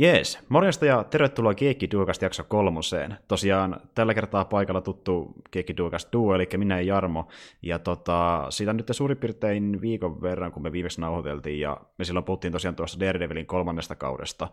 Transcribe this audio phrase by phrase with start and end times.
[0.00, 3.16] Jees, morjesta ja tervetuloa Kiekki Duokasta jakso kolmoseen.
[3.28, 7.28] Tosiaan tällä kertaa paikalla tuttu Kiekki Duokasta duo, eli minä ja Jarmo.
[7.62, 12.24] Ja tota, siitä nyt suurin piirtein viikon verran, kun me viimeksi nauhoiteltiin, ja me silloin
[12.24, 14.48] puhuttiin tosiaan tuossa Daredevilin kolmannesta kaudesta.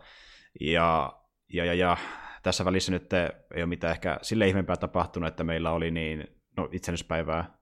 [0.60, 1.12] Ja,
[1.52, 1.96] ja, ja, ja
[2.42, 3.28] tässä välissä nyt ei
[3.62, 6.24] ole mitään ehkä sille ihmeempää tapahtunut, että meillä oli niin
[6.56, 7.58] no, itsenäispäivää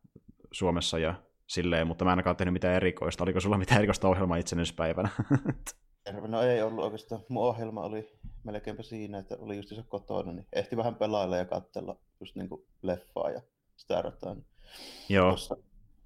[0.53, 1.15] Suomessa ja
[1.47, 3.25] silleen, mutta mä en ainakaan tehnyt mitään erikoista.
[3.25, 5.09] Oliko sulla mitään erikoista ohjelmaa itsenäispäivänä?
[6.13, 7.21] No ei ollut oikeastaan.
[7.29, 11.45] Mun ohjelma oli melkeinpä siinä, että oli just se kotona, niin ehti vähän pelailla ja
[11.45, 13.41] katsella just niin kuin leffaa ja
[13.77, 14.37] sitä rataa.
[15.09, 15.31] Joo.
[15.31, 15.57] Tossa,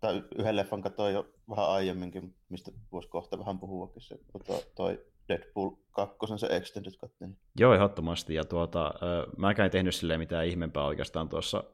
[0.00, 4.02] tai yhden leffan katsoin jo vähän aiemminkin, mistä voisi kohta vähän puhuakin.
[4.02, 7.12] Se, toi, toi Deadpool 2, se Extended Cut.
[7.20, 7.36] Niin.
[7.58, 8.34] Joo, ehdottomasti.
[8.34, 8.94] Ja tuota,
[9.36, 11.64] mä en tehnyt silleen mitään ihmeempää oikeastaan tuossa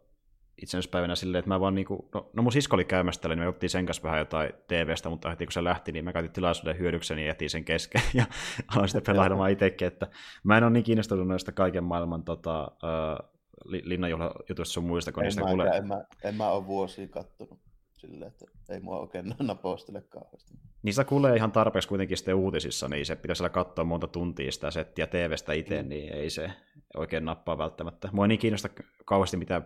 [0.63, 3.49] itsenäispäivänä silleen, että mä vaan niinku, no, no mun sisko oli käymässä tällä, niin me
[3.49, 6.79] otettiin sen kanssa vähän jotain TVstä, mutta heti kun se lähti, niin mä käytin tilaisuuden
[6.79, 8.25] hyödykseni ja jätin sen kesken ja
[8.75, 10.07] aloin sitten pelailemaan itsekin, että
[10.45, 13.34] mä en ole niin kiinnostunut noista kaiken maailman tota, uh,
[13.65, 15.69] linnanjuhlajutuista sun muista, kun en niistä kuulee.
[15.69, 17.59] En mä, en mä ole vuosia kattonut
[17.93, 20.55] silleen, että ei mua oikein napostele kauheasti.
[20.83, 24.71] Niistä kuulee ihan tarpeeksi kuitenkin sitten uutisissa, niin se pitäisi olla katsoa monta tuntia sitä
[24.71, 25.89] settiä TVstä itse, mm.
[25.89, 26.50] niin ei se
[26.97, 28.09] oikein nappaa välttämättä.
[28.12, 28.69] Mua ei niin kiinnosta
[29.05, 29.62] kauheasti mitä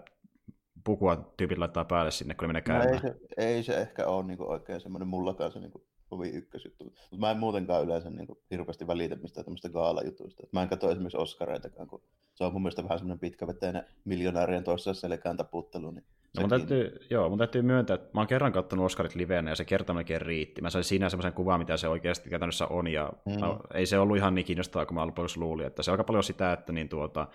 [0.84, 2.89] pukua tyypit laittaa päälle sinne, kun ne menee käymään.
[2.89, 5.84] No ei, se, ei se ehkä ole niin kuin oikein semmoinen mullakaan se niin kuin
[6.09, 6.84] kovin ykkösjuttu.
[6.84, 10.47] Mutta mä en muutenkaan yleensä niin kuin, hirveästi välitä mistään tämmöistä gaalajutuista.
[10.53, 12.03] Mä en katso esimerkiksi Oscareitakaan, kun
[12.34, 15.91] se on mun mielestä vähän semmoinen pitkäveteinen miljonäärien toisessa selkään taputtelu.
[15.91, 16.05] Niin
[16.37, 19.56] No, mun täytyy, joo, mun täytyy myöntää, että mä oon kerran katsonut Oscarit liveenä ja
[19.56, 20.62] se kerta melkein riitti.
[20.62, 23.41] Mä sain siinä semmoisen kuvan, mitä se oikeasti käytännössä on, ja mm.
[23.41, 25.67] no, ei se ollut ihan niin kiinnostavaa kuin mä lopuksi luulin.
[25.67, 27.27] Että se on aika paljon sitä, että niin tuota,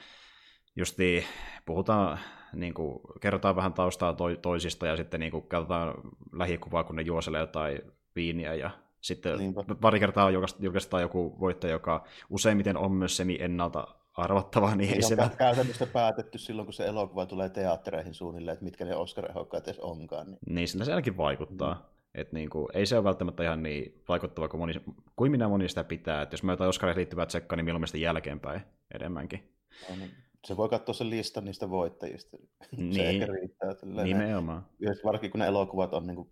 [0.76, 1.26] justi
[1.66, 2.20] puhutaan,
[2.54, 5.94] niin kuin, kerrotaan vähän taustaa to, toisista ja sitten niin kuin, katsotaan
[6.32, 7.82] lähikuvaa, kun ne juoselee jotain
[8.16, 8.72] viiniä ja
[9.02, 9.64] sitten Niinpä.
[9.82, 15.18] pari kertaa julkaistaan joku voittaja, joka useimmiten on myös semi-ennalta arvattava, niin ei se...
[15.22, 19.80] On käytännössä päätetty silloin, kun se elokuva tulee teattereihin suunnilleen, että mitkä ne Oscar-ehokkaat edes
[19.80, 20.28] onkaan.
[20.28, 21.74] Niin, niin sillä se ainakin vaikuttaa.
[21.74, 21.82] Mm.
[22.16, 24.74] Et niin kuin, ei se ole välttämättä ihan niin vaikuttava kuin, moni,
[25.16, 26.22] kuin minä moni sitä pitää.
[26.22, 28.62] Et jos mä jotain Oscareihin liittyvää tsekkaa, niin mieluummin jälkeenpäin
[28.94, 29.54] enemmänkin.
[29.92, 29.98] On,
[30.46, 32.38] se voi katsoa sen listan niistä voittajista.
[32.78, 32.94] Niin.
[32.94, 34.04] Se ehkä riittää.
[34.04, 34.66] Nimenomaan.
[35.04, 36.32] Varsinkin kun ne elokuvat on niin kuin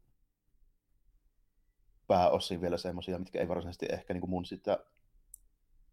[2.08, 4.80] pääosin vielä semmoisia, mitkä ei varsinaisesti ehkä niin kuin mun sitä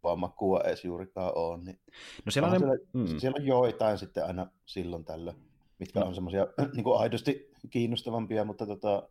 [0.03, 1.59] vaan makua edes juurikaan ole.
[1.65, 1.81] Niin
[2.27, 3.19] no siellä on, siellä, mm.
[3.19, 5.35] siellä on joitain sitten aina silloin tällä,
[5.79, 6.06] mitkä no.
[6.06, 9.09] on semmoisia niin kuin aidosti kiinnostavampia, mutta tota,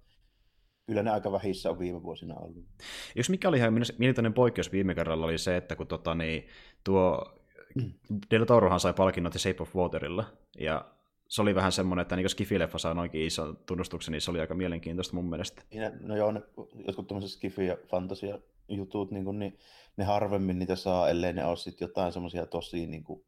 [0.85, 2.66] kyllä ne aika vähissä on viime vuosina ollut.
[3.16, 6.47] Yksi mikä oli ihan mielenkiintoinen poikkeus viime kerralla oli se, että kun tota, niin,
[6.84, 7.37] tuo
[8.31, 10.25] Del Torohan sai palkinnot The Shape of Waterilla,
[10.59, 10.85] ja
[11.27, 14.53] se oli vähän semmoinen, että niin Skifi-leffa saa noinkin iso tunnustuksen, niin se oli aika
[14.55, 15.61] mielenkiintoista mun mielestä.
[16.01, 16.41] No joo, ne,
[16.88, 18.39] jotkut tämmöiset Skifi- ja fantasia
[18.69, 19.57] jutut, niin, kuin, niin
[19.97, 23.23] ne harvemmin niitä saa, ellei ne ole sitten jotain semmoisia tosi niin kuin,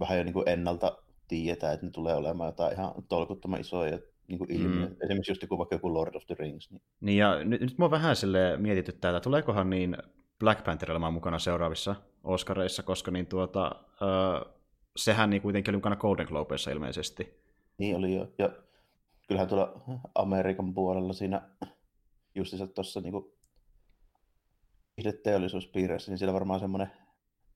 [0.00, 0.98] vähän jo niin kuin ennalta
[1.28, 3.98] tiedetään, että ne tulee olemaan jotain ihan tolkuttoman isoja
[4.28, 4.86] niin kuin ilmiö.
[4.86, 4.96] Mm.
[5.02, 6.70] Esimerkiksi just joku, vaikka joku Lord of the Rings.
[6.70, 9.96] Niin, niin ja nyt, nyt mua vähän sille mietityttää, että tuleekohan niin
[10.44, 11.94] Black Panther olemaan mukana seuraavissa
[12.24, 14.52] Oscareissa, koska niin tuota, öö,
[14.96, 17.40] sehän niin kuitenkin oli mukana Golden Globeissa ilmeisesti.
[17.78, 18.32] Niin oli jo.
[18.38, 18.50] Ja
[19.28, 19.80] kyllähän tuolla
[20.14, 21.42] Amerikan puolella siinä
[22.34, 23.12] justiinsa tuossa niin
[25.22, 26.90] teollisuuspiirissä, niin siellä varmaan semmoinen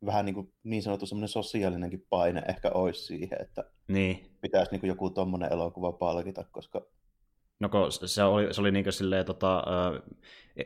[0.06, 4.36] vähän niin, kuin, niin sanottu semmoinen sosiaalinenkin paine ehkä olisi siihen, että niin.
[4.40, 6.86] pitäisi niin kuin joku tuommoinen elokuva palkita, koska
[7.60, 9.64] No se oli, se oli niin silleen, tota,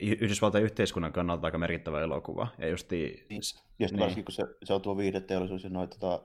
[0.01, 2.49] Yhdysvaltain yhteiskunnan kannalta aika merkittävä elokuva.
[2.59, 3.41] Ja justi, niin,
[3.79, 4.01] ja niin.
[4.01, 6.23] varsinkin kun se, se on tuo viideteollisuus ja noita tota,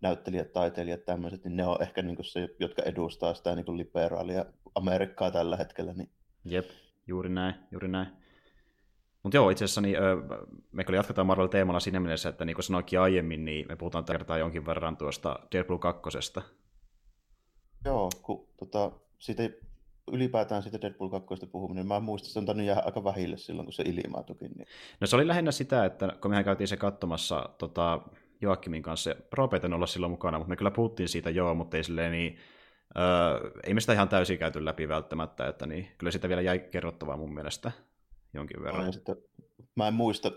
[0.00, 5.30] näyttelijät, taiteilijat, tämmöiset, niin ne on ehkä niin se, jotka edustaa sitä niin liberaalia Amerikkaa
[5.30, 5.92] tällä hetkellä.
[5.92, 6.10] Niin...
[6.44, 6.70] Jep,
[7.06, 8.08] juuri näin, juuri näin.
[9.22, 9.96] Mutta joo, itse asiassa niin,
[10.72, 14.18] me kyllä jatketaan Marvel-teemalla siinä mielessä, että niin kuin sanoinkin aiemmin, niin me puhutaan tällä
[14.18, 16.00] kertaa jonkin verran tuosta Deadpool 2.
[17.84, 19.42] Joo, kun tota, siitä
[20.12, 23.36] ylipäätään siitä Deadpool 2 puhuminen, niin mä muistan, että se on tainnut jäädä aika vähille
[23.36, 24.50] silloin, kun se ilmaantukin.
[24.56, 24.68] Niin.
[25.00, 28.00] No se oli lähinnä sitä, että kun mehän käytiin se katsomassa tota,
[28.40, 32.12] Joakimin kanssa, Ropeiten olla silloin mukana, mutta me kyllä puhuttiin siitä joo, mutta ei silleen
[32.12, 32.38] niin,
[32.98, 36.58] öö, ei me sitä ihan täysin käyty läpi välttämättä, että niin, kyllä sitä vielä jäi
[36.58, 37.72] kerrottavaa mun mielestä
[38.34, 38.92] jonkin verran.
[38.92, 39.16] Sitten,
[39.74, 40.32] mä en muista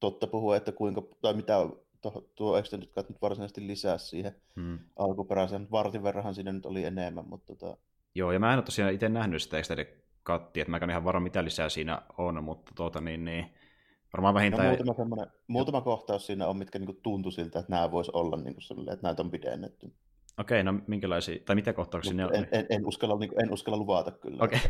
[0.00, 1.54] totta puhua, että kuinka, tai mitä
[2.00, 4.78] tuo, tuo Extended Cut nyt varsinaisesti lisää siihen hmm.
[4.96, 5.68] alkuperäisen.
[5.70, 7.76] Vartin verran siinä nyt oli enemmän, mutta tota,
[8.14, 11.04] Joo, ja mä en ole tosiaan itse nähnyt sitä Extended Cuttia, että mä en ihan
[11.04, 13.54] varma mitä lisää siinä on, mutta tuota niin, niin
[14.12, 14.78] varmaan vähintään...
[14.78, 18.60] No, muutama, muutama kohtaus siinä on, mitkä niinku tuntui siltä, että nämä vois olla niinku
[18.60, 19.92] sellainen, että näitä on pidennetty.
[20.38, 22.22] Okei, no minkälaisia, tai mitä kohtauksia ne?
[22.22, 24.44] En, en, en, uskalla, niin kuin, en uskalla luvata kyllä.
[24.44, 24.60] Okei,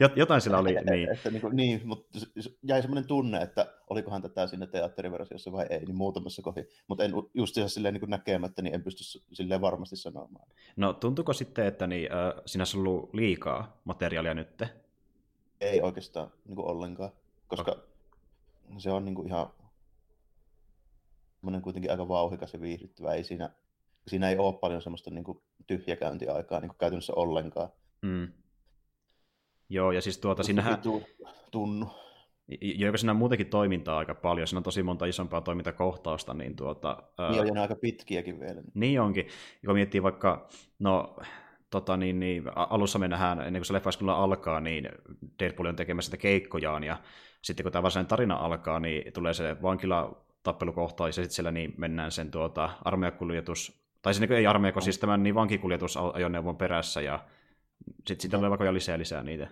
[0.16, 1.12] jotain sillä oli, niin.
[1.12, 2.18] Että, niin, kuin, niin, mutta
[2.62, 6.66] jäi semmoinen tunne, että olikohan tätä siinä teatteriversiossa vai ei, niin muutamassa kohdin.
[6.88, 10.48] Mutta en just silleen niin näkemättä, niin en pysty silleen varmasti sanomaan.
[10.76, 14.62] No tuntuuko sitten, että niin, äh, siinä olisi ollut liikaa materiaalia nyt?
[15.60, 17.10] Ei oikeastaan niin kuin ollenkaan,
[17.46, 17.84] koska okay.
[18.78, 19.46] se on niin kuin ihan
[21.62, 23.14] kuitenkin aika vauhikas ja viihdyttävä.
[23.14, 23.50] Ei siinä
[24.08, 27.68] siinä ei ole paljon semmoista niin kuin, tyhjäkäyntiaikaa niin kuin käytännössä ollenkaan.
[28.02, 28.28] Mm.
[29.68, 30.78] Joo, ja siis tuota, sinähän...
[31.50, 31.86] Tunnu.
[32.60, 37.02] Joo, siinä on muutenkin toimintaa aika paljon, siinä on tosi monta isompaa toimintakohtausta, niin tuota...
[37.30, 38.62] Niin on, ja aika pitkiäkin vielä.
[38.74, 39.26] Niin onkin,
[39.66, 40.48] kun miettii vaikka,
[40.78, 41.16] no
[41.70, 44.88] tota, niin, niin, alussa me nähdään, ennen kuin se leffa alkaa, niin
[45.38, 46.96] Deadpool on tekemässä sitä keikkojaan, ja
[47.42, 51.74] sitten kun tämä varsinainen tarina alkaa, niin tulee se vankila tappelukohta, ja sitten siellä niin
[51.76, 57.28] mennään sen tuota, armeijakuljetus tai sinne ei armeija, siis tämän niin vankikuljetusajoneuvon perässä, ja
[57.86, 59.50] sitten siitä tulee vaikka lisää lisää niitä.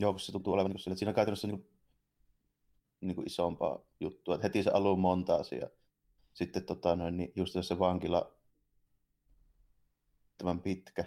[0.00, 1.70] Joo, kun se tuntuu olevan niin sille, että siinä on käytännössä niin kuin,
[3.00, 5.68] niin kuin isompaa juttua, että heti se alun monta asiaa.
[6.34, 8.32] Sitten tota, noin, niin just se vankila
[10.38, 11.04] tämän pitkä.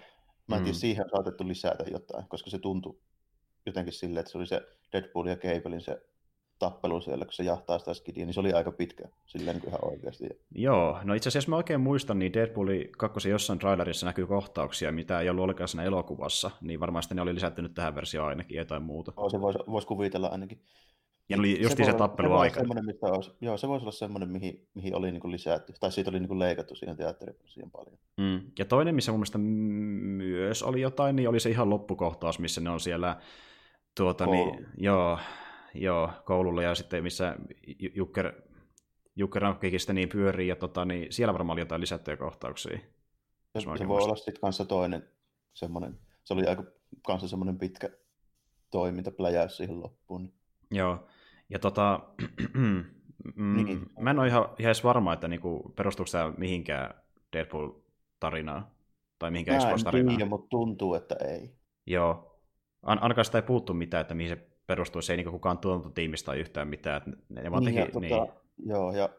[0.48, 0.64] Mä en mm.
[0.64, 3.00] tiedä, siihen on saatettu lisätä jotain, koska se tuntui
[3.66, 4.62] jotenkin silleen, että se oli se
[4.92, 6.02] Deadpool ja Cablein se
[6.60, 9.86] tappelu siellä, kun se jahtaa sitä skidia, niin se oli aika pitkä, silleen niin ihan
[9.86, 10.30] oikeasti.
[10.56, 12.68] Joo, no itse asiassa jos mä oikein muistan, niin Deadpool
[12.98, 17.36] 2 jossain trailerissa näkyy kohtauksia, mitä ei ollut ollenkaan siinä elokuvassa, niin varmasti ne oli
[17.36, 19.14] lisätty nyt tähän versioon ainakin jotain muuta.
[19.18, 20.62] Joo, se voisi vois kuvitella ainakin.
[21.30, 22.60] Ja oli just se, se tappeluaika.
[22.60, 26.40] Se joo, se voisi olla semmoinen, mihin, mihin oli niin lisätty, tai siitä oli niin
[26.40, 27.98] leikattu siihen teatteriin paljon.
[28.18, 28.42] Mm.
[28.60, 32.70] Ja toinen, missä mun mielestä myös oli jotain, niin oli se ihan loppukohtaus, missä ne
[32.70, 33.18] on siellä,
[33.98, 35.20] tuota, niin, joo,
[35.74, 37.36] joo, koululla ja sitten missä
[37.96, 38.34] Jukker,
[39.16, 39.44] Jukker
[39.78, 42.80] sitten niin pyörii ja tota, niin siellä varmaan oli jotain lisättyjä kohtauksia.
[43.60, 45.10] Se, se voi olla sitten kanssa toinen
[45.54, 46.64] semmoinen, se oli aika
[47.06, 47.90] kanssa semmoinen pitkä
[48.72, 50.24] toimintapläjäys siihen loppuun.
[50.24, 50.34] Niin.
[50.72, 51.08] Joo,
[51.50, 52.00] ja tota,
[52.54, 52.86] mm,
[53.36, 53.86] niin.
[54.00, 56.94] mä en ole ihan, ihan edes varma, että niinku, perustuuko tämä mihinkään
[57.34, 58.68] Deadpool-tarinaan,
[59.20, 60.18] tai mihinkään Xbox-tarinaan.
[60.18, 61.56] Mä en mutta tuntuu, että ei.
[61.86, 62.40] Joo,
[62.84, 66.34] An- ainakaan sitä ei puuttu mitään, että mihin se perustuu, se ei niin kukaan tuotantotiimistä
[66.34, 66.98] yhtään mitään.
[66.98, 68.70] Että ne vaan niin, teki, ja, tota, niin.
[68.70, 69.10] Joo, ja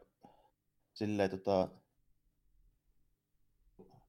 [0.93, 1.69] silleen tota,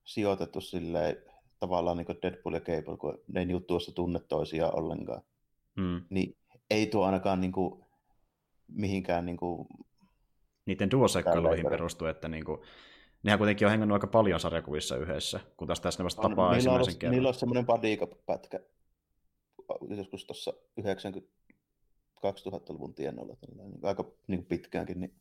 [0.04, 1.18] sijoitettu silleen
[1.60, 5.22] tavallaan niin Deadpool ja Cable, kun ne ei niin tuossa tunne toisiaan ollenkaan.
[5.76, 6.02] Mm.
[6.10, 6.38] Niin
[6.70, 7.86] ei tuo ainakaan niin kuin,
[8.68, 9.68] mihinkään niin kuin,
[10.66, 12.62] niiden duoseikkailuihin perustuu, että niin kuin,
[13.24, 16.56] nehän kuitenkin on hengannut aika paljon sarjakuvissa yhdessä, kun taas tässä ne vasta tapaa on,
[16.56, 17.12] ensimmäisen kerran.
[17.16, 18.60] Niillä on semmoinen bodyguard-pätkä
[19.98, 21.32] joskus tuossa 90
[22.28, 25.16] 2000-luvun tienoilla niin aika niin pitkäänkin, niin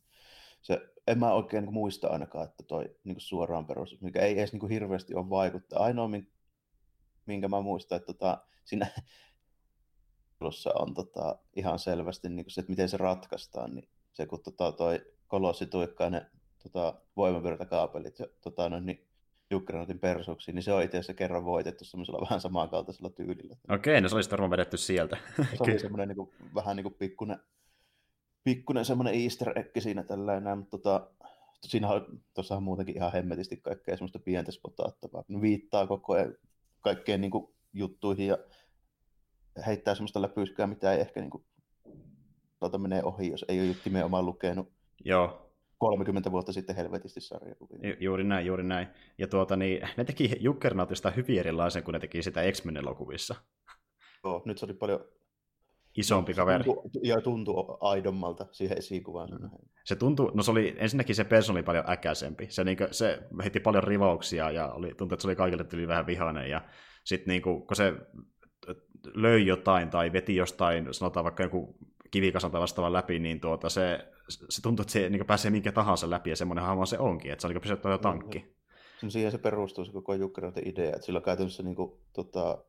[0.61, 4.53] se, en mä oikein niin muista ainakaan, että toi niin suoraan perustus, mikä ei edes
[4.53, 5.83] niin hirveästi ole vaikuttaa.
[5.83, 6.09] Ainoa,
[7.25, 8.87] minkä mä muistan, että tota, siinä
[10.79, 15.05] on tota, ihan selvästi niin se, että miten se ratkaistaan, niin se kun tota, toi
[15.27, 16.25] kolossi tuikkaa ne
[16.63, 19.07] tota, voimavirtakaapelit ja tota, no, niin
[19.51, 23.55] Jukkeratin persuksiin, niin se on itse asiassa kerran voitettu semmoisella vähän samankaltaisella tyylillä.
[23.69, 25.17] Okei, no se olisi varmaan vedetty sieltä.
[25.37, 27.39] Se oli semmoinen niin kuin, vähän niin kuin pikkunen,
[28.43, 31.07] pikkunen semmoinen easter egg siinä tällainen, mutta tota,
[31.61, 35.23] siinä on tuossahan muutenkin ihan hemmetisti kaikkea semmoista pientä spotaattavaa.
[35.27, 36.35] Ne viittaa koko ajan
[36.81, 38.37] kaikkeen niin kuin, juttuihin ja
[39.65, 41.45] heittää semmoista läpyskää, mitä ei ehkä niin kuin,
[42.77, 44.71] menee ohi, jos ei ole juttu nimenomaan lukenut.
[45.05, 45.40] Joo,
[45.81, 47.89] 30 vuotta sitten helvetisti sarjakuvia.
[47.89, 48.87] Ju- juuri näin, juuri näin.
[49.17, 53.35] Ja tuota, niin, ne teki Juggernautista hyvin erilaisen kuin ne teki sitä X-Men-elokuvissa.
[54.23, 55.05] Joo, nyt se oli paljon
[55.97, 56.63] isompi kaveri.
[57.03, 59.29] Ja tuntui aidommalta siihen esikuvaan.
[59.29, 59.49] Mm.
[59.83, 62.47] Se tuntui, no se oli, ensinnäkin se persoon oli paljon äkäisempi.
[62.49, 65.87] Se, niin kuin, se heitti paljon rivauksia ja oli, tuntui, että se oli kaikille tuli
[65.87, 66.49] vähän vihainen.
[66.49, 66.61] Ja
[67.03, 67.93] sitten niin kuin, kun se
[69.13, 71.75] löi jotain tai veti jostain, sanotaan vaikka joku
[72.11, 76.09] kivikasan tai vastaavan läpi, niin tuota, se se tuntuu, että se niin pääsee minkä tahansa
[76.09, 78.55] läpi, ja semmoinen hahmo se onkin, että se on niin pysyttävä tankki.
[79.01, 82.63] No, siihen se perustuu se koko Jukkeroiden idea, että sillä käytännössä niin kuin, tota,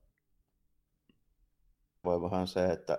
[2.05, 2.99] voi vähän se, että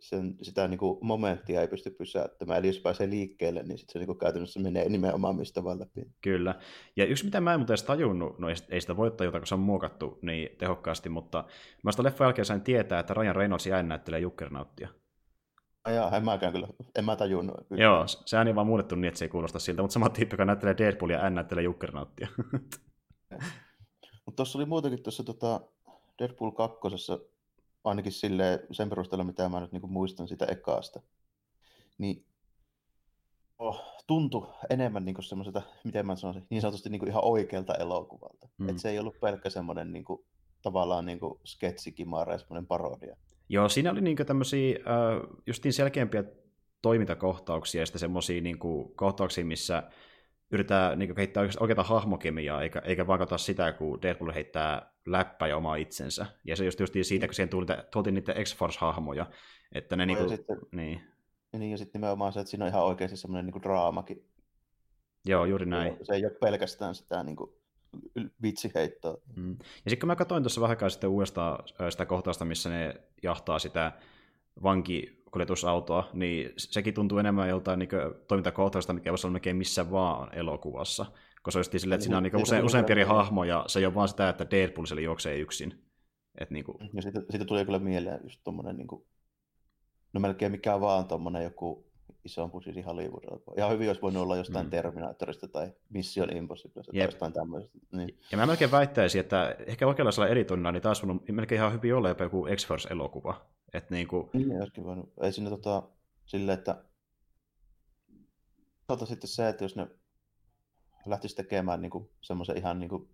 [0.00, 3.98] sen, sitä niin kuin, momenttia ei pysty pysäyttämään, eli jos pääsee liikkeelle, niin sit se
[3.98, 6.02] niin kuin, käytännössä menee nimenomaan mistä vaan läpi.
[6.20, 6.54] Kyllä,
[6.96, 9.54] ja yksi mitä mä en muuten edes tajunnut, no ei sitä voi tajuta, kun se
[9.54, 11.44] on muokattu niin tehokkaasti, mutta
[11.82, 14.88] mä sitä leffan jälkeen sain tietää, että Ryan Reynolds jäin näyttelee Jukkernauttia.
[15.88, 16.68] Jaa, en mäkään kyllä,
[16.98, 17.56] en mä tajunnut.
[17.70, 20.44] Joo, se ääni vaan muunnettu niin, että se ei kuulosta siltä, mutta sama tyyppi, joka
[20.44, 22.28] näyttelee Deadpoolia ja näyttelee Jukkernauttia.
[24.24, 25.60] mutta tuossa oli muutenkin tuossa tota
[26.18, 26.78] Deadpool 2,
[27.84, 31.00] ainakin sille sen perusteella, mitä mä nyt niinku muistan sitä ekaasta,
[31.98, 32.24] niin
[33.58, 38.48] oh, tuntui enemmän niin semmoiselta, miten mä sanoisin, niin sanotusti niin ihan oikealta elokuvalta.
[38.58, 38.68] Mm.
[38.68, 40.24] Että se ei ollut pelkkä semmoinen niin kuin,
[40.62, 43.16] tavallaan niin sketsikimara ja semmoinen parodia.
[43.52, 46.24] Joo, siinä oli niin tämmöisiä äh, justiin selkeämpiä
[46.82, 48.58] toimintakohtauksia ja sitten semmoisia niin
[48.96, 49.82] kohtauksia, missä
[50.50, 55.56] yritetään niin kehittää oikeaa hahmokemiaa, eikä, eikä vaan katsoa sitä, kun Deadpool heittää läppää ja
[55.56, 56.26] omaa itsensä.
[56.44, 59.26] Ja se just, just siitä, kun siihen tuli, tuotiin niitä X-Force-hahmoja,
[59.72, 61.00] että ne niinku, sitten, niin.
[61.52, 64.24] Niin, ja sitten nimenomaan se, että siinä on ihan oikeasti semmoinen niin draamakin.
[65.24, 65.96] Joo, juuri näin.
[66.02, 67.36] Se ei ole pelkästään sitä niin
[67.90, 69.16] kuin, vitsiheittoa.
[69.36, 69.56] Mm.
[69.58, 73.58] Ja sitten kun mä katsoin tuossa vähän aikaa sitten uudestaan sitä kohtausta, missä ne jahtaa
[73.58, 73.92] sitä
[74.62, 77.88] vankikuljetusautoa, niin sekin tuntuu enemmän joltain niin
[78.28, 81.06] toimintakohtausta, mikä voisi olla melkein missä vaan elokuvassa.
[81.42, 83.86] Koska se olisi silleen, että siinä on niin use, useampi eri hahmo, ja se ei
[83.86, 85.84] ole vaan sitä, että Deadpool siellä juoksee yksin.
[86.40, 86.78] Et niin kuin...
[86.92, 89.04] Ja siitä, siitä tulee kyllä mieleen just tommonen niin kuin
[90.12, 91.89] no melkein mikä vaan tuommoinen joku
[92.24, 94.70] iso budjetin hollywood Ihan hyvin olisi voinut olla jostain mm.
[94.70, 97.78] Terminatorista tai Mission Impossible tai jostain tämmöisestä.
[97.92, 98.18] Niin.
[98.32, 102.08] Ja mä melkein väittäisin, että ehkä oikeanlaisella editoinnilla niin taas on melkein ihan hyvin olla
[102.08, 103.46] jopa joku X-Force-elokuva.
[103.72, 104.30] Et niin, kuin...
[104.32, 105.12] niin olisikin voinut.
[105.22, 105.82] Ei siinä tota,
[106.26, 106.84] silleen, että
[108.90, 109.86] Totta sitten se, että jos ne
[111.06, 113.08] lähtisi tekemään niin semmoisen ihan niin kuin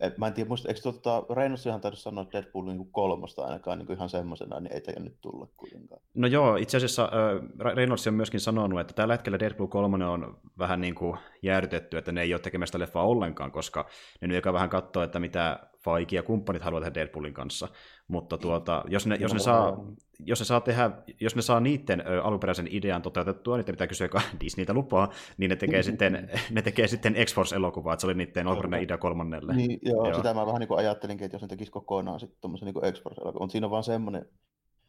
[0.00, 3.78] et, mä en tiedä, muista, eikö tota, Reynolds ihan taida sanoa Deadpool niin kolmosta ainakaan
[3.78, 6.00] niin ihan semmoisena, niin ei teidän nyt tulla kuitenkaan.
[6.14, 10.38] No joo, itse asiassa äh, Reynolds on myöskin sanonut, että tällä hetkellä Deadpool 3 on
[10.58, 13.86] vähän niin kuin jäädytetty, että ne ei ole tekemästä leffaa ollenkaan, koska
[14.20, 17.68] ne nyt vähän katsoo, että mitä Faiki ja kumppanit haluavat tehdä Deadpoolin kanssa.
[18.08, 19.84] Mutta tuota, jos, ne, jos, ne saa,
[20.18, 20.90] jos, ne saa tehdä,
[21.20, 25.56] jos ne saa niiden alkuperäisen idean toteutettua, niin pitää kysyä, joka Disneytä lupaa, niin ne
[25.56, 29.56] tekee sitten, ne tekee sitten X-Force-elokuvaa, että se oli niiden alkuperäinen idea kolmannelle.
[29.56, 32.40] Niin, joo, joo, sitä mä vähän niin kuin ajattelinkin, että jos ne tekisi kokonaan sitten
[32.40, 34.26] tuommoisen niin X-Force-elokuvan, mutta siinä on vaan semmoinen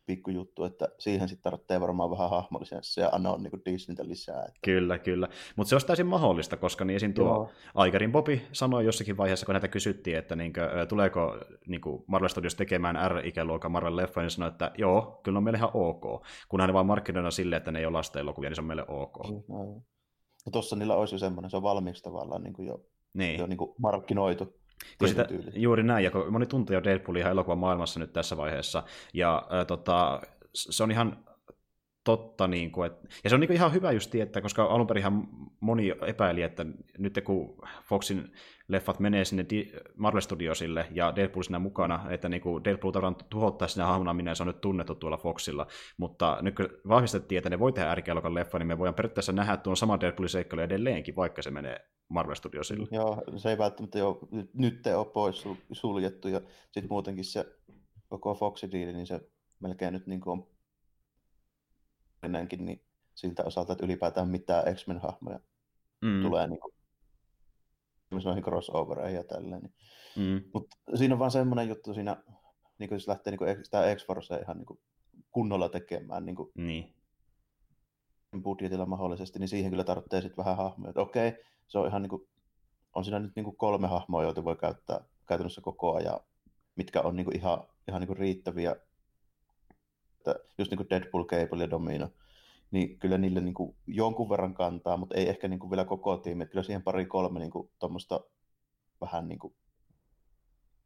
[0.07, 4.39] pikkujuttu, että siihen sitten tarvitsee varmaan vähän hahmollisessa ja anoa niin Disneytä lisää.
[4.39, 4.59] Että...
[4.63, 5.27] Kyllä, kyllä.
[5.55, 7.13] Mutta se olisi täysin mahdollista, koska niin esim.
[7.13, 7.49] tuo Joo.
[7.75, 11.37] Aikarin Bobi sanoi jossakin vaiheessa, kun näitä kysyttiin, että niin kuin, tuleeko
[11.67, 15.71] niin kuin Marvel Studios tekemään R-ikäluokan Marvel-leffa, niin sanoi, että joo, kyllä on meille ihan
[15.73, 16.25] ok.
[16.49, 19.17] Kunhan ne vaan markkinoidaan silleen, että ne ei ole lastenelokuvia, niin se on meille ok.
[19.27, 19.83] No,
[20.45, 23.39] no tuossa niillä olisi jo semmoinen, se on valmiiksi tavallaan niin kuin jo, niin.
[23.39, 24.57] jo niin kuin markkinoitu.
[24.97, 28.83] Kun sitä, juuri näin, ja moni tuntee jo Deadpoolia ihan elokuvan maailmassa nyt tässä vaiheessa,
[29.13, 30.21] ja ää, tota,
[30.53, 31.17] se on ihan
[32.07, 34.87] totta, niin kuin, että, ja se on niin kuin ihan hyvä just että koska alun
[34.87, 35.03] perin
[35.59, 36.65] moni epäili, että
[36.97, 38.31] nyt kun Foxin
[38.67, 39.45] leffat menee sinne
[39.95, 44.35] Marvel Studiosille ja Deadpool siinä mukana, että niin kuin Deadpool tavallaan tuhottaa sinä hahmona, minä
[44.35, 48.33] se on nyt tunnettu tuolla Foxilla, mutta nyt kun vahvistettiin, että ne voi tehdä ärkeälokan
[48.33, 52.35] leffa, niin me voidaan periaatteessa nähdä tuon saman Deadpoolin seikkailu edelleenkin, vaikka se menee Marvel
[52.35, 52.87] Studiosille.
[52.91, 54.17] Joo, se ei välttämättä ole,
[54.53, 57.45] nyt te ole pois suljettu, ja sitten muutenkin se
[58.09, 59.21] koko Foxi diili, niin se
[59.59, 60.56] melkein nyt niin kuin on
[62.23, 62.81] ennenkin, niin
[63.15, 65.39] siltä osalta, että ylipäätään mitään X-Men-hahmoja
[66.01, 66.21] mm.
[66.21, 66.73] tulee niin kuin,
[68.11, 69.61] noihin crossovereihin ja tälleen.
[69.61, 69.73] Niin.
[70.17, 70.49] Mm.
[70.53, 72.23] Mutta siinä on vaan semmoinen juttu siinä,
[72.79, 74.79] niin kuin jos lähtee niin kuin, sitä X-Forcea ihan niin kuin,
[75.31, 76.95] kunnolla tekemään niin kuin, niin.
[78.43, 80.89] budjetilla mahdollisesti, niin siihen kyllä tarvitsee sitten vähän hahmoja.
[80.89, 81.33] Että okei,
[81.67, 82.27] se on ihan niin kuin,
[82.93, 86.19] on siinä nyt niin kuin kolme hahmoa, joita voi käyttää käytännössä koko ajan,
[86.75, 88.75] mitkä on niin kuin ihan, ihan niin kuin riittäviä
[90.31, 92.09] että just niin kuin Deadpool, Cable ja Domino,
[92.71, 96.17] niin kyllä niille niin kuin jonkun verran kantaa, mutta ei ehkä niin kuin vielä koko
[96.17, 96.43] tiimi.
[96.43, 97.69] Että kyllä siihen pari kolme niin kuin
[99.01, 99.53] vähän niin kuin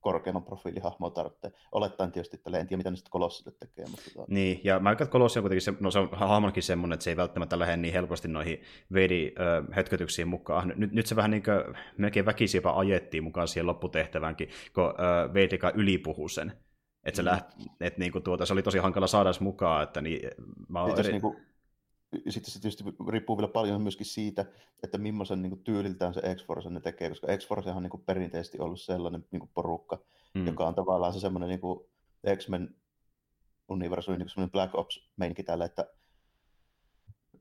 [0.01, 1.51] korkeamman profiilihahmoa tarvitsee.
[1.71, 3.85] Olettaen tietysti, että en tiedä, mitä ne sitten Kolossille tekee.
[3.85, 4.25] Mutta tuo...
[4.27, 7.03] Niin, ja mä ajattelin, että Kolossi on kuitenkin se, no se on hahmonakin semmoinen, että
[7.03, 8.61] se ei välttämättä lähde niin helposti noihin
[8.93, 10.73] Vedi-hötkötyksiin mukaan.
[10.75, 15.33] Nyt, nyt se vähän niin kuin, melkein väkisin jopa ajettiin mukaan siihen lopputehtävänkin, kun äh,
[15.33, 16.53] Vedika ylipuhuu sen.
[17.03, 17.25] Että se, mm.
[17.25, 17.45] läht,
[17.79, 19.83] et niinku tuota, se oli tosi hankala saada mukaan.
[19.83, 20.29] Että niin,
[20.69, 21.11] mä eri...
[21.11, 21.35] niinku,
[22.29, 24.45] sitten se tietysti riippuu vielä paljon myöskin siitä,
[24.83, 28.59] että millaisen niin kuin, tyyliltään se X-Force ne tekee, koska X-Force on niin kuin, perinteisesti
[28.59, 29.99] ollut sellainen niin kuin, porukka,
[30.33, 30.47] mm.
[30.47, 31.79] joka on tavallaan se semmoinen niin kuin,
[32.37, 32.75] X-Men
[33.69, 35.87] universumi, niin semmoinen Black Ops-meininki tällä, että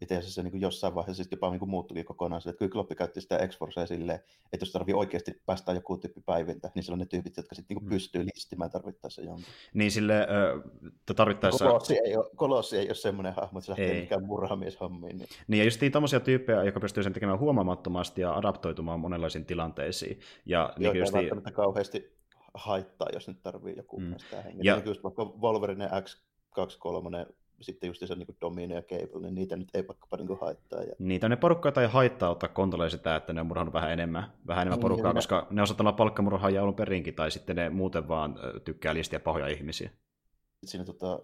[0.00, 2.94] itse asiassa niin kuin jossain vaiheessa sitten jopa niin kuin muuttukin kokonaan sille, että Kykloppi
[2.94, 4.20] käytti sitä x silleen,
[4.52, 7.82] että jos tarvii oikeasti päästä joku tyyppi päiviltä, niin silloin ne tyypit, jotka sitten niin
[7.82, 7.94] kuin mm.
[7.94, 9.44] pystyy listimään tarvittaessa jonkun.
[9.74, 11.64] Niin sille äh, tarvittaessa...
[11.64, 14.00] Kolossi ei ole, Kolossi ei ole semmoinen hahmo, että se lähtee ei.
[14.00, 15.18] mikään murhamies hommiin.
[15.18, 15.28] Niin.
[15.48, 20.20] niin ja just niin tommosia tyyppejä, jotka pystyy sen tekemään huomaamattomasti ja adaptoitumaan monenlaisiin tilanteisiin.
[20.46, 21.14] Ja niin just...
[21.14, 22.20] ei välttämättä kauheasti
[22.54, 24.06] haittaa, jos nyt tarvii joku mm.
[24.06, 24.74] näistä hengiä.
[24.74, 24.82] Ja...
[24.84, 29.88] Just vaikka Wolverine X23 sitten just se niin Domino ja Cable, niin niitä nyt ei
[29.88, 30.82] vaikkapa niin haittaa.
[30.82, 30.94] Ja...
[30.98, 34.62] Niitä ne porukkaa tai haittaa ottaa kontolle sitä, että ne on murhannut vähän enemmän, vähän
[34.62, 38.38] enemmän niin, porukkaa, koska ne osaat olla palkkamurhaajia alun perinkin, tai sitten ne muuten vaan
[38.64, 39.90] tykkää listiä pahoja ihmisiä.
[40.64, 41.18] Siinä tota,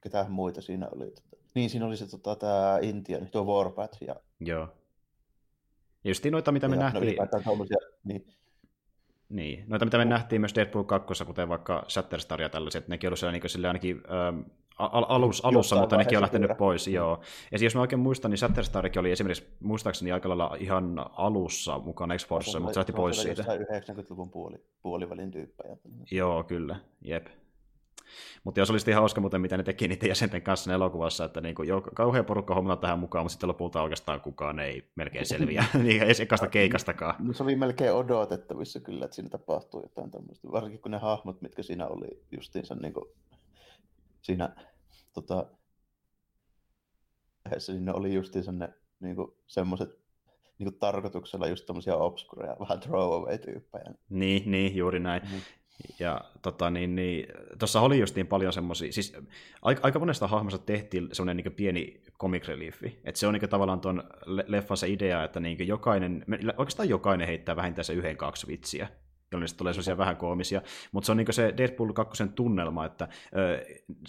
[0.00, 1.10] ketään muita siinä oli?
[1.10, 1.36] Tota...
[1.54, 4.02] Niin, siinä oli se tota, tämä Intian, tuo Warpath.
[4.02, 4.16] Ja...
[4.40, 4.68] Joo.
[6.04, 7.16] Ja just noita, mitä me ja, nähtiin...
[7.16, 8.26] No, tommosia, niin.
[9.28, 13.16] Niin, noita mitä me nähtiin myös Deadpool 2, kuten vaikka Shatterstar ja tällaiset, nekin on
[13.16, 14.40] siellä niin sille ainakin ähm,
[14.78, 16.58] al- alus, alussa, mutta nekin on lähtenyt kyllä.
[16.58, 16.94] pois, mm.
[16.94, 17.20] joo.
[17.52, 21.78] Ja siis jos mä oikein muistan, niin Shatterstarkin oli esimerkiksi muistaakseni aika lailla ihan alussa
[21.78, 23.42] mukana x mutta se lähti pois siitä.
[23.42, 25.76] 90-luvun puoli, puolivälin tyyppejä.
[26.10, 27.26] Joo, kyllä, jep.
[28.44, 31.40] Mutta jos olisi ihan hauska muuten, mitä ne teki niiden jäsenten kanssa ne elokuvassa, että
[31.40, 35.26] niin kuin, jo, kauhean porukka hommata tähän mukaan, mutta sitten lopulta oikeastaan kukaan ei melkein
[35.26, 37.14] selviä, niin ei ekasta keikastakaan.
[37.18, 41.42] No, se oli melkein odotettavissa kyllä, että siinä tapahtui jotain tämmöistä, varsinkin kun ne hahmot,
[41.42, 43.04] mitkä siinä oli justiinsa niin kuin,
[44.22, 44.56] siinä
[45.12, 45.46] tota,
[47.68, 49.98] niin ne oli justiinsa ne niin kuin, semmoiset
[50.58, 53.94] niin kuin tarkoituksella just tämmöisiä obskureja, vähän throwaway-tyyppejä.
[54.08, 55.22] Niin, niin, juuri näin.
[55.22, 55.40] Mm-hmm.
[55.98, 57.26] Ja tota, niin, niin,
[57.58, 59.16] tuossa oli justiin paljon semmoisia, siis
[59.62, 63.00] aika, aika monesta hahmosta tehtiin semmoinen niin pieni comic reliefi.
[63.04, 66.24] Että se on niin tavallaan tuon leffan se idea, että niin jokainen,
[66.58, 68.88] oikeastaan jokainen heittää vähintään se yhden kaksi vitsiä
[69.32, 70.62] jolloin sitten tulee sellaisia vähän koomisia.
[70.92, 73.08] Mutta se on niin se Deadpool 2 tunnelma, että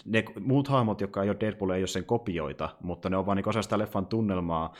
[0.04, 3.36] ne muut hahmot, jotka ei ole Deadpool, ei ole sen kopioita, mutta ne on vaan
[3.36, 4.74] niin osa sitä leffan tunnelmaa,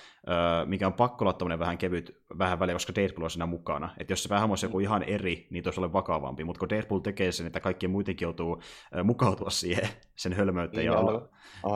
[0.66, 3.94] mikä on pakko olla vähän kevyt vähän väliä, koska Deadpool on siinä mukana.
[3.98, 7.00] Että jos se vähän olisi joku ihan eri, niin tuossa ole vakavampi, mutta kun Deadpool
[7.00, 8.62] tekee sen, että kaikkien muidenkin joutuu
[9.04, 10.86] mukautua siihen sen hölmöyteen.
[10.86, 11.28] Niin, ja olla,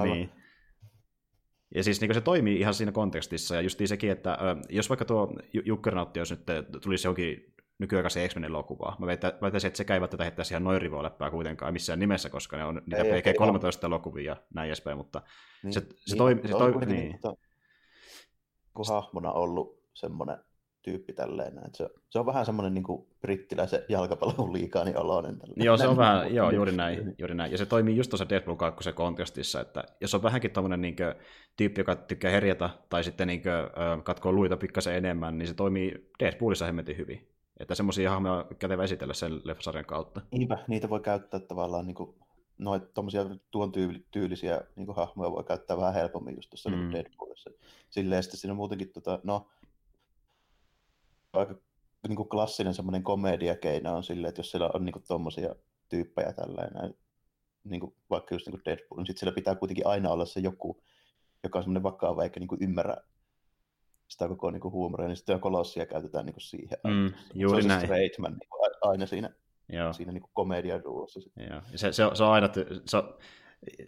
[0.03, 0.31] niin.
[1.75, 5.35] Ja siis niin se toimii ihan siinä kontekstissa, ja just sekin, että jos vaikka tuo
[5.65, 6.43] Jukkernautti, jos nyt
[6.83, 8.97] tulisi johonkin nykyaikaisen X-Men elokuvaa.
[8.99, 12.65] Mä väittäisin, että sekä ei välttämättä heittäisi ihan noin rivoleppää kuitenkaan missään nimessä, koska ne
[12.65, 15.23] on niitä PG-13 elokuvia ja näin edespäin, mutta
[15.63, 16.89] niin, se, se, niin, toi, se, toi, niin.
[16.89, 17.19] niin.
[17.21, 17.41] Tota,
[18.75, 20.39] kun hahmona ollut semmoinen
[20.83, 21.59] tyyppi tälleen.
[21.59, 25.37] Että se, se on vähän semmoinen niin kuin brittiläisen jalkapallon liikaani oloinen.
[25.57, 27.53] Joo, se on vähän, joo, juuri näin, juuri näin.
[27.53, 30.97] Ja se toimii just tuossa Deadpool 2 kontekstissa, että jos on vähänkin tämmöinen niin
[31.57, 36.11] tyyppi, joka tykkää herjata tai sitten niin kuin, katkoo luita pikkasen enemmän, niin se toimii
[36.21, 37.29] Deadpoolissa hemmetin hyvin.
[37.61, 40.21] Että semmoisia hahmoja on kätevä esitellä sen leffasarjan kautta.
[40.31, 42.15] Niinpä, niitä voi käyttää tavallaan niin kuin,
[42.59, 43.73] noita tommosia tuon
[44.11, 46.85] tyylisiä niin kuin, hahmoja voi käyttää vähän helpommin just tuossa niin mm.
[46.85, 47.51] niin Deadpoolissa.
[47.91, 49.51] Silleen sitten siinä muutenkin, tota, no,
[51.33, 51.55] aika
[52.09, 55.55] niin kuin klassinen semmoinen komediakeino on silleen, että jos siellä on niin kuin, tommosia
[55.89, 56.95] tyyppejä tällainen,
[57.65, 60.41] niin kuin, vaikka just niin kuin Deadpool, niin sitten siellä pitää kuitenkin aina olla se
[60.41, 60.83] joku,
[61.43, 62.97] joka on semmoinen vakava eikä niin kuin ymmärrä
[64.09, 66.79] sitä koko niin kuin, huumoria, niin sitten kolossia käytetään niin kuin, siihen.
[66.85, 68.11] Mm, juuri se on näin.
[68.19, 69.31] Man, niin kuin, aina siinä,
[69.69, 69.93] Joo.
[69.93, 71.21] siinä niin komediaduossa.
[71.51, 71.61] Joo.
[71.75, 72.49] Se, se, se, on aina,
[72.85, 73.03] se,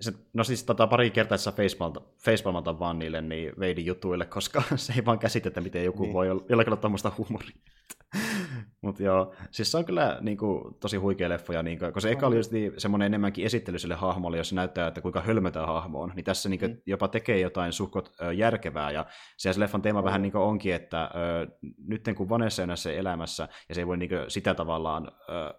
[0.01, 4.93] se, no siis tota, pari kertaa, facepalmata, facepalmata vaan niille niin Veidin jutuille, koska se
[4.93, 6.13] ei vaan käsitetä, miten joku niin.
[6.13, 7.57] voi olla, jollakin olla tämmöistä huumoria.
[8.83, 12.01] Mutta joo, siis se on kyllä niin kuin, tosi huikea leffa, ja, niin kuin, koska
[12.01, 15.21] se eka oli just niin, semmoinen enemmänkin esittely sille hahmolle, jos se näyttää, että kuinka
[15.21, 16.79] hölmö tämä hahmo on, niin tässä niin kuin, mm.
[16.87, 20.05] jopa tekee jotain suhkot ö, järkevää, ja se, se leffan teema mm.
[20.05, 21.47] vähän niin kuin onkin, että ö,
[21.87, 25.55] nyt kun Vanessa on näissä elämässä, ja se ei voi niin kuin, sitä tavallaan ö,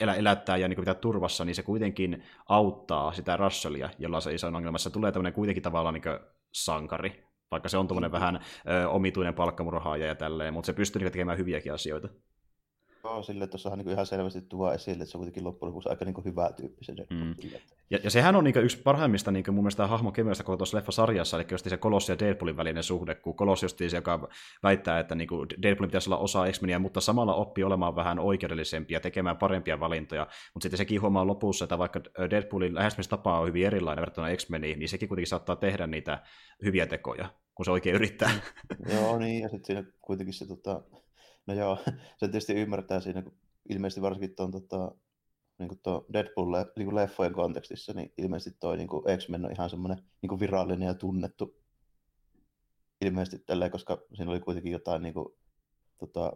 [0.00, 4.46] elä, elättää ja niin pitää turvassa, niin se kuitenkin auttaa sitä Russellia, jolla se iso
[4.46, 4.78] ongelma.
[4.78, 6.18] Se tulee tämmöinen kuitenkin tavallaan niin
[6.52, 8.14] sankari, vaikka se on tuommoinen mm.
[8.14, 12.08] vähän ö, omituinen palkkamurhaaja ja tälleen, mutta se pystyy niin tekemään hyviäkin asioita.
[13.04, 16.04] Joo, sille tuossahan niin ihan selvästi tuo esille, että se on kuitenkin loppujen lopuksi aika
[16.04, 17.34] niin hyvä tyyppi se mm.
[17.90, 21.46] ja, ja, sehän on niin yksi parhaimmista niin mun mielestä hahmokemioista koko tuossa leffasarjassa, eli
[21.50, 24.28] just se Kolossi ja Deadpoolin välinen suhde, kun Kolossi just se, joka
[24.62, 25.28] väittää, että niin
[25.62, 30.64] Deadpoolin pitäisi olla osa x mutta samalla oppii olemaan vähän oikeudellisempia, tekemään parempia valintoja, mutta
[30.64, 35.08] sitten sekin huomaa lopussa, että vaikka Deadpoolin lähestymistapa on hyvin erilainen verrattuna x niin sekin
[35.08, 36.22] kuitenkin saattaa tehdä niitä
[36.64, 38.30] hyviä tekoja, kun se oikein yrittää.
[38.94, 40.82] Joo, niin, ja sitten siinä kuitenkin se tota,
[41.46, 41.78] No joo,
[42.18, 43.36] se tietysti ymmärtää siinä, kun
[43.68, 44.94] ilmeisesti varsinkin tuon tota,
[45.58, 50.04] niin kuin tuo Deadpool niin kontekstissa, niin ilmeisesti toi niin kuin X-Men on ihan semmoinen
[50.22, 51.64] niin kuin virallinen ja tunnettu
[53.00, 55.28] ilmeisesti tälleen, koska siinä oli kuitenkin jotain niin kuin,
[55.98, 56.32] tota,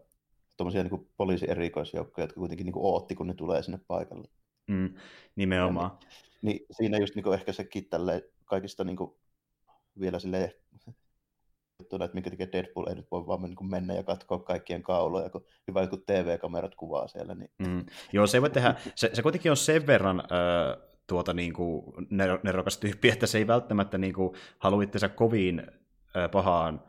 [0.57, 4.29] tommosia niin poliisierikoisjoukkoja, jotka kuitenkin niin kuin ootti, kun ne tulee sinne paikalle.
[4.67, 4.95] Mm,
[5.37, 5.91] nimenomaan.
[6.03, 6.09] Ja,
[6.43, 9.11] niin, niin, siinä just niin kuin ehkä sekin tälleen kaikista niin kuin,
[10.01, 10.53] vielä silleen
[11.83, 15.31] juttuna, että minkä takia Deadpool ei nyt voi vaan niin mennä ja katsoa kaikkien kauloja,
[15.31, 17.35] kun hyvä kun TV-kamerat kuvaa siellä.
[17.35, 17.51] Niin...
[17.59, 17.87] Mm.
[18.13, 21.85] Joo, se voi tehdä, se, se kuitenkin on sen verran äh, tuota, niin kuin,
[22.43, 25.61] nerokas tyyppi, että se ei välttämättä niin kuin, halua itsensä kovin
[26.17, 26.83] äh, pahaan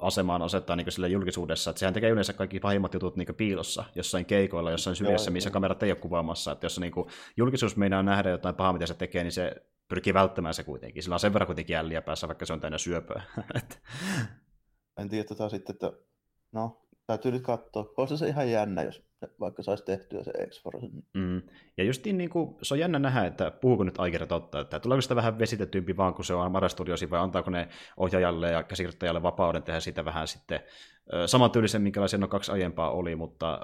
[0.00, 4.26] asemaan asettaa niin sille julkisuudessa, että sehän tekee yleensä kaikki pahimmat jutut niin piilossa, jossain
[4.26, 8.30] keikoilla, jossain syvissä, missä kamerat ei ole kuvaamassa, että jos niin kuin, julkisuus meinaa nähdä
[8.30, 11.02] jotain pahaa, mitä se tekee, niin se pyrkii välttämään se kuitenkin.
[11.02, 13.22] Sillä on sen verran kuitenkin jälliä päässä, vaikka se on täynnä syöpöä.
[15.00, 15.92] en tiedä tota sitten, että
[16.52, 17.92] no, Täytyy nyt katsoa.
[17.96, 19.02] Olisi se ihan jännä, jos
[19.40, 20.64] vaikka saisi tehtyä se x
[21.14, 21.42] mm.
[21.76, 25.00] Ja justiin niin kuin, se on jännä nähdä, että puhuuko nyt Aiger totta, että tuleeko
[25.00, 29.22] sitä vähän vesitetympi vaan, kun se on Mara Studiosi, vai antaako ne ohjaajalle ja käsikirjoittajalle
[29.22, 30.60] vapauden tehdä sitä vähän sitten
[31.26, 33.60] saman tyylisen, minkälaisen no kaksi aiempaa oli, mutta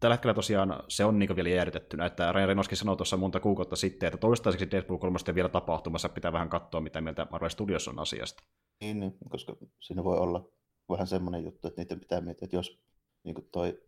[0.00, 3.76] tällä hetkellä tosiaan se on niin vielä jäädytettynä, että Ryan Reynoldskin sanoi tuossa monta kuukautta
[3.76, 7.98] sitten, että toistaiseksi Deadpool 3 vielä tapahtumassa, pitää vähän katsoa, mitä mieltä Marvel Studios on
[7.98, 8.42] asiasta.
[8.80, 10.48] Niin, niin, koska siinä voi olla
[10.90, 12.80] vähän semmoinen juttu, että niiden pitää miettiä, että jos
[13.24, 13.80] niin kuin toi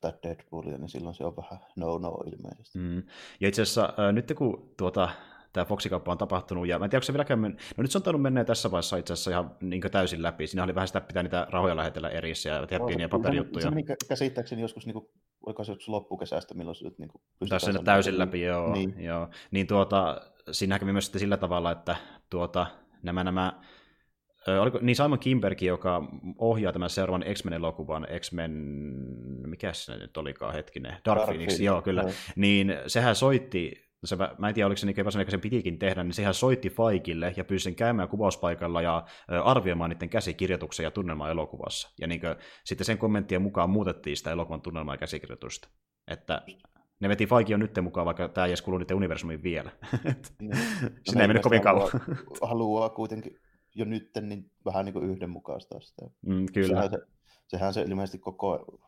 [0.00, 2.78] tai Deadpoolia, niin silloin se on vähän no-no ilmeisesti.
[2.78, 3.02] Mm.
[3.40, 5.08] Ja itse asiassa äh, nyt kun tuota,
[5.56, 7.56] tämä Foxikauppa on tapahtunut, ja mä en tiedä, onko se vieläkään men...
[7.76, 10.46] no nyt se on tainnut mennä tässä vaiheessa itse asiassa ihan niin täysin läpi.
[10.46, 13.62] Siinä oli vähän sitä, pitää niitä rahoja lähetellä erissä ja tehdä pieniä paperijuttuja.
[13.62, 15.08] Se, meni käsittääkseni joskus, niin kuin,
[15.46, 17.10] oliko se joskus loppukesästä, milloin se nyt niin
[17.48, 18.72] Tässä sen täysin läpi, joo.
[18.72, 19.28] Niin, joo.
[19.50, 21.96] niin tuota, siinä kävi myös sitten sillä tavalla, että
[22.30, 22.66] tuota,
[23.02, 23.60] nämä, nämä
[24.60, 28.52] oliko, niin Simon Kimberg, joka ohjaa tämän seuraavan X-Men-elokuvan, X-Men,
[29.46, 32.10] mikä se nyt olikaan hetkinen, Dark, Dark Phoenix, joo kyllä, no.
[32.36, 36.14] niin sehän soitti se, mä en tiedä, oliko se niin vaikka sen pitikin tehdä, niin
[36.14, 39.06] sehän soitti Faikille ja pyysi sen käymään kuvauspaikalla ja
[39.44, 41.90] arvioimaan niiden käsikirjoituksia ja tunnelmaa elokuvassa.
[42.00, 45.68] Ja niin kuin, sitten sen kommenttien mukaan muutettiin sitä elokuvan tunnelmaa ja käsikirjoitusta.
[46.08, 46.42] Että
[47.00, 49.70] ne veti Faikin nyt mukaan, vaikka tämä ei edes kuulu niiden universumiin vielä.
[50.40, 50.56] Niin.
[51.04, 51.90] Sinne ei mennyt kovin kauan.
[52.42, 53.38] Haluaa kuitenkin
[53.74, 56.06] jo nyt niin vähän niin kuin yhdenmukaistaa sitä.
[56.26, 56.68] Mm, kyllä.
[56.68, 56.98] Sehän se,
[57.48, 58.78] sehän se ilmeisesti koko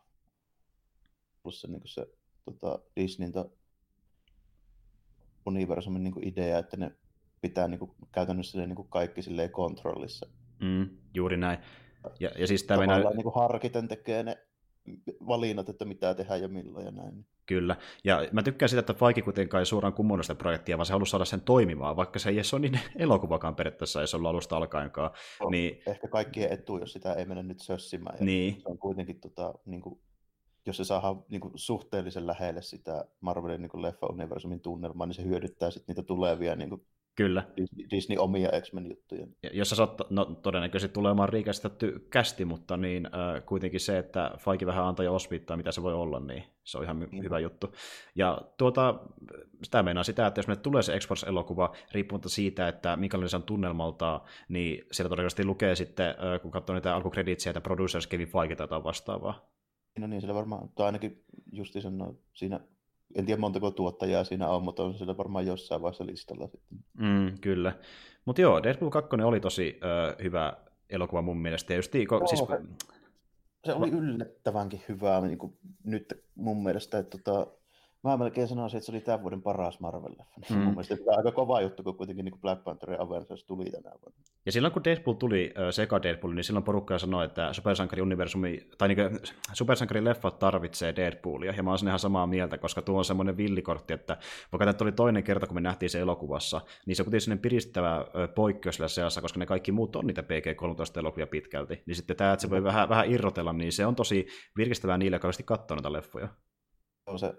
[1.43, 2.05] plus se, niin kuin se
[2.45, 3.31] tota, Disneyn
[5.53, 6.91] universumin niin kuin idea, että ne
[7.41, 10.29] pitää niin kuin, käytännössä niin kuin kaikki silleen kontrollissa.
[10.59, 11.59] Mm, juuri näin.
[12.19, 13.03] Ja, ja siis tämä mennään...
[13.15, 14.37] niin kuin harkiten tekee ne
[15.27, 17.25] valinnat, että mitä tehdään ja milloin ja näin.
[17.45, 20.93] Kyllä, ja mä tykkään sitä, että Faiki kuitenkaan ei suoraan kummonnut sitä projektia, vaan se
[20.93, 24.57] haluaa saada sen toimimaan, vaikka se ei ole niin elokuvakaan periaatteessa, ei se ollut alusta
[24.57, 25.11] alkaenkaan.
[25.41, 25.81] No, niin...
[25.87, 28.17] Ehkä kaikkien etu, jos sitä ei mennä nyt sössimään.
[28.19, 28.61] Ja niin.
[28.61, 29.99] Se on kuitenkin, tota, niin kuin,
[30.65, 35.71] jos se saadaan niin kuin, suhteellisen lähelle sitä Marvelin niin leffa-universumin tunnelmaa, niin se hyödyttää
[35.71, 36.85] sitten niitä tulevia niin kuin,
[37.19, 37.43] Kyllä.
[37.91, 39.27] Disney omia X-Men-juttuja.
[39.43, 43.97] Ja, jos sä saat, no todennäköisesti tulee olemaan riikästetty kästi, mutta niin äh, kuitenkin se,
[43.97, 47.23] että Faiki vähän antaa ja osviittaa, mitä se voi olla, niin se on ihan mm.
[47.23, 47.73] hyvä juttu.
[48.15, 48.99] Ja tuota,
[49.63, 53.43] sitä meinaa sitä, että jos meille tulee se X-Force-elokuva, riippumatta siitä, että minkälainen se on
[53.43, 58.55] tunnelmalta, niin siellä todennäköisesti lukee sitten, äh, kun katsoo niitä alkukreditsiä, että producers Kevin Feige
[58.55, 59.49] tai jotain vastaavaa.
[59.99, 62.59] No niin, sillä varmaan, tai ainakin justi sen, no, siinä
[63.15, 66.77] en tiedä montako tuottajaa siinä on, mutta on sillä varmaan jossain vaiheessa listalla sitten.
[66.97, 67.73] Mm, kyllä.
[68.25, 70.53] Mutta joo, Deadpool 2 oli tosi ö, hyvä
[70.89, 71.73] elokuva mun mielestä.
[71.73, 72.39] Ja just, ko, siis...
[72.39, 72.61] se,
[73.65, 77.47] se oli yllättävänkin hyvää niin kuin nyt mun mielestä, että tota,
[78.03, 80.55] Mä melkein sanoisin, että se oli tämän vuoden paras Marvel-leffa.
[80.55, 80.57] Mm.
[80.57, 83.89] Mun mielestä tämä aika kova juttu, kun kuitenkin niin Black Panther ja Avengers tuli tänä
[83.89, 84.19] vuonna.
[84.45, 88.87] Ja silloin kun Deadpool tuli, se eka Deadpool, niin silloin porukka sanoi, että supersankari-universumi, tai
[88.87, 89.19] niin
[89.53, 94.17] supersankari-leffat tarvitsee Deadpoolia, ja mä oon ihan samaa mieltä, koska tuo on semmoinen villikortti, että
[94.51, 97.41] vaikka tämä oli toinen kerta, kun me nähtiin se elokuvassa, niin se on kuitenkin sellainen
[97.41, 101.83] piristävä poikkeus sillä seassa, koska ne kaikki muut on niitä PG-13 elokuvia pitkälti.
[101.85, 105.15] Niin sitten tämä, että se voi vähän, vähän irrotella, niin se on tosi virkistävää niille,
[105.15, 106.27] jotka katsonut näitä leffoja.
[107.05, 107.33] On se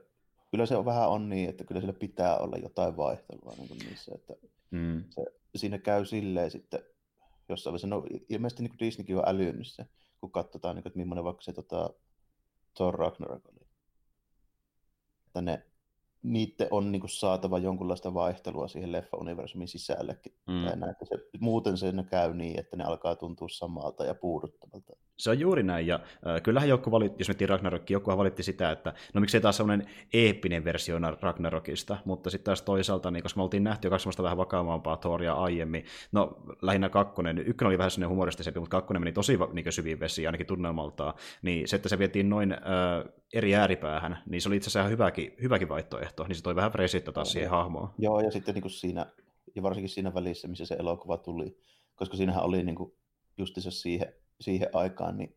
[0.50, 3.78] kyllä se on vähän on niin, että kyllä sillä pitää olla jotain vaihtelua niin kuin
[3.78, 4.34] niissä, että
[4.70, 5.04] mm.
[5.10, 5.24] se,
[5.56, 6.82] siinä käy silleen sitten
[7.48, 9.86] jossain vaiheessa, no ilmeisesti niin Disneykin on älynyt se,
[10.20, 11.90] kun katsotaan, niin kuin, että millainen vaikka se tota,
[12.74, 13.66] Thor Ragnarok oli.
[15.26, 15.66] Että ne
[16.22, 20.34] niiden on niin kuin, saatava jonkunlaista vaihtelua siihen leffa-universumin sisällekin.
[20.46, 20.64] Mm.
[20.64, 24.92] Tai näin, että se, muuten se käy niin, että ne alkaa tuntua samalta ja puuduttavalta.
[25.20, 28.70] Se on juuri näin, ja äh, kyllähän joku valitti, jos miettii Ragnarokki, joku valitti sitä,
[28.70, 33.42] että no miksei taas sellainen eeppinen versio Ragnarokista, mutta sitten taas toisaalta, niin koska me
[33.42, 38.10] oltiin nähty jo kaksi vähän vakavampaa Thoria aiemmin, no lähinnä kakkonen, ykkönen oli vähän sellainen
[38.10, 42.30] humoristisempi, mutta kakkonen meni tosi niin syviin vesiin, ainakin tunnelmaltaan, niin se, että se vietiin
[42.30, 42.58] noin äh,
[43.34, 46.72] eri ääripäähän, niin se oli itse asiassa ihan hyväkin, hyväkin vaihtoehto, niin se toi vähän
[46.72, 47.90] freesittä taas siihen hahmoon.
[47.98, 49.06] Joo, ja sitten niin kuin siinä,
[49.54, 51.58] ja varsinkin siinä välissä, missä se elokuva tuli,
[51.94, 52.92] koska siinähän oli niin kuin
[53.38, 55.36] justiinsa siihen, siihen aikaan niin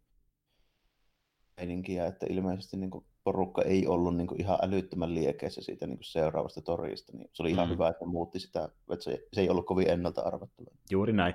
[1.57, 5.97] meininkiä, että ilmeisesti niin kuin porukka ei ollut niin kuin ihan älyttömän liekeissä siitä niin
[5.97, 7.73] kuin seuraavasta torista, niin se oli ihan mm.
[7.73, 10.69] hyvä, että muutti sitä, että se, se ei ollut kovin ennalta arvattava.
[10.91, 11.33] Juuri näin.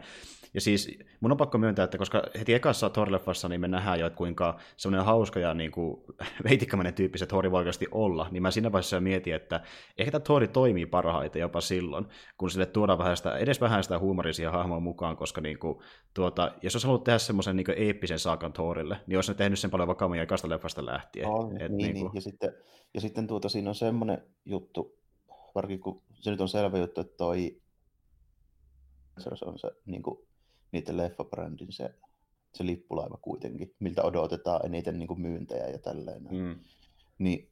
[0.55, 4.07] Ja siis mun on pakko myöntää, että koska heti ekassa Thor-leffassa niin me nähdään jo,
[4.07, 6.01] että kuinka semmoinen hauska ja niin kuin,
[6.45, 9.61] veitikkämäinen tyyppi se Thori voi oikeasti olla, niin mä siinä vaiheessa mietin, että
[9.99, 12.07] ehkä tämä Thori toimii parhaiten jopa silloin,
[12.39, 15.79] kun sille tuodaan vähän sitä, edes vähän sitä huumorisia hahmoa mukaan, koska niin kuin,
[16.15, 19.71] tuota, jos olisi halunnut tehdä semmoisen niin eeppisen saakan Thorille, niin olisi ne tehnyt sen
[19.71, 21.29] paljon vakavammin ekasta leffasta lähtien.
[21.29, 22.15] Oh, Et, niin, niin, niin.
[22.15, 22.53] Ja sitten,
[22.95, 24.99] ja sitten tuota, siinä on semmoinen juttu,
[25.55, 27.61] varsinkin kun se nyt on selvä juttu, että toi
[29.19, 30.19] se on se niin kuin,
[30.73, 31.95] niiden leffabrändin se
[32.55, 36.23] se lippulaiva kuitenkin, miltä odotetaan eniten niin kuin myyntejä ja tälleen.
[36.31, 36.59] Mm.
[37.19, 37.49] Niin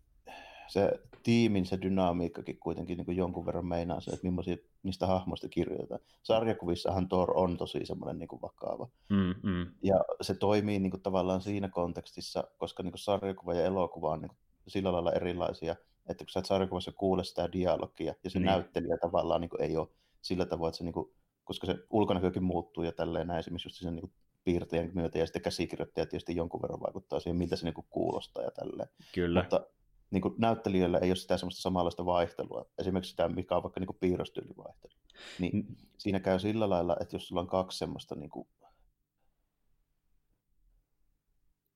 [0.69, 0.91] se
[1.23, 4.57] tiimin se dynamiikkakin kuitenkin niin kuin jonkun verran meinaa se, että millaisia
[4.87, 6.01] niistä hahmoista kirjoitetaan.
[6.23, 8.89] Sarjakuvissahan Thor on tosi semmoinen niin kuin vakava.
[9.09, 9.67] Mm, mm.
[9.83, 14.21] Ja se toimii niin kuin tavallaan siinä kontekstissa, koska niin kuin sarjakuva ja elokuva on
[14.21, 15.77] niin kuin sillä lailla erilaisia,
[16.09, 18.47] että kun sä et sarjakuvassa kuule sitä dialogia ja se Niin.
[18.47, 19.89] näyttelijä tavallaan niin kuin ei ole
[20.23, 21.11] sillä tavoin, että se, niin kuin,
[21.45, 24.13] koska se ulkonäkökin muuttuu ja tälleen näin, esimerkiksi just sen niin kuin
[24.45, 28.43] piirtäjän myötä ja sitten käsikirjoittaja tietysti jonkun verran vaikuttaa siihen, miltä se niin kuin kuulostaa
[28.45, 28.89] ja tälleen.
[29.15, 29.41] Kyllä.
[29.41, 29.67] Mutta
[30.11, 33.87] niin kuin näyttelijöillä ei ole sitä semmoista samanlaista vaihtelua, esimerkiksi sitä, mikä on vaikka niin
[33.87, 34.93] kuin piirrostyylivaihtelu.
[35.39, 35.77] Niin Mm.
[35.99, 38.49] siinä käy sillä lailla, että jos sulla on kaksi semmoista niin kuin,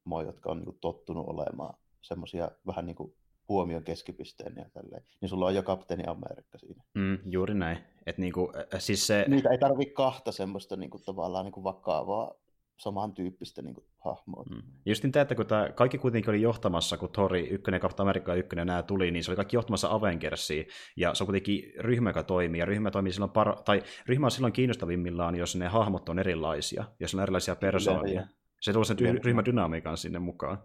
[0.05, 3.15] moi, jotka on niin kuin, tottunut olemaan semmoisia vähän niin kuin
[3.49, 6.85] huomion keskipisteen ja tälleen, niin sulla on jo kapteeni Amerikka siinä.
[6.95, 7.79] Mm, juuri näin.
[8.07, 12.35] Et niinku, siis se, Niitä ei tarvi kahta semmoista niin kuin, tavallaan niin kuin vakavaa
[12.81, 14.45] samantyyppistä niin kuin, hahmoa.
[14.51, 14.63] Mm.
[14.87, 18.35] Just niin, että kun tämä kaikki kuitenkin oli johtamassa, kun Thori 1 ja Captain America
[18.35, 20.65] 1 nämä tuli, niin se oli kaikki johtamassa Avengersia,
[20.97, 24.31] ja se on kuitenkin ryhmä, joka toimii, ja ryhmä toimii silloin, par- tai ryhmä on
[24.31, 28.27] silloin kiinnostavimmillaan, jos ne hahmot on erilaisia, jos on erilaisia persoonia.
[28.61, 30.59] Se tuo sen ry- ryhmädynamiikan sinne mukaan.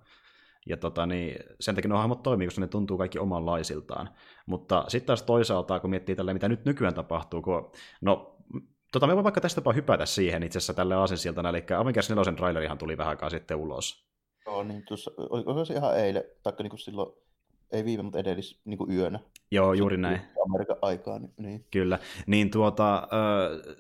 [0.66, 4.10] Ja tota, niin, sen takia ne hahmot toimii, koska ne tuntuu kaikki omanlaisiltaan.
[4.46, 8.35] Mutta sitten taas toisaalta, kun miettii tällä, mitä nyt nykyään tapahtuu, kun, no,
[8.92, 12.78] tota, me voi vaikka tästä hypätä siihen itse asiassa tälle aasinsiltana, eli Avengers 4 trailerihan
[12.78, 14.06] tuli vähän aikaa sitten ulos.
[14.46, 17.14] Joo, niin tuossa, oliko se ihan eilen, taikka niin kuin silloin,
[17.76, 19.20] ei viime, mutta edellis niin kuin yönä.
[19.52, 20.22] Joo, juuri näin.
[20.46, 21.66] Amerikan aikaa, niin, niin.
[21.72, 23.76] Kyllä, niin tuota, äh,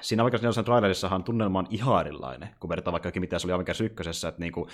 [0.00, 3.52] siinä Avengers 4 trailerissahan tunnelma on ihan erilainen, kun verrataan vaikka jokin, mitä se oli
[3.52, 4.68] Avengers 1, että niinku,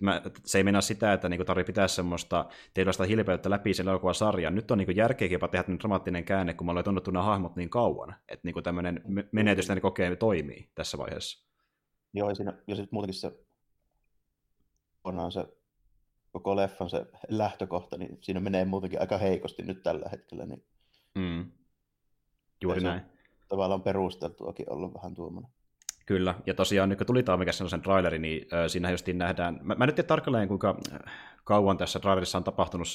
[0.00, 2.44] mä, se ei mennä sitä, että niinku tarvii pitää semmoista
[2.74, 4.54] tietynlaista hilpeyttä läpi sen elokuvasarjan.
[4.54, 7.70] Nyt on niinku järkeäkin jopa tehdä dramaattinen käänne, kun me ollaan tunnettu nämä hahmot niin
[7.70, 11.48] kauan, että niinku tämmöinen me- menetys ne kokee toimii tässä vaiheessa.
[12.12, 13.32] Joo, ja, siinä, ja sitten muutenkin se
[15.04, 15.57] on se
[16.32, 20.64] koko leffan se lähtökohta, niin siinä menee muutenkin aika heikosti nyt tällä hetkellä, niin
[21.14, 21.52] Mm.
[22.62, 23.06] Juuri se on- näin.
[23.48, 25.52] tavallaan perusteltuakin ollut vähän tuommoinen.
[26.08, 29.74] Kyllä, ja tosiaan nyt kun tuli tämä sen traileri, niin äh, siinä justiin nähdään, mä,
[29.74, 30.98] mä nyt tiedä tarkalleen kuinka äh,
[31.44, 32.86] kauan tässä trailerissa on tapahtunut,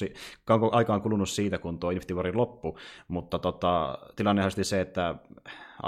[0.44, 4.80] kauanko aika on kulunut siitä, kun tuo Infinity Warin loppu, mutta tota, tilanne on se,
[4.80, 5.14] että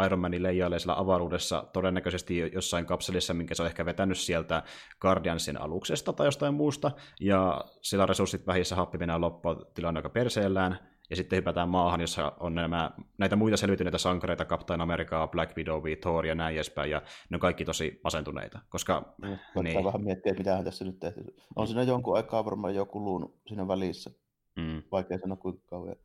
[0.05, 4.62] Iron Man leijailee siellä avaruudessa todennäköisesti jossain kapselissa, minkä se on ehkä vetänyt sieltä
[5.01, 10.79] Guardiansin aluksesta tai jostain muusta, ja sillä resurssit vähissä, happi mennään loppuun, tilanne aika perseellään,
[11.11, 15.83] ja sitten hypätään maahan, jossa on nämä, näitä muita selviytyneitä sankareita, Captain America, Black Widow,
[16.01, 19.85] Thor ja näin edespäin, ja ne on kaikki tosi masentuneita, koska Koittaa Niin.
[19.85, 21.37] vähän miettiä, mitähän tässä nyt tehty.
[21.57, 24.11] On siinä jonkun aikaa varmaan jo kulunut siinä välissä.
[24.57, 25.97] mm, Vaikea sanoa kuinka kauan.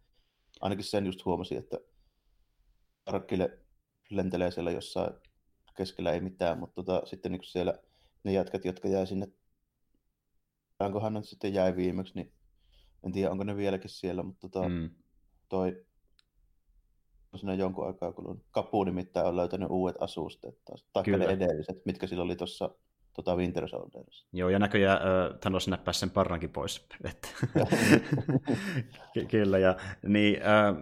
[0.61, 1.77] Ainakin sen just huomasin, että
[3.05, 3.59] Arkkille
[4.09, 5.13] lentelee siellä jossain
[5.77, 7.73] keskellä ei mitään, mutta tota, sitten niin siellä
[8.23, 9.27] ne jätkät, jotka jää sinne,
[10.79, 12.33] onkohan ne sitten jäi viimeksi, niin
[13.05, 14.89] en tiedä, onko ne vieläkin siellä, mutta tota, mm,
[15.49, 15.85] toi
[17.33, 18.45] on siinä jonkun aikaa kulunut.
[18.51, 22.69] Kapu nimittäin on löytänyt uudet asusteet taas, tai ne edelliset, mitkä sillä oli tuossa
[23.13, 24.25] tota Winter Soldierissa.
[24.33, 26.87] Joo, ja näköjään äh, Thanos näppäsi sen parrankin pois.
[27.09, 27.27] Että.
[29.13, 29.75] Ky- Kyllä, ja,
[30.07, 30.75] niin, äh,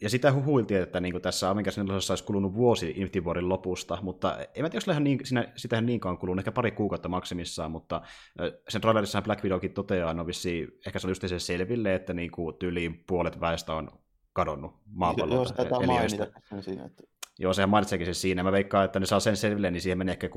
[0.00, 4.38] ja sitä huhuiltiin, että niin tässä Avengers 4 olisi kulunut vuosi Infinity Warin lopusta, mutta
[4.38, 8.80] en tiedä, ihan niin, siinä, sitähän niinkaan kulunut, ehkä pari kuukautta maksimissaan, mutta äh, sen
[8.80, 12.56] trailerissahan Black Widowkin toteaa, no vissiin, ehkä se oli just se selville, että niin kuin
[12.56, 13.90] tyyliin puolet väestä on
[14.32, 15.48] kadonnut Joo, maapallolta.
[15.48, 16.18] se taitaa eliöistä.
[16.18, 17.02] mainita sen siinä, että
[17.40, 18.42] Joo, sehän mainitseekin sen siinä.
[18.42, 20.28] Mä veikkaan, että ne saa sen selville, niin siihen menee ehkä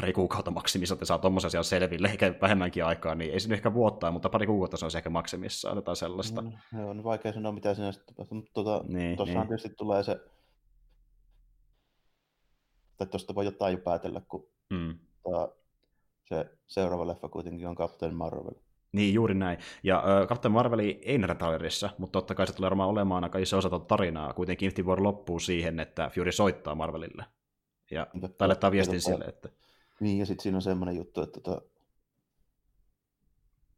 [0.00, 3.74] pari kuukautta maksimissa, että saa tommosen asian selville, eikä vähemmänkin aikaa, niin ei se ehkä
[3.74, 6.42] vuottaa, mutta pari kuukautta se on ehkä maksimissaan jotain sellaista.
[6.42, 9.46] Mm, Joo, on vaikea sanoa, mitä siinä sitten tapahtuu, mutta tota, Niin, niin.
[9.48, 10.20] tietysti tulee se,
[12.96, 14.98] tai tuosta voi jotain jo päätellä, kun Mm.
[15.22, 15.48] tää,
[16.24, 18.54] se seuraava leffa kuitenkin on Captain Marvel.
[18.94, 19.58] Niin, juuri näin.
[19.82, 23.38] Ja äh, Captain Marveli ei nähdä trailerissa, mutta totta kai se tulee varmaan olemaan aika
[23.38, 24.32] iso osa tuota tarinaa.
[24.32, 27.24] Kuitenkin Infinity War loppuu siihen, että Fury soittaa Marvelille.
[27.90, 28.06] Ja
[28.38, 29.48] tai laittaa viestin tota- sille, että
[30.00, 31.62] Niin, ja sitten siinä on semmoinen juttu, että tota,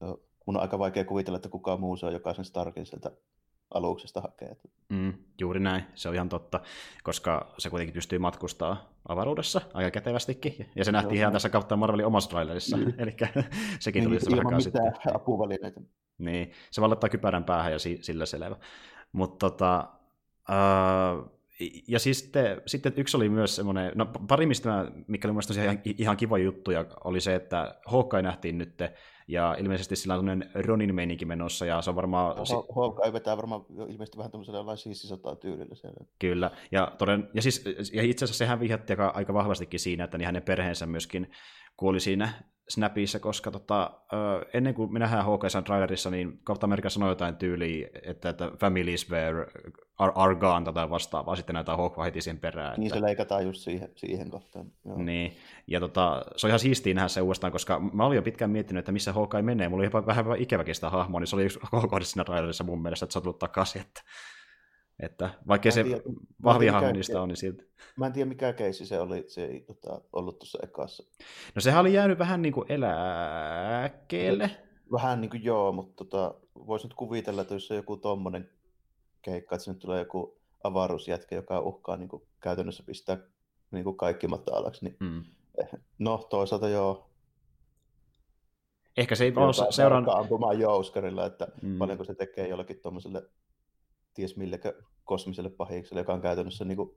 [0.00, 3.10] joo, mun on aika vaikea kuvitella, että kukaan muu se on jokaisen Starkin sieltä
[3.74, 4.56] aluksesta hakee.
[4.88, 6.60] Mm, juuri näin, se on ihan totta,
[7.02, 10.70] koska se kuitenkin pystyy matkustaa avaruudessa aika kätevästikin.
[10.76, 11.20] Ja se nähtiin Joo.
[11.22, 12.94] ihan tässä Captain Marvelin omassa trailerissa, Niin.
[12.98, 13.16] eli
[13.80, 14.92] sekin tuli niin, tässä vähän sitten.
[15.14, 15.80] apuvälineitä.
[16.18, 18.56] Niin, se vaan laittaa kypärän päähän ja si- sillä selvä.
[19.12, 19.88] Mutta tota,
[20.50, 21.30] uh,
[21.88, 25.42] ja siis sitten, sitten yksi oli myös semmoinen, no pari mistä, mä- mikä oli mun
[25.46, 28.76] mielestä ihan, ihan kiva juttu, ja oli se, että Hawkeye nähtiin nyt
[29.28, 32.36] ja ilmeisesti sillä on sellainen Ronin meininki menossa, ja se on varmaan...
[32.76, 36.06] Hawkeye vetää varmaan ilmeisesti vähän tämmöisellä jollain siissisotaa tyylillä siellä.
[36.18, 40.18] Kyllä, ja, toden, ja, siis, ja itse asiassa sehän vihjatti aika, aika vahvastikin siinä, että
[40.18, 41.30] niin hänen perheensä myöskin
[41.76, 42.32] kuoli siinä
[42.68, 43.90] Snapissa, koska tota,
[44.54, 49.10] ennen kuin me nähdään Hawkeyesan trailerissa, niin Captain America sanoi jotain tyyliä, että, että families
[49.10, 49.46] were
[49.98, 52.74] are, are gone tai vastaavaa, sitten näitä Hawkeye heti sen perään.
[52.76, 52.98] Niin että...
[52.98, 54.66] se leikataan just siihen, siihen kohtaan.
[54.84, 55.02] Joo.
[55.02, 55.32] Niin,
[55.66, 58.78] ja tota, se on ihan siistiä nähdä se uudestaan, koska mä olin jo pitkään miettinyt,
[58.78, 59.68] että missä Hawkeye menee.
[59.68, 62.82] Mulla oli vähän, vähän ikäväkin sitä hahmoa, niin se oli yksi kohdassa siinä trailerissa mun
[62.82, 64.02] mielestä, että se on tullut takaisin, että
[65.00, 66.00] että vaikka se tiedä,
[66.42, 67.64] vahvia hahmonista on, niin silti.
[67.96, 71.04] Mä en tiedä, mikä keissi se oli, se ei tota, ollut tuossa ekassa.
[71.54, 74.50] No sehän oli jäänyt vähän niin kuin eläkkeelle.
[74.92, 78.50] Vähän niin kuin joo, mutta tota, voisi nyt kuvitella, että jos on joku tommonen
[79.22, 83.18] keikka, että sinne tulee joku avaruusjätkä, joka uhkaa niin kuin käytännössä pistää
[83.70, 85.24] niin kuin kaikki matalaksi, niin mm.
[85.98, 87.10] no toisaalta joo.
[88.96, 90.16] Ehkä se ei ole seuraan...
[90.16, 91.78] ampumaan jouskarilla, että mm.
[91.78, 93.22] paljonko se tekee jollekin tuommoiselle
[94.16, 94.72] ties millekä
[95.04, 96.90] kosmiselle pahikselle, joka on käytännössä niin kuin,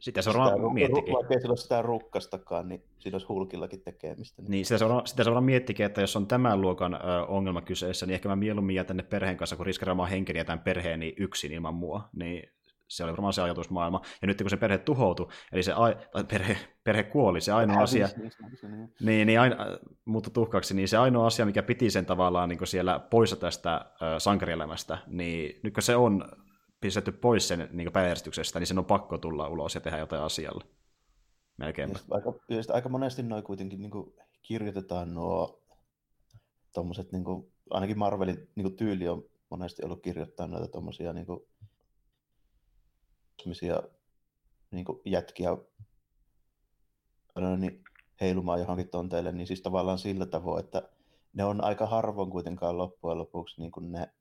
[0.00, 1.14] sitä se varmaan miettikin.
[1.14, 4.42] Vaikka ei sillä ole sitä rukkastakaan, niin siinä olisi hulkillakin tekemistä.
[4.42, 6.98] Niin, niin sitä, se varmaan, sitä se varmaan miettikin, että jos on tämän luokan ö,
[7.28, 11.14] ongelma kyseessä, niin ehkä mä mieluummin jätän ne perheen kanssa, kun riskeeraamaan henkeni jätän perheeni
[11.18, 12.08] yksin ilman mua.
[12.16, 12.50] Niin
[12.88, 14.00] se oli varmaan se ajatusmaailma.
[14.22, 17.82] Ja nyt kun se perhe tuhoutui, eli se a, tai perhe, perhe kuoli, se ainoa
[17.82, 18.08] asia,
[19.00, 19.56] niin, niin aina,
[20.04, 23.88] muuttui tuhkaksi, niin se ainoa asia, mikä piti sen tavallaan niin siellä poissa tästä äh,
[24.18, 26.24] sankarielämästä, niin nyt kun se on
[26.80, 30.64] pistetty pois sen niin päiväjärjestyksestä, niin sen on pakko tulla ulos ja tehdä jotain asialle.
[31.56, 31.90] Melkein.
[32.10, 32.32] Aika,
[32.72, 35.62] aika monesti noin kuitenkin niin kuin kirjoitetaan nuo
[36.72, 41.26] tommoset, niin kuin, ainakin Marvelin niin kuin tyyli on monesti ollut kirjoittaa noita tommosia niin
[41.26, 41.40] kuin,
[43.36, 43.82] kosmisia
[44.70, 45.50] niin jätkiä
[47.58, 47.84] niin
[48.20, 50.88] heilumaan johonkin tonteille, niin siis tavallaan sillä tavoin, että
[51.32, 54.14] ne on aika harvoin kuitenkaan loppujen lopuksi niin kuin ne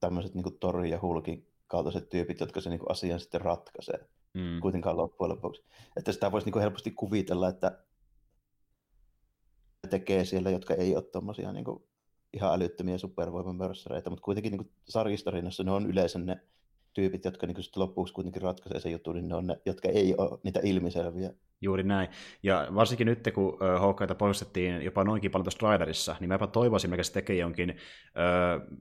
[0.00, 4.60] tämmöiset niin Tori ja Hulkin kaltaiset tyypit, jotka se niin kuin asian sitten ratkaisee mm.
[4.60, 5.64] kuitenkaan loppujen lopuksi.
[5.96, 7.78] Että sitä voisi niin kuin helposti kuvitella, että
[9.90, 11.84] tekee siellä, jotka ei ole tommosia niin kuin
[12.32, 16.40] ihan älyttömiä supervoimamörssäreitä, mutta kuitenkin niin sarjistorinassa ne on yleensä ne
[16.94, 20.14] tyypit, jotka niin sitten lopuksi kuitenkin ratkaisee sen jutun, niin ne on ne, jotka ei
[20.18, 21.30] ole niitä ilmiselviä.
[21.60, 22.08] Juuri näin.
[22.42, 27.02] Ja varsinkin nyt, kun Hawkeita poistettiin jopa noinkin paljon tuossa Riderissa, niin mäpä toivoisin, että
[27.02, 28.76] se tekee jonkin ö,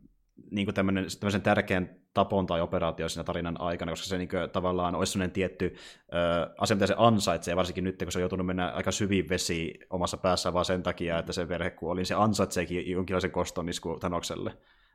[0.52, 4.50] niin kuin tämmöinen, tämmöisen tärkeän tapon tai operaatio siinä tarinan aikana, koska se niin kuin,
[4.50, 5.76] tavallaan olisi sellainen tietty
[6.14, 9.80] ö, asia, mitä se ansaitsee, varsinkin nyt, kun se on joutunut mennä aika syviin vesi
[9.90, 13.98] omassa päässä vaan sen takia, että se perhe kuoli, niin se ansaitseekin jonkinlaisen koston isku
[14.00, 14.54] Thanokselle.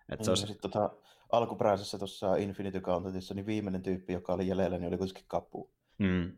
[0.09, 0.47] Että se olisi...
[0.47, 0.91] Sitten, tota,
[1.33, 5.71] alkuperäisessä tuossa Infinity Gauntletissa, niin viimeinen tyyppi, joka oli jäljellä, niin oli kuitenkin kapu.
[5.99, 6.33] Mm.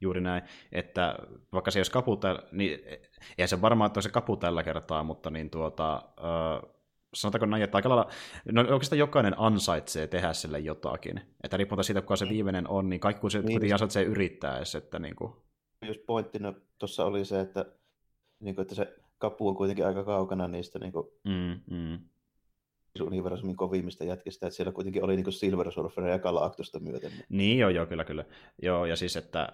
[0.00, 1.18] Juuri näin, että
[1.52, 2.20] vaikka se olisi kapu,
[2.52, 2.80] niin
[3.38, 6.72] eihän se varmaan, että se kapu tällä kertaa, mutta niin tuota, äh,
[7.14, 8.10] sanotaanko näin, että aika lailla,
[8.52, 11.20] no oikeastaan jokainen ansaitsee tehdä sille jotakin.
[11.44, 12.34] Että riippuen siitä, kuka se niin.
[12.34, 13.46] viimeinen on, niin kaikki kun se niin.
[13.46, 15.32] kuitenkin ansaitsee yrittää edes, että niin kuin...
[15.86, 17.64] Just pointtina tuossa oli se, että,
[18.40, 18.96] niin kuin, että se
[19.30, 21.98] kapu on kuitenkin aika kaukana niistä niin kuin, mm, mm
[23.00, 27.12] universumin kovimmista jätkistä, että siellä kuitenkin oli niin Silver Surfer ja Galactusta myöten.
[27.28, 28.24] Niin joo, joo, kyllä, kyllä.
[28.62, 29.48] Joo, ja siis, että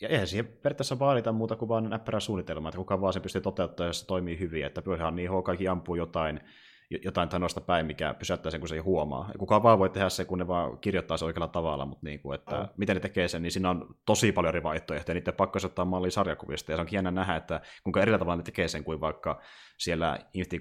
[0.00, 3.40] ja eihän siihen periaatteessa vaadita muuta kuin vain näppärä suunnitelma, että kuka vaan se pystyy
[3.40, 6.40] toteuttamaan, jos se toimii hyvin, että pyörähän niin kaikki ampuu jotain,
[6.90, 9.28] jotain tanosta päin, mikä pysäyttää sen, kun se ei huomaa.
[9.32, 12.20] Ja kuka vaan voi tehdä se, kun ne vaan kirjoittaa se oikealla tavalla, mutta niin
[12.20, 12.68] kuin, että oh.
[12.76, 16.10] miten ne tekee sen, niin siinä on tosi paljon eri vaihtoehtoja, niiden pakko ottaa mallia
[16.10, 19.40] sarjakuvista, ja se onkin jännä nähdä, että kuinka eri tavalla ne tekee sen kuin vaikka
[19.78, 20.60] siellä Infinity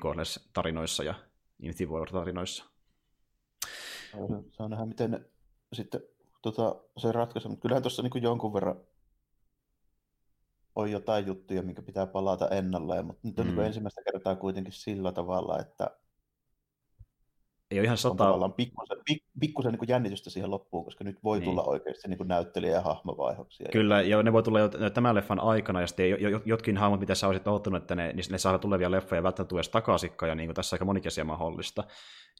[0.53, 1.13] tarinoissa ja
[1.59, 2.65] Infinity War-tarinoissa.
[4.51, 5.21] Saa nähdä, miten ne
[5.73, 6.01] sitten
[6.41, 8.75] tota, se ratkaisee, mutta kyllähän tuossa niin jonkun verran
[10.75, 13.61] on jotain juttuja, minkä pitää palata ennalleen, mutta nyt on niinku mm.
[13.61, 15.97] niin ensimmäistä kertaa kuitenkin sillä tavalla, että
[17.71, 18.33] ei ole ihan sata...
[18.33, 21.49] On pikkusen, pik, pikkusen niin jännitystä siihen loppuun, koska nyt voi niin.
[21.49, 23.69] tulla oikeasti niin kuin näyttelijä- ja hahmovaihdoksia.
[23.71, 26.05] Kyllä, ja ne voi tulla jo tämän leffan aikana, ja sitten
[26.45, 29.61] jotkin hahmot, mitä sä olisit odottanut, että ne, niin ne saa tulevia leffoja välttämättä tule
[29.71, 31.83] takaisinkaan, ja niin kuin tässä aika monikin asia mahdollista.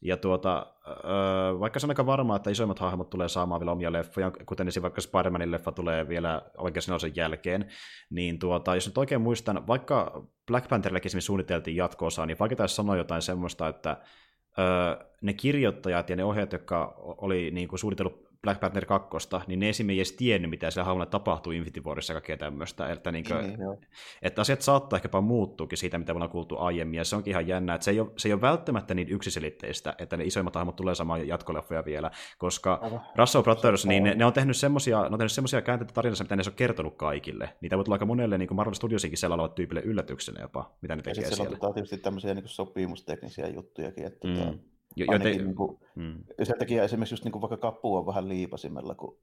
[0.02, 0.66] Ja tuota,
[1.60, 5.12] vaikka se on aika varmaa, että isoimmat hahmot tulee saamaan vielä omia leffoja, kuten esimerkiksi
[5.12, 7.68] vaikka Spider-Manin leffa tulee vielä oikein sen jälkeen,
[8.10, 12.96] niin tuota, jos nyt oikein muistan, vaikka Black Pantherillekin suunniteltiin jatkoosaa, niin vaikka taisi sanoa
[12.96, 13.96] jotain semmoista, että
[15.20, 19.68] ne kirjoittajat ja ne ohjaajat, jotka oli niin kuin suunnitellut Black Panther 2, niin ne
[19.68, 22.92] esimerkiksi edes tiennyt, mitä siellä hahmolle tapahtuu Infinity Warissa ja kaikkea tämmöistä.
[22.92, 23.58] Että, niin kuin, niin,
[24.22, 27.48] että asiat saattaa ehkäpä muuttuukin siitä, mitä me ollaan kuultu aiemmin, ja se onkin ihan
[27.48, 30.76] jännä, että se ei ole, se ei ole välttämättä niin yksiselitteistä, että ne isoimmat hahmot
[30.76, 32.80] tulee saamaan jatkoleffoja vielä, koska
[33.16, 36.36] Russell Brothers, niin ne, ne, on tehnyt semmoisia, ne on tehnyt semmoisia käänteitä tarinassa, mitä
[36.36, 37.56] ne ei ole kertonut kaikille.
[37.60, 40.96] Niitä voi tulla aika monelle niin kuin Marvel Studiosinkin siellä olevat tyypille yllätyksenä jopa, mitä
[40.96, 41.56] ne tekee ja siellä.
[41.62, 44.34] Ja tietysti tämmöisiä niin sopimusteknisiä juttujakin, että mm.
[44.34, 44.54] tota, jo,
[44.98, 46.24] joten, niin kuin, mm.
[46.42, 49.18] sen takia esimerkiksi just niin kuin vaikka kappu on vähän liipasimella, kun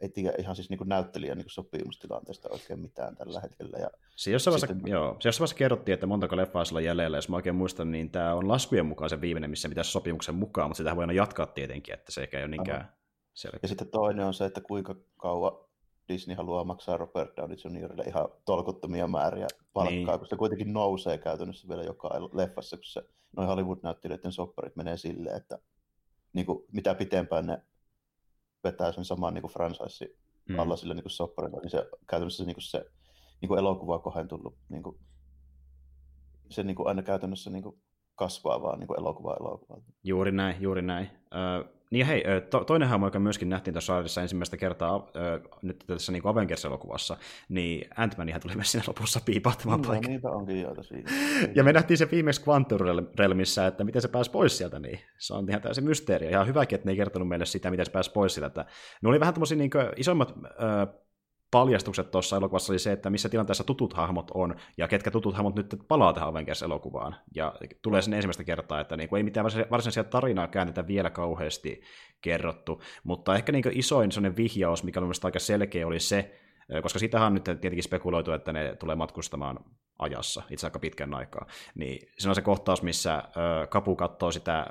[0.00, 3.78] ei tiedä ihan siis niin kuin näyttelijän niin kuin sopimustilanteesta oikein mitään tällä hetkellä.
[3.78, 4.82] Ja se jossain, sitten...
[4.82, 7.54] vaiheessa, joo, se jossain vaiheessa kerrottiin, että montako leffaa sillä on jäljellä, jos mä oikein
[7.54, 11.02] muistan, niin tämä on laskujen mukaan se viimeinen, missä pitäisi sopimuksen mukaan, mutta sitä voi
[11.02, 12.92] aina jatkaa tietenkin, että se ei ole niinkään
[13.34, 13.58] selkeä.
[13.62, 15.52] Ja sitten toinen on se, että kuinka kauan
[16.08, 18.08] Disney haluaa maksaa Robert Downey Jr.
[18.08, 20.18] ihan tolkuttomia määriä palkkaa, niin.
[20.18, 23.02] kun se kuitenkin nousee käytännössä vielä joka leffassa, kun se
[23.36, 25.58] noin Hollywood-näyttelijöiden sopparit menee silleen, että
[26.32, 27.62] niin kuin, mitä pitempään ne
[28.64, 30.16] vetää sen saman niin franchise
[30.48, 30.58] mm.
[30.58, 32.90] alla sille niin sopparilla, niin se käytännössä se, niin kuin se
[33.40, 34.98] niin kuin elokuva kohentunut, niin kuin,
[36.50, 37.82] se niin kuin aina käytännössä niin kuin
[38.14, 39.80] kasvaa vaan niin kuin elokuva elokuva.
[40.04, 41.10] Juuri näin, juuri näin.
[41.34, 45.84] Öö, niin hei, to, toinen hahmo, joka myöskin nähtiin tuossa sarjassa ensimmäistä kertaa äh, nyt
[45.86, 47.16] tässä niin Avengers-elokuvassa,
[47.48, 50.08] niin Ant-Manihan tuli myös siinä lopussa piipahtamaan no, paikka.
[50.08, 51.10] niitä onkin joita siinä.
[51.54, 52.78] ja me nähtiin se viimeksi Quantum
[53.18, 56.32] Realmissa, että miten se pääsi pois sieltä, niin se on ihan täysin mysteeri.
[56.32, 58.64] Ja hyväkin, että ne ei kertonut meille sitä, miten se pääsi pois sieltä.
[59.02, 61.03] Ne oli vähän tämmöisiä niin isommat äh,
[61.54, 65.54] paljastukset tuossa elokuvassa oli se, että missä tilanteessa tutut hahmot on, ja ketkä tutut hahmot
[65.54, 67.16] nyt palaa tähän Avengers-elokuvaan.
[67.34, 71.82] Ja tulee sinne ensimmäistä kertaa, että niin kuin ei mitään varsinaisia tarinaa käännetä vielä kauheasti
[72.20, 76.40] kerrottu, mutta ehkä niin isoin sellainen vihjaus, mikä oli mielestäni aika selkeä, oli se,
[76.82, 79.58] koska sitähän on nyt tietenkin spekuloitu, että ne tulee matkustamaan
[79.98, 83.22] ajassa, itse aika pitkän aikaa, niin se on se kohtaus, missä
[83.68, 84.66] Kapu katsoo sitä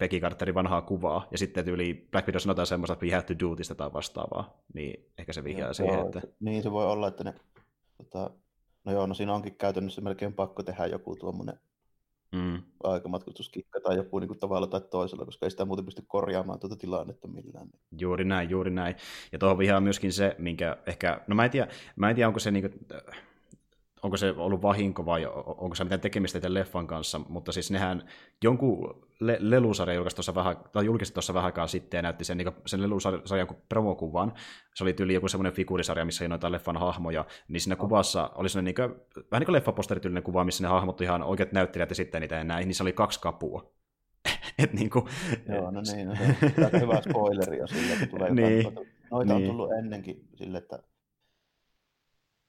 [0.00, 3.34] Peggy Carterin vanhaa kuvaa, ja sitten yli Black Widow sanotaan semmoista, että we have to
[3.40, 6.22] do this tai vastaavaa, niin ehkä se vihjaa siihen, voi, että...
[6.40, 7.34] Niin, se voi olla, että ne...
[7.96, 8.30] Tota,
[8.84, 11.60] no joo, no siinä onkin käytännössä melkein pakko tehdä joku tuommoinen
[12.32, 12.62] mm.
[12.82, 16.76] aikamatkustuskikka tai joku niin kuin tavalla tai toisella, koska ei sitä muuten pysty korjaamaan tuota
[16.76, 17.68] tilannetta millään.
[17.98, 18.94] Juuri näin, juuri näin.
[19.32, 22.40] Ja tuohon vihaa myöskin se, minkä ehkä, no mä en tiedä, mä en tiedä onko
[22.40, 22.86] se niin kuin,
[24.02, 28.02] onko se ollut vahinko vai onko se mitään tekemistä tämän leffan kanssa, mutta siis nehän
[28.44, 32.38] jonkun le- lelusarja julkaisi tuossa vähän, tai julkisti tuossa vähän aikaa sitten ja näytti sen,
[32.38, 34.32] niin sen lelusarjan promokuvan.
[34.74, 38.48] Se oli tyyli joku semmoinen figuurisarja, missä ei noita leffan hahmoja, niin siinä kuvassa oli
[38.48, 41.96] semmoinen niin kuin, vähän niin kuin leffaposterityylinen kuva, missä ne hahmot ihan oikeat näyttelijät ja
[41.96, 43.72] sitten niitä ja näin, niin se oli kaksi kapua.
[44.62, 45.04] Et niin kuin...
[45.48, 46.22] Joo, no niin, no se
[46.74, 48.74] on hyvä spoileri jo sille, että tulee niin,
[49.10, 49.50] Noita niin.
[49.50, 50.82] on tullut ennenkin sille, että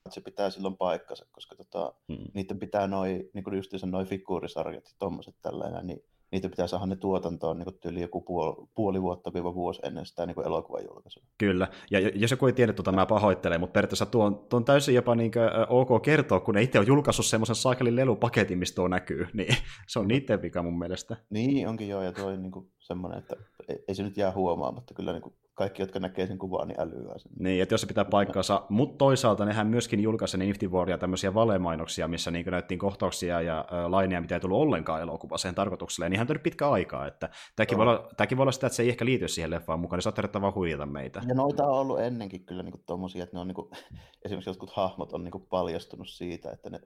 [0.05, 2.25] että se pitää silloin paikkansa, koska tota, hmm.
[2.33, 6.85] niiden pitää noin, niin kuin justiinsa noin figuurisarjat ja tommoset tällainen, niin niitä pitää saada
[6.85, 11.23] ne tuotantoon niin yli joku puoli, puoli vuotta viiva vuosi ennen sitä niin elokuvan julkaisua.
[11.37, 14.65] Kyllä, ja jos joku ei tiedä tuota, mä pahoittelen, mutta periaatteessa tuo on, tuo on
[14.65, 18.75] täysin jopa niin kuin, ok kertoa, kun ne itse on julkaissut semmoisen saakelin lelupaketin, mistä
[18.75, 19.55] tuo näkyy, niin
[19.87, 21.17] se on niiden vika mun mielestä.
[21.29, 23.35] Niin, onkin joo, ja tuo on niin kuin semmoinen, että
[23.67, 26.81] ei, ei se nyt jää huomaamatta, kyllä niin kuin kaikki, jotka näkee sen kuvan, niin
[26.81, 27.31] älyää sen.
[27.39, 31.33] Niin, että jos se pitää paikkaansa, mutta toisaalta nehän myöskin julkaisi ne Infinity Waria tämmöisiä
[31.33, 36.27] valemainoksia, missä niin näyttiin kohtauksia ja laineja, mitä ei tullut ollenkaan elokuvaseen tarkoitukselle, ja niinhän
[36.29, 39.05] on pitkä aikaa, että tämäkin, voi olla, tämäkin voi olla sitä, että se ei ehkä
[39.05, 41.21] liity siihen leffaan mukaan, niin saattaa vaan huijata meitä.
[41.27, 43.69] Ja noita on ollut ennenkin kyllä niin tommosia, että ne on niin kuin,
[44.25, 46.79] esimerkiksi jotkut hahmot on niin kuin paljastunut siitä, että ne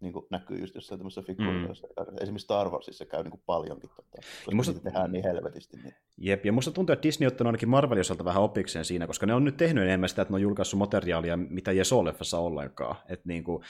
[0.00, 1.86] niin kuin näkyy just jossain tämmöisessä figuurissa.
[1.86, 2.16] Mm.
[2.20, 4.72] Esimerkiksi Star Warsissa käy niin kuin paljonkin, tota, koska musta...
[4.72, 5.76] niitä tehdään niin helvetisti.
[5.76, 5.94] Niin...
[6.16, 9.26] Jep, ja musta tuntuu, että Disney on ottanut ainakin Marvelin osalta vähän opikseen siinä, koska
[9.26, 12.38] ne on nyt tehnyt enemmän sitä, että ne on julkaissut materiaalia, mitä ei ole leffassa
[12.38, 12.96] ollenkaan.
[13.08, 13.62] Et niin kuin,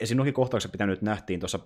[0.00, 0.16] esim.
[0.16, 1.58] noihin kohtaukset, mitä nyt nähtiin tuossa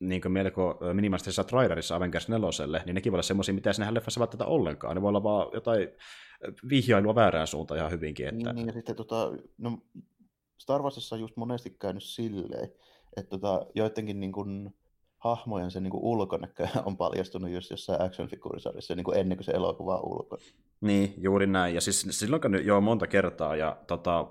[0.00, 3.94] niin kuin melko minimalistisessa trailerissa Avengers 4, niin nekin voi olla semmoisia, mitä ei nähdä
[3.94, 4.94] leffassa välttämättä ollenkaan.
[4.94, 5.88] Ne voi olla vaan jotain
[6.68, 8.26] vihjailua väärään suuntaan ihan hyvinkin.
[8.26, 8.52] Että...
[8.52, 9.78] Niin, ja sitten tota, no,
[10.58, 12.68] Star Warsissa on just monesti käynyt silleen,
[13.18, 14.74] että tota, joidenkin niin kuin,
[15.18, 19.44] hahmojen se niin kuin ulkonäkö on paljastunut just jossain action figuurisarjassa niin kuin ennen kuin
[19.44, 20.42] se elokuva on ulkona.
[20.80, 21.74] Niin, juuri näin.
[21.74, 23.56] Ja siis silloin jo monta kertaa.
[23.56, 24.26] Ja tota,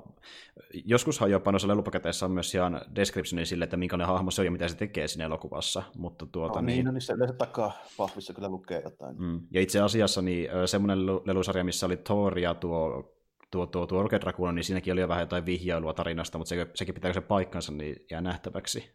[0.86, 4.52] joskushan jopa noissa lelupaketeissa on myös ihan descriptioni sille, että minkälainen hahmo se on ja
[4.52, 5.84] mitä se tekee siinä elokuvassa.
[5.96, 9.16] Mutta tuota, no, niin, niin, no niissä yleensä takaa pahvissa kyllä lukee jotain.
[9.20, 9.42] Mm.
[9.52, 13.17] Ja itse asiassa niin, semmoinen lelusarja, missä oli Thor ja tuo
[13.52, 16.68] tuo, tuo, tuo Rocket Raccoon, niin siinäkin oli jo vähän jotain vihjailua tarinasta, mutta se,
[16.76, 18.92] sekin pitääkö se paikkansa, niin jää nähtäväksi.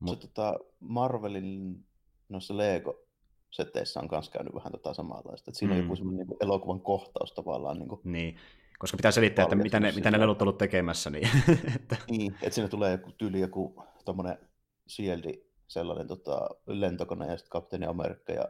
[0.00, 0.22] Mut...
[0.22, 1.84] Se, tota, Marvelin
[2.28, 3.04] noissa Lego
[3.50, 5.50] seteissä on myös käynyt vähän tota samanlaista.
[5.50, 5.80] Että siinä mm.
[5.80, 7.78] on joku semmoinen niin elokuvan kohtaus tavallaan.
[7.78, 8.36] Niin, kuin niin.
[8.78, 11.10] koska pitää selittää, että mitä ne, mitä ne lelut ollut tekemässä.
[11.10, 11.28] Niin,
[11.76, 11.96] että...
[12.10, 14.38] niin, että siinä tulee joku tyyli joku tommonen
[14.86, 15.32] sieldi,
[15.68, 18.48] sellainen tota, lentokone ja sitten kapteeni Amerikka ja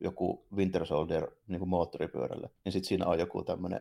[0.00, 3.80] joku Winter Soldier niin kuin moottoripyörällä, niin sitten siinä on joku tämmöinen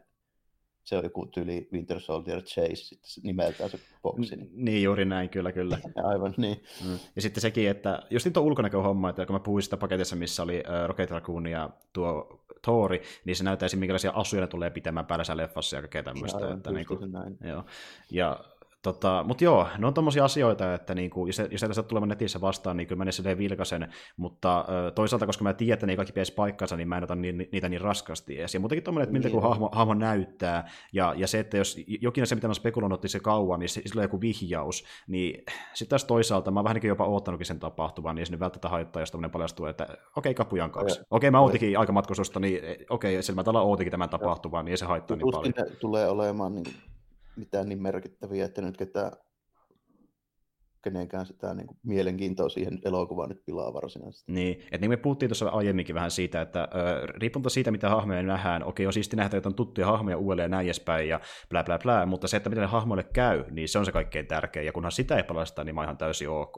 [0.87, 4.35] se on joku tyli Winter Soldier Chase sitten se nimeltään se boksi.
[4.35, 4.49] Niin.
[4.53, 5.77] niin, juuri näin, kyllä, kyllä.
[6.09, 6.63] Aivan, niin.
[6.85, 6.99] Mm.
[7.15, 10.43] Ja sitten sekin, että just niin tuo ulkonäköhomma, että kun mä puhuin sitä paketissa, missä
[10.43, 15.05] oli uh, Rocket Raccoon ja tuo Thori, niin se näyttäisi, minkälaisia asuja ne tulee pitämään
[15.05, 16.37] päällä leffassa ja kaikkea tämmöistä.
[16.37, 17.37] Aivan, että, niin kuin, näin.
[17.43, 17.65] Joo.
[18.11, 18.39] Ja
[18.87, 22.77] Tota, mutta joo, ne on tommosia asioita, että niinku, jos, jos tästä tulee netissä vastaan,
[22.77, 25.97] niin kyllä mä ne silleen vilkasen, mutta ö, toisaalta, koska mä tiedän, että ne ei
[25.97, 28.53] kaikki pitäisi paikkansa, niin mä en ota ni, niitä niin raskasti edes.
[28.53, 29.41] Ja muutenkin tommoinen, että miltä niin.
[29.41, 33.19] hahmo, hahmo, näyttää, ja, ja se, että jos jokin se, mitä mä spekuloin, otti se
[33.19, 37.45] kauan, niin sillä on joku vihjaus, niin sitten taas toisaalta mä oon vähän jopa oottanutkin
[37.45, 40.99] sen tapahtuvan, niin se nyt välttämättä haittaa, jos tämmöinen paljastuu, että okei, okay, kapujan kaksi.
[40.99, 44.65] Okei, okay, mä ootikin aikamatkustusta, niin e, okei, okay, sillä mä tällä ootikin tämän tapahtuvan,
[44.65, 45.53] niin ei se haittaa niin paljon.
[45.79, 46.65] tulee olemaan niin
[47.37, 49.11] mitään niin merkittäviä, että nyt ketään
[50.81, 54.31] kenenkään sitä niin kuin, mielenkiintoa siihen elokuvaan nyt pilaa varsinaisesti.
[54.31, 56.69] Niin, että niin me puhuttiin tuossa aiemminkin vähän siitä, että äh,
[57.03, 60.49] riippumatta siitä, mitä hahmoja nähdään, okei, on siisti nähdä, että on tuttuja hahmoja uudelleen ja
[60.49, 61.19] näin edespäin ja
[61.49, 64.27] blä blä blä, mutta se, että miten ne hahmoille käy, niin se on se kaikkein
[64.27, 66.57] tärkein, ja kunhan sitä ei palasta, niin mä ihan täysin ok.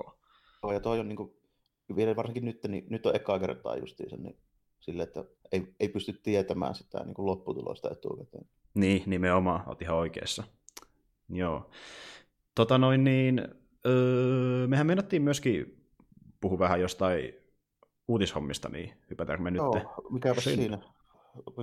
[0.64, 1.34] Oh, ja toi on niin kuin,
[1.96, 4.38] vielä varsinkin nyt, niin nyt on ekaa kertaa justiinsa, niin
[4.80, 8.46] sille, että ei, ei pysty tietämään sitä niin kuin lopputulosta etukäteen.
[8.74, 10.44] Niin, nimenomaan, oot ihan oikeassa.
[11.30, 11.70] Joo.
[12.56, 13.48] Tota noin niin,
[13.86, 15.86] Öö, mehän mennettiin myöskin
[16.42, 17.34] puhua vähän jostain
[18.08, 19.58] uutishommista, niin hypätäänkö me nyt?
[19.58, 20.62] Joo, mikäpä siinä.
[20.62, 20.80] siinä.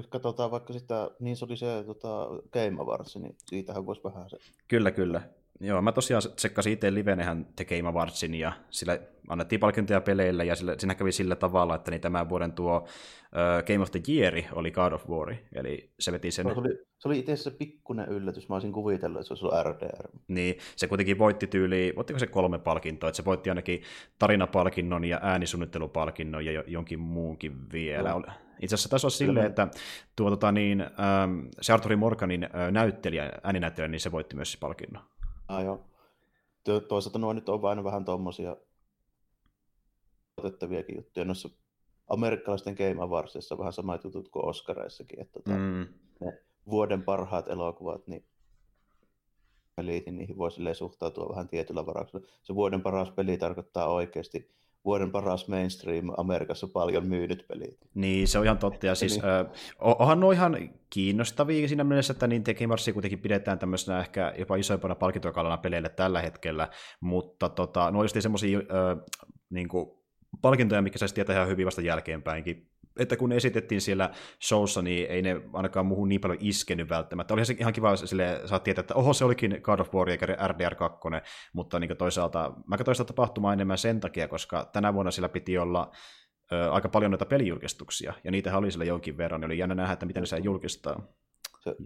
[0.08, 4.36] Katsotaan vaikka sitä, niin se oli se tota, Game Awards, niin siitähän voisi vähän se.
[4.68, 5.22] Kyllä, kyllä.
[5.60, 8.98] Joo, mä tosiaan tsekkasin itse livenehän The Game Awardsin ja sillä
[9.28, 13.64] annettiin palkintoja peleille ja sillä, siinä kävi sillä tavalla, että niin tämän vuoden tuo uh,
[13.66, 16.46] Game of the Year oli God of War, eli se veti sen...
[16.46, 19.66] Se oli, se oli itse asiassa pikkuinen yllätys, mä olisin kuvitellut, että se olisi ollut
[19.66, 20.08] RDR.
[20.28, 23.82] Niin, se kuitenkin voitti tyyli, voittiko se kolme palkintoa, että se voitti ainakin
[24.18, 28.10] tarinapalkinnon ja äänisuunnittelupalkinnon ja jonkin muunkin vielä.
[28.10, 28.22] No.
[28.62, 29.68] Itse asiassa tässä on silleen, että
[30.16, 34.58] tuo, tota, niin, ähm, se Arthur Morganin äh, näyttelijä, ääninäyttelijä, niin se voitti myös se
[34.60, 35.02] palkinnon.
[35.48, 35.84] Ah, joo.
[36.88, 38.56] Toisaalta nuo nyt on vain vähän tuommoisia
[40.36, 41.24] otettaviakin juttuja.
[41.24, 41.48] Noissa
[42.08, 45.86] amerikkalaisten Game Awardsissa vähän samat jutut kuin Oscareissakin, että tota, mm.
[46.20, 48.24] ne vuoden parhaat elokuvat, niin
[49.76, 52.26] pelit, niin niihin voi suhtautua vähän tietyllä varauksella.
[52.42, 54.50] Se vuoden paras peli tarkoittaa oikeasti
[54.86, 57.78] vuoden paras mainstream Amerikassa paljon myynyt pelit.
[57.94, 58.86] Niin, se on ihan totta.
[58.86, 59.24] Ja siis, niin.
[59.78, 64.94] onhan nuo ihan kiinnostavia siinä mielessä, että niin Marsia kuitenkin pidetään tämmöisenä ehkä jopa isoimpana
[64.94, 66.68] palkintokalana peleille tällä hetkellä,
[67.00, 68.58] mutta tota, nuo on just semmoisia
[69.50, 69.68] niin
[70.42, 74.10] palkintoja, mikä saisi tietää ihan hyvin vasta jälkeenpäinkin että kun esitettiin siellä
[74.42, 77.34] showssa, niin ei ne ainakaan muuhun niin paljon iskenyt välttämättä.
[77.34, 80.26] Oli se ihan kiva, sille saat tietää, että oho, se olikin God of War eikä
[80.26, 81.22] RDR2,
[81.52, 85.58] mutta niin toisaalta, mä katsoin sitä tapahtumaa enemmän sen takia, koska tänä vuonna sillä piti
[85.58, 85.90] olla
[86.52, 89.92] ö, aika paljon noita pelijulkistuksia, ja niitä oli sillä jonkin verran, niin oli jännä nähdä,
[89.92, 91.02] että miten ne saa julkistaa.
[91.60, 91.76] Se,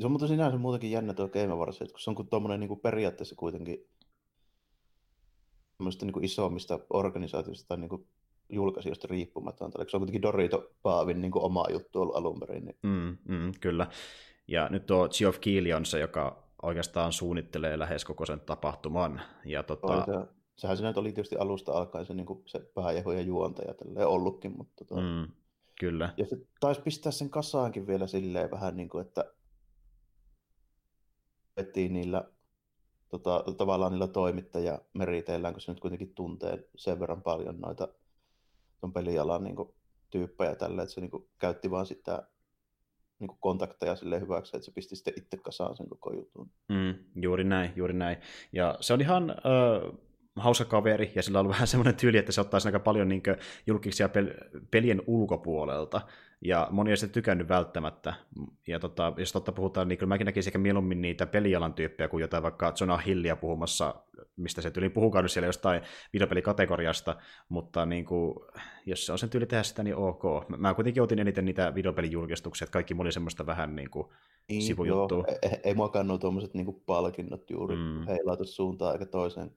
[0.00, 2.68] se on muuten sinänsä muutenkin jännä tuo Game Awards, kun se on kuin tuommoinen niin
[2.68, 3.78] kuin periaatteessa kuitenkin
[6.00, 8.06] niin kuin isommista organisaatioista tai niin kuin
[8.50, 9.72] julkaisijoista riippumaton.
[9.72, 12.64] Se on kuitenkin Dorito Paavin niin kuin oma juttu ollut alun perin.
[12.64, 12.76] Niin.
[12.82, 13.86] Mm, mm, kyllä.
[14.48, 19.20] Ja nyt tuo Geoff Keighley on se, joka oikeastaan suunnittelee lähes koko sen tapahtuman.
[19.44, 20.04] Ja tota...
[20.04, 20.12] se,
[20.56, 24.06] sehän se nyt oli tietysti alusta alkaen se, niin kuin se pääjehu ja juontaja tälleen
[24.06, 24.56] ollutkin.
[24.56, 25.00] Mutta tota...
[25.00, 25.32] mm,
[25.80, 26.14] kyllä.
[26.16, 29.24] Ja se taisi pistää sen kasaankin vielä silleen vähän niin kuin, että
[31.56, 32.24] vettiin niillä
[33.08, 37.88] tota, tavallaan niillä toimittajameriteillään, kun se nyt kuitenkin tuntee sen verran paljon noita
[38.80, 39.74] ton pelialan niin kuin,
[40.10, 42.28] tyyppejä tälle, että se niin kuin, käytti vaan sitä
[43.18, 46.50] niin kuin kontakteja sille hyväksi, että se pisti sitten itse kasaan sen koko jutun.
[46.68, 48.16] Mm, juuri näin, juuri näin.
[48.52, 49.98] Ja se on ihan äh,
[50.36, 53.22] hauska kaveri, ja sillä on ollut vähän semmoinen tyyli, että se ottaa aika paljon niin
[53.66, 56.00] julkisia pel- pelien ulkopuolelta,
[56.44, 58.14] ja moni ei sitä tykännyt välttämättä.
[58.66, 62.20] Ja tota, jos totta puhutaan, niin kyllä mäkin näkisin ehkä mieluummin niitä pelialan tyyppejä kuin
[62.20, 63.94] jotain vaikka Jonah Hillia puhumassa,
[64.36, 67.16] mistä se tyyli puhukaan siellä jostain videopelikategoriasta,
[67.48, 68.34] mutta niin kuin,
[68.86, 70.22] jos se on sen tyyli tehdä sitä, niin ok.
[70.56, 74.06] Mä kuitenkin otin eniten niitä videopelijulkistuksia, että kaikki oli semmoista vähän niin kuin
[74.48, 75.24] niin, sivujuttua.
[75.28, 78.06] Ei, ei, ei mua kannua tuommoiset niin palkinnot juuri mm.
[78.06, 79.50] heilautu suuntaan eikä toiseen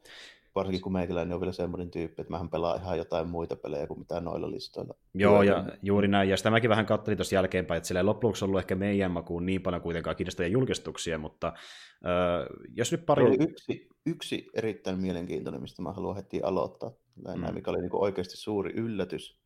[0.56, 4.00] varsinkin kun meikäläinen on vielä semmoinen tyyppi, että mähän pelaan ihan jotain muita pelejä kuin
[4.00, 4.96] mitä noilla listoilla.
[5.14, 6.30] Joo, ja juuri näin.
[6.30, 9.62] Ja sitä mäkin vähän katselin tuossa jälkeenpäin, että sillä loppujen ollut ehkä meidän makuun niin
[9.62, 13.24] paljon kuitenkaan kiinnostavia julkistuksia, mutta äh, jos nyt pari...
[13.24, 16.92] Oli yksi, yksi erittäin mielenkiintoinen, mistä mä haluan heti aloittaa,
[17.26, 17.54] näin, mm.
[17.54, 19.40] mikä oli niin oikeasti suuri yllätys,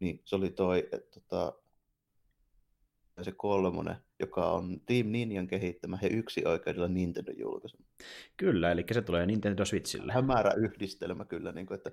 [0.00, 1.52] niin se oli toi, että tota,
[3.22, 7.76] se kolmonen, joka on Team Ninjan kehittämä ja yksi oikeudella Nintendo julkaisu.
[8.36, 10.12] Kyllä, eli se tulee Nintendo Switchille.
[10.12, 11.90] Hämärä yhdistelmä kyllä, niin kuin, että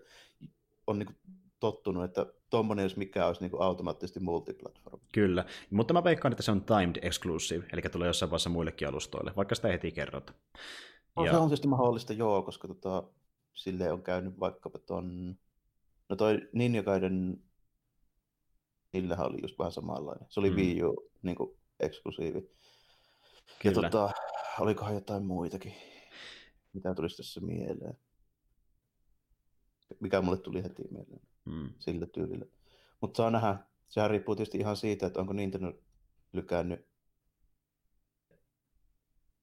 [0.87, 1.17] on niin kuin,
[1.59, 4.99] tottunut, että tuommoinen jos mikä olisi niin kuin automaattisesti multiplatform.
[5.13, 9.33] Kyllä, mutta mä veikkaan, että se on timed exclusive, eli tulee jossain vaiheessa muillekin alustoille,
[9.35, 10.33] vaikka sitä heti kerrota.
[11.15, 11.31] No, ja...
[11.31, 13.03] Se on tietysti mahdollista, joo, koska tota,
[13.53, 15.35] sille on käynyt vaikkapa ton...
[16.09, 17.43] No toi Ninjakaiden,
[18.93, 20.27] niillähän oli just vähän samanlainen.
[20.29, 20.55] Se oli mm.
[20.55, 22.41] Wii U niin kuin, eksklusiivi.
[23.61, 23.87] Kyllä.
[23.87, 24.11] Ja tota,
[24.59, 25.73] olikohan jotain muitakin?
[26.73, 27.97] Mitä tulisi tässä mieleen?
[29.99, 31.69] Mikä mulle tuli heti mieleen mm.
[31.79, 32.45] sillä tyylillä.
[33.01, 33.57] Mutta saa nähdä.
[33.89, 35.73] Sehän riippuu tietysti ihan siitä, että onko Nintendo
[36.33, 36.87] lykännyt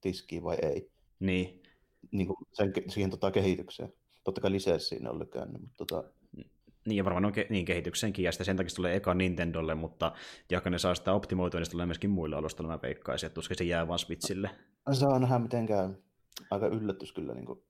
[0.00, 0.90] tiskiin vai ei.
[1.20, 1.62] Niin.
[2.10, 3.92] niin kuin sen, siihen tota kehitykseen.
[4.24, 6.10] Totta kai lisenssiin on lykännyt, mutta tota,
[6.90, 10.12] niin, ja varmaan on ke- niin kehityksenkin, ja sitten sen takia tulee eka Nintendolle, mutta
[10.50, 13.58] jaka ne saa sitä optimoitua, niin se tulee myöskin muilla alustoilla, mä veikkaisin, että tuskin
[13.58, 14.50] se jää vaan Switchille.
[14.92, 15.90] Saa nähdä, miten käy.
[16.50, 17.34] Aika yllätys kyllä.
[17.34, 17.62] Niin kuin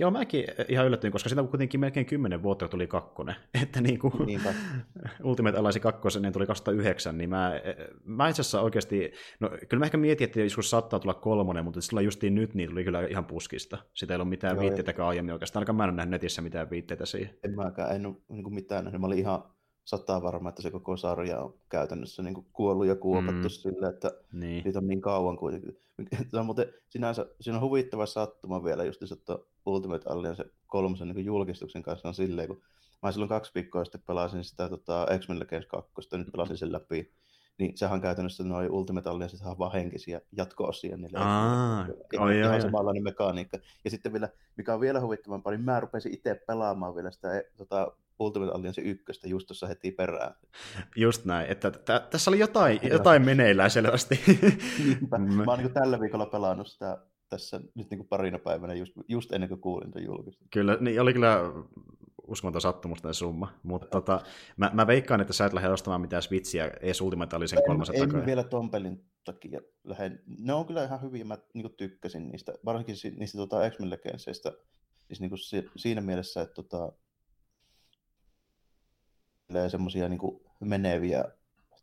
[0.00, 3.34] Joo, mäkin ihan yllätyin, koska sitä kuitenkin melkein 10 vuotta tuli kakkonen.
[3.62, 4.12] Että niin kuin
[5.24, 7.52] Ultimate Alliance kakkosen niin tuli 2009, niin mä,
[8.04, 11.80] mä itse asiassa oikeasti, no kyllä mä ehkä mietin, että joskus saattaa tulla kolmonen, mutta
[11.80, 13.78] sillä justiin nyt niin tuli kyllä ihan puskista.
[13.94, 16.70] Sitä ei ollut mitään Joo, viitteitäkään aiemmin oikeastaan, ainakaan mä en ole nähnyt netissä mitään
[16.70, 17.38] viitteitä siihen.
[17.44, 19.00] En mäkään, en ole niin mitään nähnyt.
[19.00, 19.42] Mä olin ihan
[19.84, 23.48] sataa varma, että se koko sarja on käytännössä niin kuin kuollut ja kuopattu mm.
[23.48, 24.64] sille, että niin.
[24.64, 25.78] niitä on niin kauan kuitenkin.
[26.30, 31.24] Se on muuten sinänsä, siinä on huvittava sattuma vielä just että Ultimate Alliance kolmosen niin
[31.24, 32.62] julkistuksen kanssa on silleen, kun
[33.02, 37.12] mä silloin kaksi viikkoa sitten pelasin sitä tota, X-Men Legends 2, nyt pelasin sen läpi,
[37.58, 41.18] niin sehän on käytännössä noin Ultimate Alliance on vaan henkisiä jatko-osia niille.
[41.18, 41.86] Aa,
[42.18, 43.58] oi, ihan samanlainen mekaniikka.
[43.84, 47.42] Ja sitten vielä, mikä on vielä huvittavampaa, niin mä rupesin itse pelaamaan vielä sitä e,
[47.56, 50.34] tota, Ultimate Alliance 1 just tuossa heti perään.
[50.96, 54.20] Just näin, että t- tässä oli jotain, jotain meneillään selvästi.
[55.10, 56.98] mä oon niin tällä viikolla pelannut sitä
[57.28, 60.44] tässä nyt niin kuin parina päivänä just, just ennen kuin kuulin tämän julkista.
[60.52, 61.40] Kyllä, niin oli kyllä
[62.26, 64.20] uskomaton sattumusta summa, mutta tota,
[64.56, 68.18] mä, mä, veikkaan, että sä et lähde ostamaan mitään Switchiä edes Ultimate Allicen kolmasen takia.
[68.18, 70.22] En vielä ton pelin takia lähden.
[70.38, 74.52] Ne on kyllä ihan hyviä, mä niin tykkäsin niistä, varsinkin niistä tota X-Men Legendsista,
[75.06, 75.40] siis niin kuin
[75.76, 76.92] siinä mielessä, että tota,
[79.68, 80.20] semmoisia niin
[80.60, 81.24] meneviä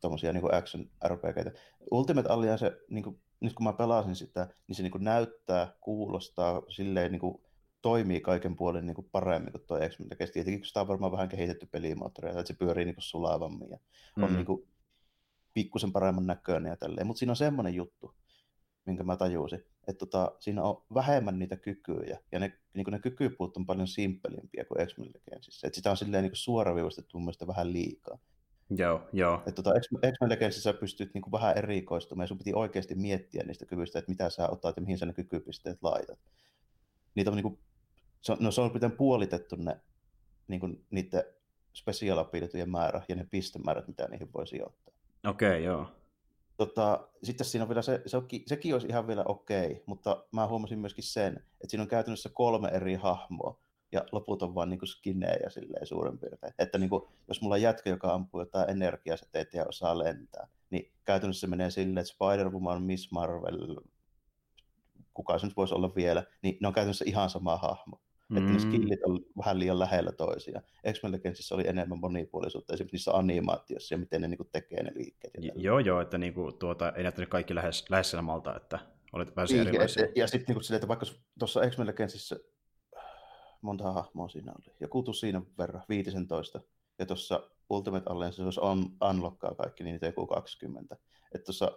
[0.01, 1.51] tommosia niin action RPGitä.
[1.91, 6.61] Ultimate Alliance, niin kuin, nyt kun mä pelasin sitä, niin se niin kuin näyttää, kuulostaa,
[6.69, 7.41] silleen niin kuin,
[7.81, 11.29] toimii kaiken puolen niin kuin paremmin kuin tuo X-Men Tietenkin kun sitä on varmaan vähän
[11.29, 13.77] kehitetty pelimoottoria, että se pyörii niin kuin sulavammin ja
[14.17, 14.35] on mm.
[14.35, 14.67] niin kuin,
[15.53, 17.07] pikkusen paremman näköinen ja tälleen.
[17.07, 18.15] Mutta siinä on semmoinen juttu,
[18.85, 23.57] minkä mä tajusin, että tota, siinä on vähemmän niitä kykyjä, ja ne, niin ne kykypuut
[23.57, 25.67] on paljon simppelimpiä kuin X-Men Legendsissa.
[25.67, 28.17] Että sitä on silleen niin suoraviivastettu mun mielestä vähän liikaa.
[28.69, 29.35] Joo, joo.
[29.35, 33.65] Että tota, X-Men Legendsissa pystyt niin kuin vähän erikoistumaan, ja sun piti oikeasti miettiä niistä
[33.65, 36.19] kyvyistä, että mitä sä otat ja mihin sä ne kykypisteet laitat.
[37.15, 37.59] Niitä on, niin kuin,
[38.21, 39.79] se on, no, se on miten puolitettu ne,
[40.47, 41.23] niin kuin, niiden
[41.73, 42.25] special
[42.65, 44.93] määrä ja ne pistemäärät, mitä niihin voi sijoittaa.
[45.27, 46.02] Okei, okay, joo.
[46.65, 50.79] Tota, sitten siinä on vielä se, se sekin olisi ihan vielä okei, mutta mä huomasin
[50.79, 53.61] myöskin sen, että siinä on käytännössä kolme eri hahmoa,
[53.91, 56.53] ja loput on vaan niin skinejä silleen suurin piirtein.
[56.59, 60.91] Että niin kuin, jos mulla on jätkä, joka ampuu jotain energiasäteitä ja osaa lentää, niin
[61.05, 63.75] käytännössä se menee silleen, että Spider-Woman, Miss Marvel,
[65.13, 68.01] kuka se nyt voisi olla vielä, niin ne on käytännössä ihan sama hahmo.
[68.29, 68.37] Mm.
[68.37, 68.61] Että ne mm.
[68.61, 70.63] skillit on vähän liian lähellä toisiaan.
[70.93, 75.33] X-Men Legendsissä oli enemmän monipuolisuutta esimerkiksi niissä animaatioissa ja miten ne niinku tekee ne liikkeet.
[75.41, 78.79] Ja joo, joo, että niinku, tuota, ei näyttänyt kaikki lähes, lähes samalta, että
[79.13, 80.03] olet päässyt niin, erilaisia.
[80.03, 81.05] Ja, ja sitten niinku silleen, että vaikka
[81.39, 82.35] tuossa X-Men Legendsissä
[83.61, 84.75] monta hahmoa siinä oli.
[84.79, 86.61] Ja kuutu siinä verran, 15.
[86.99, 90.97] Ja tuossa Ultimate Alliance, jos on unlockkaa kaikki, niin niitä joku 20.
[91.35, 91.71] Että tuossa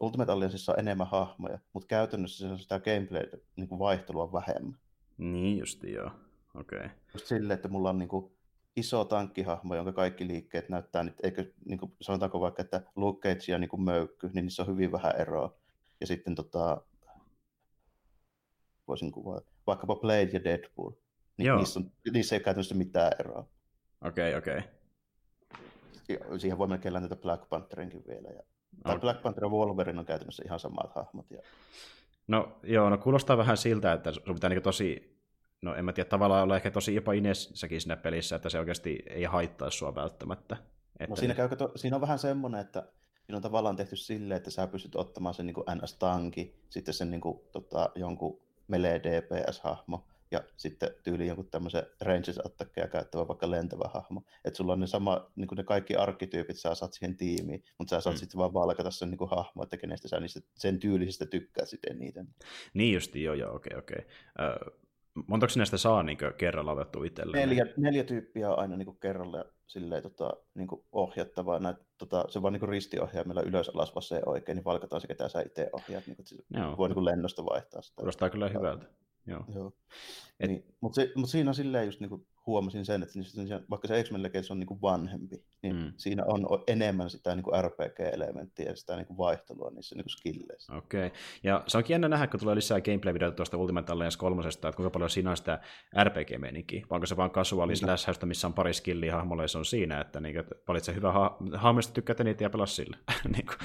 [0.00, 3.22] Ultimate Allianceissa on enemmän hahmoja, mutta käytännössä se on sitä gameplay
[3.56, 4.78] niin kuin vaihtelua vähemmän.
[5.18, 6.10] Niin justi, joo.
[6.54, 6.78] Okei.
[6.78, 6.90] Okay.
[7.14, 8.32] Just silleen, että mulla on niin kuin
[8.76, 13.52] iso tankkihahmo, jonka kaikki liikkeet näyttää nyt, eikö niin kuin, sanotaanko vaikka, että Luke Cage
[13.52, 15.58] ja niin kuin Möykky, niin niissä on hyvin vähän eroa.
[16.00, 16.82] Ja sitten tota,
[18.88, 20.92] voisin kuvaa, vaikkapa Blade ja Deadpool,
[21.36, 21.56] niin Joo.
[21.56, 23.46] Niissä, on, niissä ei käytännössä mitään eroa.
[24.04, 24.58] Okei, okay, okei.
[24.58, 26.38] Okay.
[26.38, 28.28] Siihen voi melkein lähteä Black Pantherinkin vielä.
[28.28, 28.42] Ja,
[28.82, 29.00] tai okay.
[29.00, 31.30] Black Panther ja Wolverine on käytännössä ihan samat hahmot.
[31.30, 31.42] Ja...
[32.28, 35.18] No joo, no kuulostaa vähän siltä, että sun pitää niin tosi,
[35.62, 38.98] no en mä tiedä, tavallaan olla ehkä tosi jopa Inessäkin siinä pelissä, että se oikeasti
[39.06, 40.56] ei haittaa sua välttämättä.
[41.00, 41.12] Että...
[41.12, 42.88] No siinä, käy, siinä on vähän semmoinen, että
[43.24, 47.20] siinä on tavallaan tehty silleen, että sä pystyt ottamaan sen niin NS-tanki, sitten sen niin
[47.20, 53.90] kuin, tota, jonkun melee DPS-hahmo, ja sitten tyyli jonkun tämmöisen ranges attackeja käyttävä vaikka lentävä
[53.94, 54.22] hahmo.
[54.44, 58.00] Että sulla on ne, sama, niin ne kaikki arkkityypit, sä saat siihen tiimiin, mutta sä
[58.00, 58.18] saat mm.
[58.18, 62.28] sitten vaan valkata sen niin hahmo, että kenestä sä niistä, sen tyylisistä tykkää sitten eniten.
[62.74, 64.06] Niin justi, joo, joo, okei, okei.
[64.40, 64.56] Öö,
[65.26, 67.48] Montako sinä sitä saa niin kerralla otettu itselleen?
[67.48, 71.58] Neljä, neljä tyyppiä on aina niin kerralla silleen, tota, niin ohjattavaa.
[71.58, 75.40] Näet, tota, se vaan niin ristiohjaimella ylös, alas, vasen oikein, niin valkataan se, ketä sä
[75.40, 76.06] itse ohjaat.
[76.06, 77.96] Niin, että voi niin lennosta vaihtaa sitä.
[77.96, 78.86] Kuulostaa kyllä hyvältä.
[79.28, 79.44] Joo.
[79.54, 79.72] Joo.
[80.40, 80.50] Et...
[80.50, 83.18] Niin, mutta, se, mutta siinä on silleen just niin kuin huomasin sen, että
[83.70, 85.92] vaikka se X-Men Legends on niin kuin vanhempi, niin mm.
[85.96, 90.10] siinä on enemmän sitä niin kuin RPG-elementtiä ja sitä niin kuin vaihtelua niissä niin kuin
[90.10, 90.74] skilleissä.
[90.76, 91.18] Okei, okay.
[91.42, 94.90] ja se onkin jännä nähdä, kun tulee lisää gameplay-videoita tuosta Ultimate Alliance 3, että kuinka
[94.90, 95.60] paljon siinä on sitä
[96.04, 99.64] RPG-meininkiä, vai onko se vaan kasuaalis lässäystä, missä on pari skilliä hahmolla ja se on
[99.64, 102.96] siinä, että, niin, valitse hyvä ha- hahmoista tykkäätte niitä ja pelaa sille.
[103.34, 103.56] niin kuin.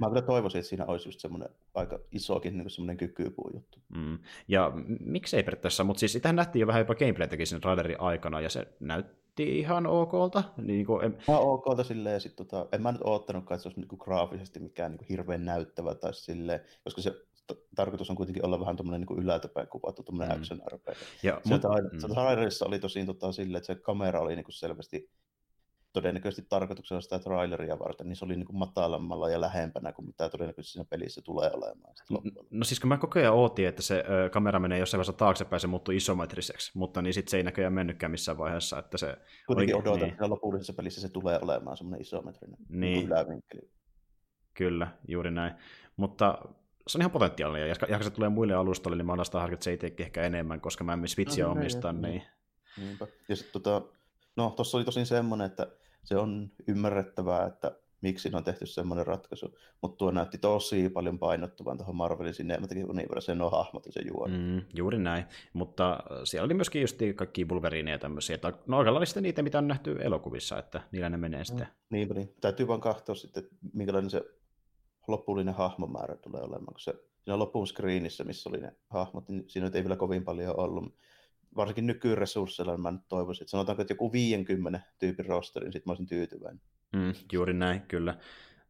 [0.00, 3.78] Mä kyllä toivoisin, että siinä olisi just semmoinen aika isokin niin semmoinen kykypuu juttu.
[3.96, 4.18] Mm.
[4.48, 8.48] Ja miksei periaatteessa, mutta siis sitähän nähtiin jo vähän jopa gameplaytäkin sen trailerin aikana, ja
[8.50, 10.44] se näytti ihan okolta.
[10.56, 11.18] Niin kuin, en...
[11.28, 14.00] Ihan okolta silleen, ja sit, tota, en mä nyt oottanutkaan, että se olisi niin kuin
[14.04, 17.10] graafisesti mikään niin kuin hirveän näyttävä, tai silleen, koska se
[17.46, 20.42] t- tarkoitus on kuitenkin olla vähän tuommoinen niin ylältäpäin kuvattu, tuommoinen mm.
[20.42, 20.96] action RPG.
[21.22, 21.98] Ja, mutta, mm.
[22.14, 25.10] trailerissa oli tosin tota, silleen, että se kamera oli niin kuin selvästi
[25.92, 30.28] todennäköisesti tarkoituksella sitä traileria varten, niin se oli niin kuin matalammalla ja lähempänä kuin mitä
[30.28, 31.94] todennäköisesti siinä pelissä tulee olemaan.
[32.10, 35.12] No, no siis kun mä koko ajan ootin, että se ö, kamera menee jossain vaiheessa
[35.12, 38.78] taaksepäin, se muuttuu isometriseksi, mutta niin sitten se ei näköjään mennytkään missään vaiheessa.
[38.78, 39.16] Että se
[39.46, 40.12] Kuitenkin odotan, niin.
[40.12, 43.06] että lopullisessa pelissä se tulee olemaan semmoinen isometrinen niin.
[43.06, 43.70] ylävinkkeli.
[44.54, 45.54] Kyllä, juuri näin.
[45.96, 46.38] Mutta
[46.86, 49.54] se on ihan potentiaalinen, ja kun se tulee muille alustoille, niin mä annan sitä harkita,
[49.54, 52.02] että se ei tee ehkä enemmän, koska mä en Switchia no, omista, niin...
[52.02, 52.22] niin...
[52.76, 53.06] Niinpä.
[53.28, 53.82] Ja sitten tota,
[54.36, 55.66] no tuossa oli tosin semmoinen, että
[56.04, 61.76] se on ymmärrettävää, että miksi on tehty semmoinen ratkaisu, mutta tuo näytti tosi paljon painottuvan
[61.76, 64.38] tuohon Marvelin Cinematic Universeen nuo hahmot ja se juoni.
[64.38, 68.94] Mm, juuri näin, mutta siellä oli myöskin just kaikki Bulverineja ja tämmöisiä, että no aika
[68.94, 71.66] lailla niitä, mitä on nähty elokuvissa, että niillä ne menee sitten.
[71.66, 74.22] Mm, niin, niin, täytyy vaan katsoa sitten, minkälainen se
[75.08, 76.94] loppullinen hahmomäärä tulee olemaan, kun se
[77.24, 80.94] siinä loppuun screenissä, missä oli ne hahmot, niin siinä ei vielä kovin paljon ollut,
[81.56, 85.90] varsinkin nykyresursseilla, niin mä nyt toivoisin, että sanotaanko, että joku 50 tyypin rosterin, niin sitten
[85.90, 86.60] mä olisin tyytyväinen.
[86.92, 88.18] Mm, juuri näin, kyllä.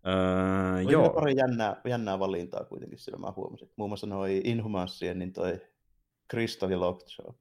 [0.07, 1.11] Öö, Oli joo.
[1.11, 3.71] pari jännää, jännää valintaa kuitenkin sillä mä huomasin.
[3.77, 5.61] Muun muassa noi Inhumansien, niin toi
[6.31, 7.35] Crystal ja Lockjaw.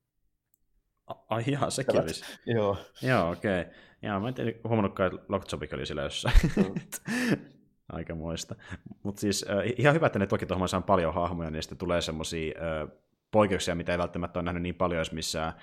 [1.30, 2.24] Ai ihan, sekin olisi.
[2.46, 2.78] joo.
[3.02, 3.62] Joo, okei.
[3.62, 3.74] Okay.
[4.02, 6.36] Joo, mä en tiedä, huomannutkaan, että Lockjaw oli sillä jossain.
[6.56, 6.74] Mm.
[7.90, 8.56] Aika muista.
[9.04, 12.02] Mutta siis äh, ihan hyvä, että ne toki tuohon saa paljon hahmoja, niin sitten tulee
[12.02, 12.90] semmoisia äh,
[13.32, 15.54] poikkeuksia, mitä ei välttämättä ole nähnyt niin paljon jos missään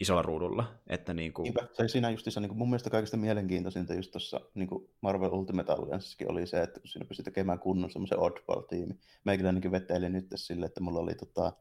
[0.00, 0.74] isolla ruudulla.
[0.86, 1.44] Että niin kuin...
[1.44, 4.68] Niinpä, se siinä justissa, niin kuin mun mielestä kaikista mielenkiintoisinta just tuossa niin
[5.00, 8.94] Marvel Ultimate Alliancessakin oli se, että siinä pystyi tekemään kunnon semmoisen oddball-tiimi.
[9.24, 11.52] Meikin ainakin veteili nyt sille, että mulla oli tota,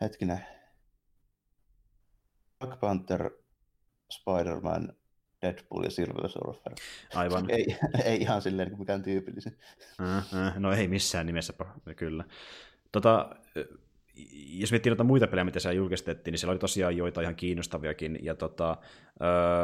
[0.00, 0.46] hetkinen,
[2.58, 3.30] Black Panther,
[4.12, 4.92] Spider-Man,
[5.42, 6.74] Deadpool ja Silver Surfer.
[7.14, 7.50] Aivan.
[7.50, 9.58] ei, ei ihan silleen niin mikään tyypillisin.
[10.56, 11.52] no ei missään nimessä,
[11.96, 12.24] kyllä.
[12.92, 13.36] Tota,
[14.58, 18.18] jos miettii noita muita pelejä, mitä siellä julkistettiin, niin siellä oli tosiaan joita ihan kiinnostaviakin.
[18.22, 18.76] Ja tota,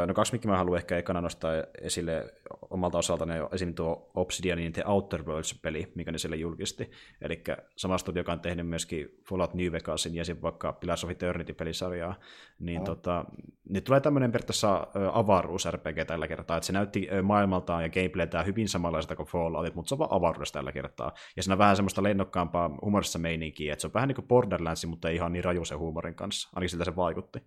[0.07, 2.35] no kaksi, mikä mä haluan ehkä ekana nostaa esille
[2.71, 3.75] omalta osalta, ne esim.
[3.75, 6.91] tuo Obsidianin The Outer Worlds-peli, mikä ne siellä julkisti.
[7.21, 7.43] Eli
[7.77, 12.15] sama studio, joka on tehnyt myöskin Fallout New Vegasin ja sitten vaikka Pillars of Eternity-pelisarjaa,
[12.59, 12.85] niin oh.
[12.85, 13.25] tota,
[13.69, 19.17] nyt tulee tämmöinen periaatteessa avaruus-RPG tällä kertaa, että se näytti maailmaltaan ja gameplayltään hyvin samanlaista
[19.17, 21.13] kuin Falloutit, mutta se on vaan avaruudessa tällä kertaa.
[21.37, 24.87] Ja siinä on vähän semmoista lennokkaampaa humorissa meininkiä, että se on vähän niin kuin Borderlands,
[24.87, 26.49] mutta ei ihan niin raju se huumorin kanssa.
[26.53, 27.43] Ainakin siltä se vaikutti.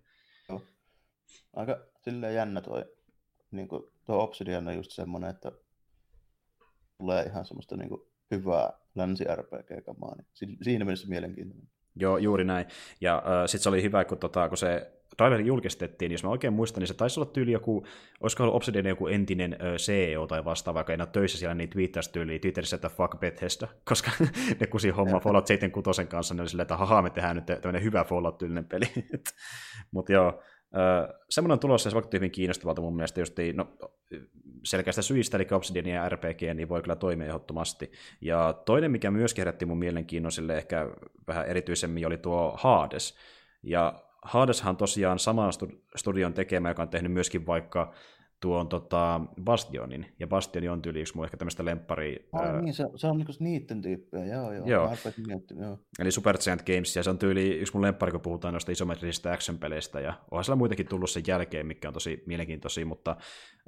[0.48, 0.62] Joo.
[1.56, 2.84] Aika silleen jännä toi,
[3.50, 5.52] niin kuin, tuo Obsidian on just semmoinen, että
[6.98, 11.68] tulee ihan semmoista niin kuin, hyvää länsi-RPG-kamaa, niin siinä mielessä mielenkiintoinen.
[11.96, 12.66] Joo, juuri näin.
[13.00, 16.30] Ja äh, sitten se oli hyvä, kun, tota, kun se traileri julkistettiin, niin jos mä
[16.30, 17.86] oikein muistan, niin se taisi olla tyyli joku,
[18.20, 22.38] olisiko ollut Obsidian joku entinen CEO tai vastaava, joka ole töissä siellä, niin twiittasi tyyli
[22.38, 24.10] Twitterissä, että fuck Bethesda, koska
[24.60, 27.82] ne kusi homma Fallout 76 kanssa, ne oli silleen, että haha, me tehdään nyt tämmöinen
[27.82, 28.86] hyvä Fallout-tyylinen peli.
[29.94, 30.42] Mutta joo,
[31.30, 33.68] semmoinen on tulossa, se vaikuttaa hyvin kiinnostavalta mun mielestä, just no,
[34.64, 37.92] selkeästä syistä, eli Obsidian ja RPG, niin voi kyllä toimia ehdottomasti.
[38.20, 40.88] Ja toinen, mikä myös herätti mun mielenkiinnon sille ehkä
[41.26, 43.18] vähän erityisemmin, oli tuo Hades.
[43.62, 45.52] Ja Hadeshan tosiaan saman
[45.96, 47.92] studion tekemä, joka on tehnyt myöskin vaikka
[48.40, 52.28] tuon tota, Bastionin, ja Bastion on tyyli yksi mun ehkä tämmöistä lemppari...
[52.32, 52.60] Ai ää...
[52.60, 54.66] niin, se, se on niinku niitten tyyppejä, joo joo.
[54.66, 54.96] joo.
[55.26, 55.78] Mietti, joo.
[55.98, 59.32] Eli Super Giant Games, ja se on tyyli yksi mun lemppari, kun puhutaan noista isometrisistä
[59.32, 63.16] action-peleistä, ja onhan siellä muitakin tullut sen jälkeen, mikä on tosi mielenkiintoisia, mutta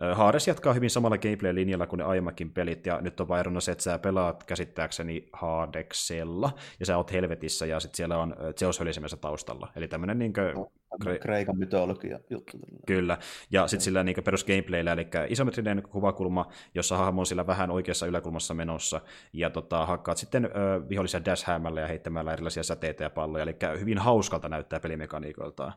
[0.02, 3.72] äh, Hades jatkaa hyvin samalla gameplay-linjalla kuin ne aiemmakin pelit, ja nyt on vain se,
[3.72, 6.50] että sä pelaat käsittääkseni Hadeksella,
[6.80, 8.80] ja sä oot helvetissä, ja sitten siellä on Zeus
[9.20, 10.72] taustalla, eli tämmöinen niinkö, no
[11.20, 12.58] Kreikan mytologia juttu.
[12.86, 13.18] Kyllä,
[13.50, 18.06] ja sitten sillä niin perus gameplayllä, eli isometrinen kuvakulma, jossa hahmo on sillä vähän oikeassa
[18.06, 19.00] yläkulmassa menossa,
[19.32, 20.48] ja tota, hakkaat sitten ö,
[20.88, 21.46] vihollisia dash
[21.80, 25.72] ja heittämällä erilaisia säteitä ja palloja, eli hyvin hauskalta näyttää pelimekaniikoiltaan.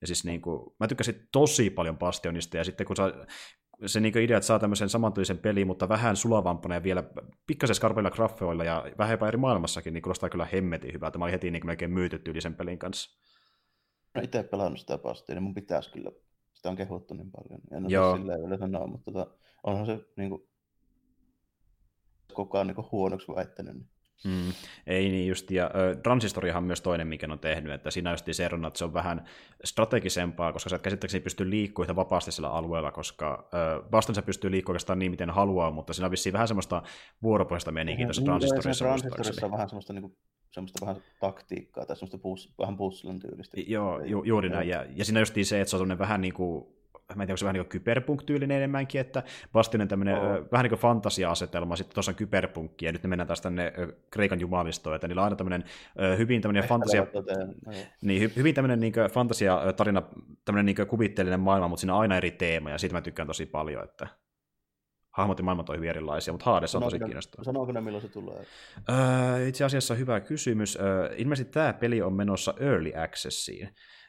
[0.00, 3.12] Ja siis niin kuin, mä tykkäsin tosi paljon Bastionista, ja sitten kun saa,
[3.86, 7.04] se niin idea, että saa tämmöisen samantyisen peli, mutta vähän sulavampana ja vielä
[7.46, 11.18] pikkasen skarpeilla graffeoilla ja vähän eri maailmassakin, niin kuulostaa kyllä hemmetin hyvältä.
[11.18, 13.20] Mä olin heti niin melkein myyty tyylisen pelin kanssa.
[14.14, 16.10] No itse pelannut sitä Bastionia, niin mun pitäisi kyllä.
[16.54, 17.60] Sitä on kehuttu niin paljon.
[17.70, 20.48] En ole silleen vielä sanoa, mutta tota, onhan se niin kuin,
[22.32, 23.74] koko ajan niin huonoksi väittänyt.
[23.74, 23.88] Niin
[24.24, 24.52] Mm,
[24.86, 28.26] ei niin just, ja ö, Transistorihan on myös toinen, mikä on tehnyt, että siinä just
[28.32, 29.24] se erona, että se on vähän
[29.64, 34.50] strategisempaa, koska sä et käsittääkseni pysty liikkumaan vapaasti sillä alueella, koska ö, vastaan sä pystyy
[34.50, 36.82] liikkumaan oikeastaan niin, miten haluaa, mutta siinä on vissiin vähän semmoista
[37.22, 38.84] vuoropohjaista menikin tuossa Transistorissa.
[38.84, 40.16] Transistorissa on vähän semmoista niin kuin
[40.54, 43.56] semmoista vähän taktiikkaa tai semmoista bus, vähän puzzlen tyylistä.
[43.66, 44.68] Joo, ju, juuri näin.
[44.68, 46.66] Ja, ja siinä just se, että se on vähän niin kuin
[47.14, 50.22] mä en tiedä, onko se vähän niin kuin kyberpunk-tyylinen enemmänkin, että Bastionen tämmöinen oh.
[50.52, 53.72] vähän niin kuin fantasia-asetelma, sitten tuossa on kyberpunkki, ja nyt ne mennään taas tänne
[54.10, 55.64] Kreikan jumalistoon, että niillä on aina tämmöinen
[56.18, 57.06] hyvin tämmöinen fantasia,
[58.02, 60.02] niin, hyvin tämmöinen niin fantasia-tarina,
[60.44, 63.46] tämmöinen niin kuvitteellinen maailma, mutta siinä on aina eri teema, ja siitä mä tykkään tosi
[63.46, 64.08] paljon, että
[65.14, 67.44] hahmot ja maailmat on hyvin erilaisia, mutta Hades on tosi kiinnostava.
[67.44, 68.46] Sanooko ne, milloin se tulee?
[68.90, 70.78] Öö, itse asiassa hyvä kysymys.
[70.80, 73.68] Öö, ilmeisesti tämä peli on menossa Early Accessiin,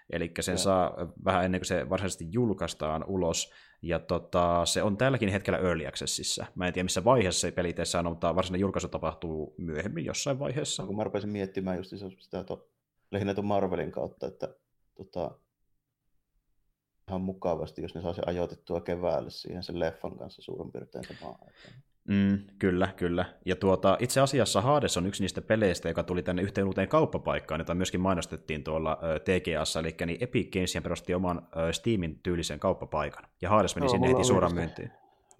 [0.09, 0.57] Eli sen ja.
[0.57, 0.95] saa
[1.25, 6.45] vähän ennen kuin se varsinaisesti julkaistaan ulos, ja tota, se on tälläkin hetkellä Early Accessissa.
[6.55, 10.85] Mä en tiedä, missä vaiheessa se peli on, mutta varsinainen julkaisu tapahtuu myöhemmin jossain vaiheessa.
[10.85, 12.67] Kun mä rupesin miettimään just sitä to,
[13.11, 14.55] lähinnä tuon Marvelin kautta, että
[14.95, 15.31] tota,
[17.07, 21.75] ihan mukavasti, jos ne saisi ajoitettua keväälle siihen sen leffan kanssa suurin piirtein samaan aikaan.
[22.07, 23.25] Mm, kyllä, kyllä.
[23.45, 27.61] Ja tuota, itse asiassa Hades on yksi niistä peleistä, joka tuli tänne yhteen uuteen kauppapaikkaan,
[27.61, 33.23] jota myöskin mainostettiin tuolla TGAssa, eli niin Epic Games perusti oman Steamin tyylisen kauppapaikan.
[33.41, 34.91] Ja Hades meni no, sinne heti suoraan myyntiin.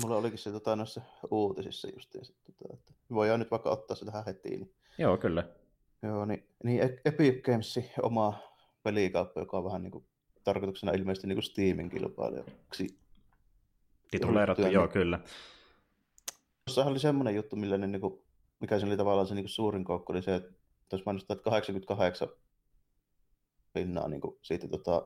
[0.03, 1.01] Mulla olikin se tota, noissa
[1.32, 4.49] uutisissa justiin, tota, että voidaan nyt vaikka ottaa se tähän heti.
[4.49, 4.74] Niin...
[4.97, 5.43] Joo, kyllä.
[6.03, 8.39] Joo, niin, niin e- Epic Games oma
[8.84, 10.05] pelikauppa, joka on vähän niin kuin,
[10.46, 13.00] tarkoituksena ilmeisesti niin kuin Steamin kilpailijaksi.
[14.12, 15.20] Tituleerattu, joo, kyllä.
[16.66, 18.24] Tuossahan oli semmoinen juttu, millä ne, niin kuin,
[18.60, 20.54] mikä se oli tavallaan se niin kuin suurin koukku, oli se, että
[20.89, 22.28] tuossa mainostaa, että 88
[23.74, 25.06] pinnaa niin kuin siitä tota,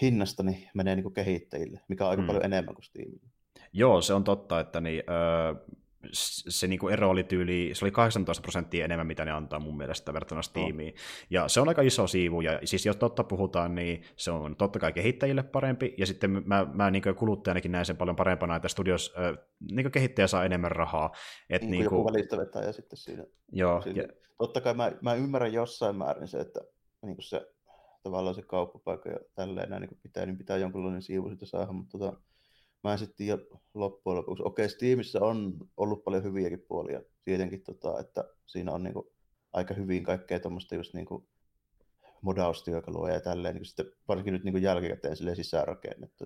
[0.00, 2.26] hinnasta niin menee niin kuin kehittäjille, mikä on aika hmm.
[2.26, 3.30] paljon enemmän kuin Steamille.
[3.72, 5.54] Joo, se on totta, että niin, öö,
[6.12, 10.12] se niinku ero oli tyyli, se oli 18 prosenttia enemmän, mitä ne antaa mun mielestä
[10.12, 10.94] verrattuna Steamiin.
[10.94, 11.00] Oh.
[11.30, 14.78] Ja se on aika iso siivu, ja siis jos totta puhutaan, niin se on totta
[14.78, 19.14] kai kehittäjille parempi, ja sitten mä, mä niin kuluttajanakin näen sen paljon parempana, että studios,
[19.18, 21.10] äh, niin kehittäjä saa enemmän rahaa.
[21.50, 23.24] Et niin, niin joku välistävetäjä sitten siinä.
[23.52, 23.82] Joo.
[23.82, 24.02] Siinä.
[24.02, 24.08] Ja...
[24.38, 26.60] Totta kai mä, mä ymmärrän jossain määrin se, että
[27.02, 27.46] niin se
[28.02, 31.98] tavallaan se kauppapaikka ja tälleen näin niin pitää, niin pitää jonkinlainen siivu sitten saada, mutta
[31.98, 32.20] tota,
[32.84, 33.38] mä en sitten jo
[33.74, 39.12] loppujen lopuksi, okei Steamissa on ollut paljon hyviäkin puolia tietenkin, tota, että siinä on niinku
[39.52, 41.28] aika hyvin kaikkea tuommoista just niinku
[42.22, 46.24] modaustyökalua ja tälleen, niin sitten varsinkin nyt niinku jälkikäteen silleen sisäänrakennettu.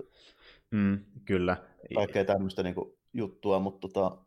[0.71, 1.57] Mm, kyllä.
[1.95, 4.19] Kaikkea tämmöistä niinku juttua, mutta tota,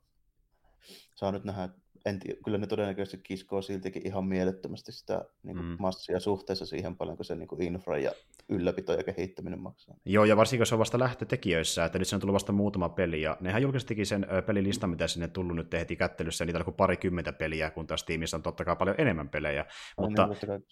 [1.16, 1.70] saa nyt nähdä,
[2.06, 5.76] en tiedä, kyllä ne todennäköisesti kiskoo siltikin ihan mielettömästi sitä niin kuin mm.
[5.80, 8.12] massia suhteessa siihen paljonko se niin kuin infra ja
[8.50, 9.96] ylläpito ja kehittäminen maksaa.
[10.06, 13.22] Joo, ja varsinkin se on vasta lähtötekijöissä, että nyt se on tullut vasta muutama peli,
[13.22, 17.34] ja nehän julkistikin sen pelilistan, mitä sinne tullut nyt heti kättelyssä, niitä on kuin parikymmentä
[17.34, 19.66] peliä, kun taas tiimissä on totta kai paljon enemmän pelejä.
[19.98, 20.64] No, mutta, niin,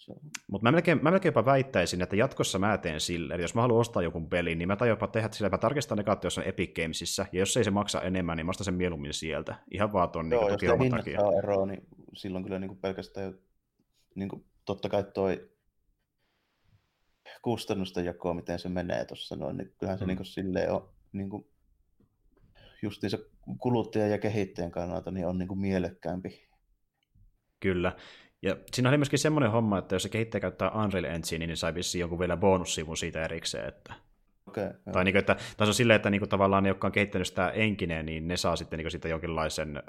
[0.50, 3.80] mutta mä, melkein, mä melkeinpä väittäisin, että jatkossa mä teen sille, että jos mä haluan
[3.80, 6.44] ostaa jonkun pelin, niin mä tain jopa tehdä sillä, että mä tarkistan eka, jos on
[6.44, 9.92] Epic Gamesissa, ja jos ei se maksa enemmän, niin mä ostan sen mieluummin sieltä, ihan
[9.92, 11.20] vaan tuon niin takia.
[11.20, 13.34] Joo, eroa, niin silloin kyllä niin kuin pelkästään
[14.14, 15.55] niin kuin, totta kai toi
[17.46, 20.08] kustannusten jakoa, miten se menee tuossa noin, niin kyllähän se mm.
[20.08, 21.46] niin kuin, silleen on niin kuin,
[22.82, 23.18] justiinsa
[23.58, 26.48] kuluttajan ja kehittäjän kannalta niin on niin kuin mielekkäämpi.
[27.60, 27.92] Kyllä.
[28.42, 31.74] Ja siinä oli myöskin semmoinen homma, että jos se kehittäjä käyttää Unreal Engine, niin sai
[31.74, 33.68] vissiin jonkun vielä bonussivun siitä erikseen.
[33.68, 33.94] Että...
[34.46, 36.92] Okay, tai niin kuin, että tässä on silleen, että niin kuin, tavallaan ne, jotka on
[36.92, 39.80] kehittänyt sitä enkineen, niin ne saa sitten niin kuin, sitä jonkinlaisen ö,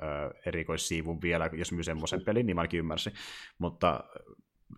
[0.45, 3.13] erikoissiivun vielä, jos myy semmoisen pelin, niin mä ainakin ymmärsin.
[3.57, 4.03] Mutta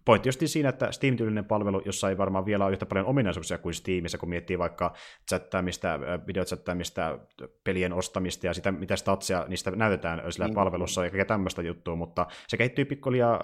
[0.09, 3.73] pointti just siinä, että Steam-tyylinen palvelu, jossa ei varmaan vielä ole yhtä paljon ominaisuuksia kuin
[3.73, 4.93] Steamissa, kun miettii vaikka
[5.29, 7.19] chattaamista, videochattaamista,
[7.63, 10.55] pelien ostamista ja sitä, mitä statsia niistä näytetään sillä niin.
[10.55, 13.39] palvelussa ja kaikkea tämmöistä juttua, mutta se kehittyy pikkulia äh,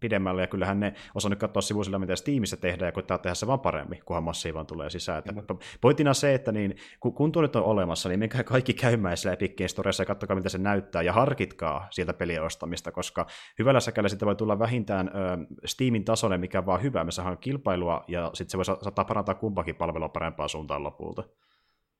[0.00, 3.46] pidemmälle ja kyllähän ne osaa nyt katsoa sivuisilla, mitä Steamissa tehdään ja koittaa tehdä se
[3.46, 5.18] vaan paremmin, kunhan massi vaan tulee sisään.
[5.18, 5.58] Että mm.
[5.80, 9.32] Pointtina se, että niin, kun, kun tuo nyt on olemassa, niin menkää kaikki käymään sillä
[9.32, 13.26] Epic Games ja katsokaa, mitä se näyttää ja harkitkaa sieltä pelien ostamista, koska
[13.58, 17.04] hyvällä säkällä sitten voi tulla vähintään äh, Steamin minimiin tasoinen, mikä on vaan hyvä.
[17.04, 21.24] Me saadaan kilpailua, ja sitten se voi saattaa parantaa kumpakin palvelua parempaan suuntaan lopulta.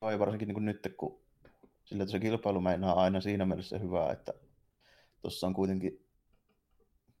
[0.01, 1.21] Joo, varsinkin niin kuin nyt, kun
[1.83, 4.33] sillä se kilpailu meinaa aina siinä mielessä hyvää, että
[5.21, 6.05] tuossa on kuitenkin,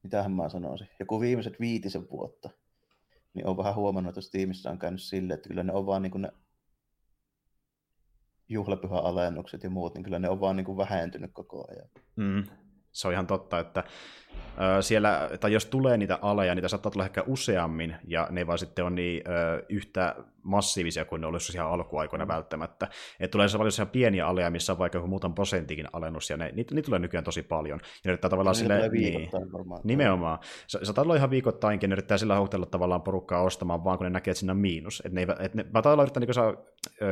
[0.03, 2.49] mitähän mä sanoisin, joku viimeiset viitisen vuotta,
[3.33, 6.11] niin on vähän huomannut, että tiimissä on käynyt silleen, että kyllä ne on vaan niin
[6.11, 6.31] kuin ne
[8.49, 11.89] juhlapyhäalennukset ja muut, niin kyllä ne on vaan niin kuin vähentynyt koko ajan.
[12.15, 12.43] Mm,
[12.91, 13.83] se on ihan totta, että
[14.81, 18.85] siellä, tai jos tulee niitä aleja, niitä saattaa tulla ehkä useammin, ja ne vaan sitten
[18.85, 22.29] on niin ö, yhtä massiivisia kuin ne olisi ihan alkuaikoina mm.
[22.29, 22.87] välttämättä.
[23.19, 26.37] Et tulee se paljon sellaisia pieniä aleja, missä on vaikka joku muutaman prosenttikin alennus, ja
[26.37, 27.79] ne, niitä, niitä tulee nykyään tosi paljon.
[28.03, 29.29] Ja ne tavallaan sille, niin,
[29.83, 30.39] nimenomaan.
[30.67, 34.09] Se, se olla ihan viikoittainkin, ne yrittää sillä houkutella tavallaan porukkaa ostamaan, vaan kun ne
[34.09, 35.03] näkee, että siinä on miinus.
[35.05, 36.53] Et ne, et ne, mä olla yrittää niin saa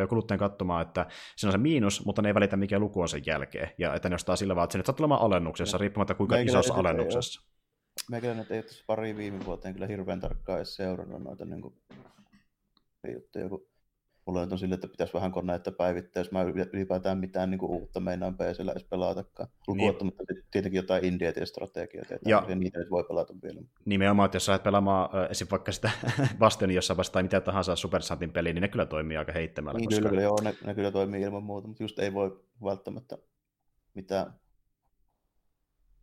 [0.10, 1.06] kuluttajan katsomaan, että
[1.36, 3.70] siinä on se miinus, mutta ne ei välitä mikä luku on sen jälkeen.
[3.78, 6.74] Ja että ne ostaa sillä vaan, että se nyt saattaa olla alennuksessa, riippumatta kuinka isossa
[6.74, 7.09] alennuksessa.
[8.10, 11.74] Meikäläinen ei ole tässä pari viime vuoteen kyllä hirveän tarkkaan edes seurannut noita niin kuin,
[13.14, 13.70] juttuja, kun
[14.26, 18.00] mulla on sille, että pitäisi vähän koneetta päivittää, jos mä ylipäätään mitään niin kuin uutta
[18.00, 19.50] meinaan PCllä edes pelatakaan.
[19.68, 20.44] Lukuottamatta niin.
[20.52, 23.62] tietenkin jotain indie ja strategioita, ja, ja niitä voi pelata vielä.
[23.86, 25.48] Nimenomaan, että jos sä pelaamaan äh, esim.
[25.52, 25.92] vaikka sitä
[26.40, 29.80] Bastionin jossain vastaan mitä tahansa Super Santin peliä, niin ne kyllä toimii aika heittämällä.
[29.80, 30.10] Niin, koska...
[30.10, 33.18] kyllä, joo, ne, ne, kyllä toimii ilman muuta, mutta just ei voi välttämättä
[33.94, 34.34] mitään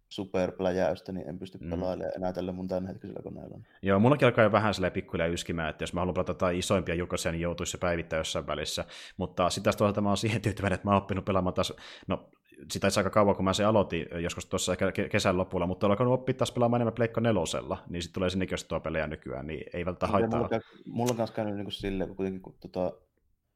[0.09, 1.71] superpläjäystä, niin en pysty mm.
[1.71, 3.59] pelailemaan enää tällä mun tämänhetkisellä koneella.
[3.83, 6.95] Joo, mullakin alkaa jo vähän silleen pikkuhiljaa yskimään, että jos mä haluan pelata jotain isoimpia
[6.95, 8.85] julkaisuja, niin joutuisi se päivittää jossain välissä.
[9.17, 11.73] Mutta sitten taas toisaalta mä oon siihen tyytyväinen, että mä oon oppinut pelaamaan taas,
[12.07, 12.29] no
[12.73, 16.15] sitä aika kauan, kun mä se aloitin, joskus tuossa ehkä kesän lopulla, mutta olen alkanut
[16.15, 19.87] oppia taas pelaamaan enemmän Pleikka nelosella, niin sitten tulee sinnekin tuo pelejä nykyään, niin ei
[19.87, 20.41] välttämättä haittaa.
[20.41, 22.93] Mulla, mulla on myös käynyt niin kuin silleen, kun kuitenkin kun tota,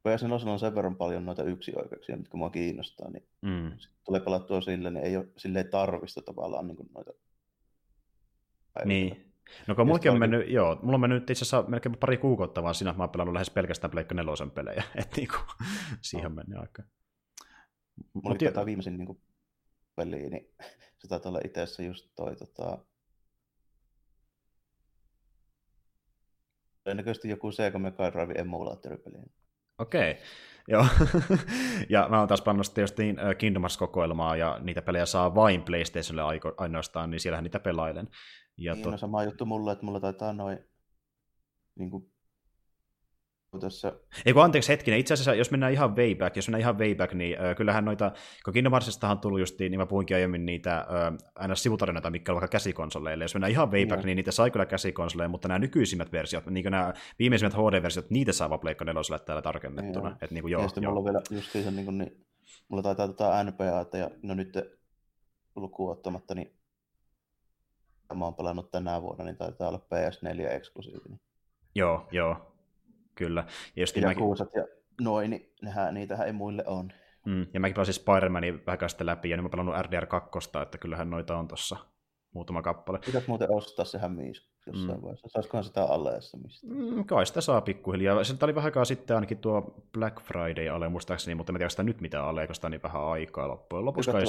[0.09, 3.73] PS4 on sen verran paljon noita yksioikeuksia, mitkä mua kiinnostaa, niin mm.
[4.05, 7.13] tulee pelattua sille, niin ei ole silleen tarvista tavallaan niin noita
[8.85, 9.33] Niin.
[9.67, 12.75] No kun mullakin on mennyt, joo, mulla on mennyt itse asiassa melkein pari kuukautta vaan
[12.75, 15.37] siinä, että mä oon pelannut lähes pelkästään Pleikka nelosen pelejä, että niinku,
[16.01, 16.83] siihen mennyt aika.
[18.13, 19.21] Mulla oli tätä viimeisin niinku
[19.97, 20.55] peli, niin
[20.99, 22.79] se taitaa olla itse just toi tota,
[26.85, 29.17] todennäköisesti joku Sega Mega Drive emulaattoripeli.
[29.81, 30.23] Okei, okay.
[30.69, 30.87] joo.
[31.89, 36.41] ja mä oon taas pannut tietysti niin, Kingdom Hearts-kokoelmaa, ja niitä pelejä saa vain PlayStationille
[36.57, 38.09] ainoastaan, niin siellähän niitä pelailen.
[38.57, 38.91] Ja niin, to...
[38.91, 40.59] no sama juttu mulle, että mulla taitaa noin
[41.79, 42.10] niin kuin
[43.59, 43.93] tässä...
[44.27, 46.95] Ei kun anteeksi hetkinen, itse asiassa jos mennään ihan way back, jos mennään ihan way
[46.95, 48.13] back, niin äh, kyllähän noita,
[48.45, 50.87] kun Kingdom Heartsistahan tullut just, niin mä puhuinkin aiemmin niitä äh,
[51.35, 53.25] aina sivutarinoita, mikä on vaikka käsikonsoleille.
[53.25, 54.07] Jos mennään ihan way back, no.
[54.07, 58.33] niin niitä sai kyllä käsikonsoleille, mutta nämä nykyisimmät versiot, niin kuin nämä viimeisimmät HD-versiot, niitä
[58.33, 60.09] saa vaan Pleikka 4 täällä tarkennettuna.
[60.09, 60.19] Joo.
[60.23, 60.91] Et, niin kuin, joo, ja sitten joo.
[60.91, 62.27] mulla on vielä just se, niin, kuin, niin
[62.69, 64.59] mulla taitaa tota NPA, ja no nyt
[65.57, 66.57] lukuun ottamatta, niin
[68.15, 71.21] mä oon pelannut tänä vuonna, niin taitaa olla PS4-eksklusiivinen.
[71.75, 72.50] Joo, joo.
[73.21, 73.45] Kyllä.
[73.77, 74.23] Ja, just ja mäkin...
[74.23, 74.67] kuusat ja
[75.01, 76.93] noin, niin nehän, niitähän ei muille on.
[77.27, 81.11] Mm, ja mäkin pelasin Spider-Manin vähän sitten läpi, ja nyt mä pelannut RDR2, että kyllähän
[81.11, 81.77] noita on tuossa
[82.33, 82.99] muutama kappale.
[83.07, 85.03] Pitäisi muuten ostaa se hämiis jossain mm.
[85.03, 85.29] vaiheessa.
[85.29, 86.67] Saisikohan sitä aleessa mistä?
[86.67, 88.25] Mm, kai sitä saa pikkuhiljaa.
[88.25, 92.01] Se oli vähän aikaa sitten ainakin tuo Black Friday-ale muistaakseni, mutta mä tiedän sitä nyt
[92.01, 94.11] mitä ale, koska niin vähän aikaa loppujen lopuksi.
[94.11, 94.25] Kai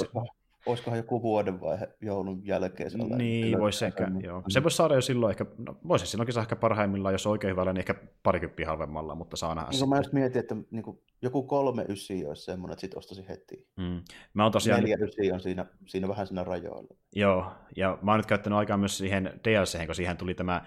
[0.65, 3.17] olisikohan joku vuodenvaihe joulun jälkeen sellainen.
[3.17, 4.43] Niin, voisi ehkä, joo.
[4.49, 7.73] Se voisi saada jo silloin ehkä, no voisi silloinkin saa ehkä parhaimmillaan, jos oikein hyvällä,
[7.73, 11.43] niin ehkä parikymppiä halvemmalla, mutta saa nähdä niin mä just mietin, että niin kuin, joku
[11.43, 13.67] kolme ysi olisi semmoinen, että sit ostaisin heti.
[13.77, 14.01] Mm.
[14.33, 14.81] Mä oon tosiaan...
[14.81, 16.95] Neljä ysi on siinä, siinä vähän siinä rajoilla.
[17.15, 20.61] Joo, ja mä oon nyt käyttänyt aikaa myös siihen DLC, kun siihen tuli tämä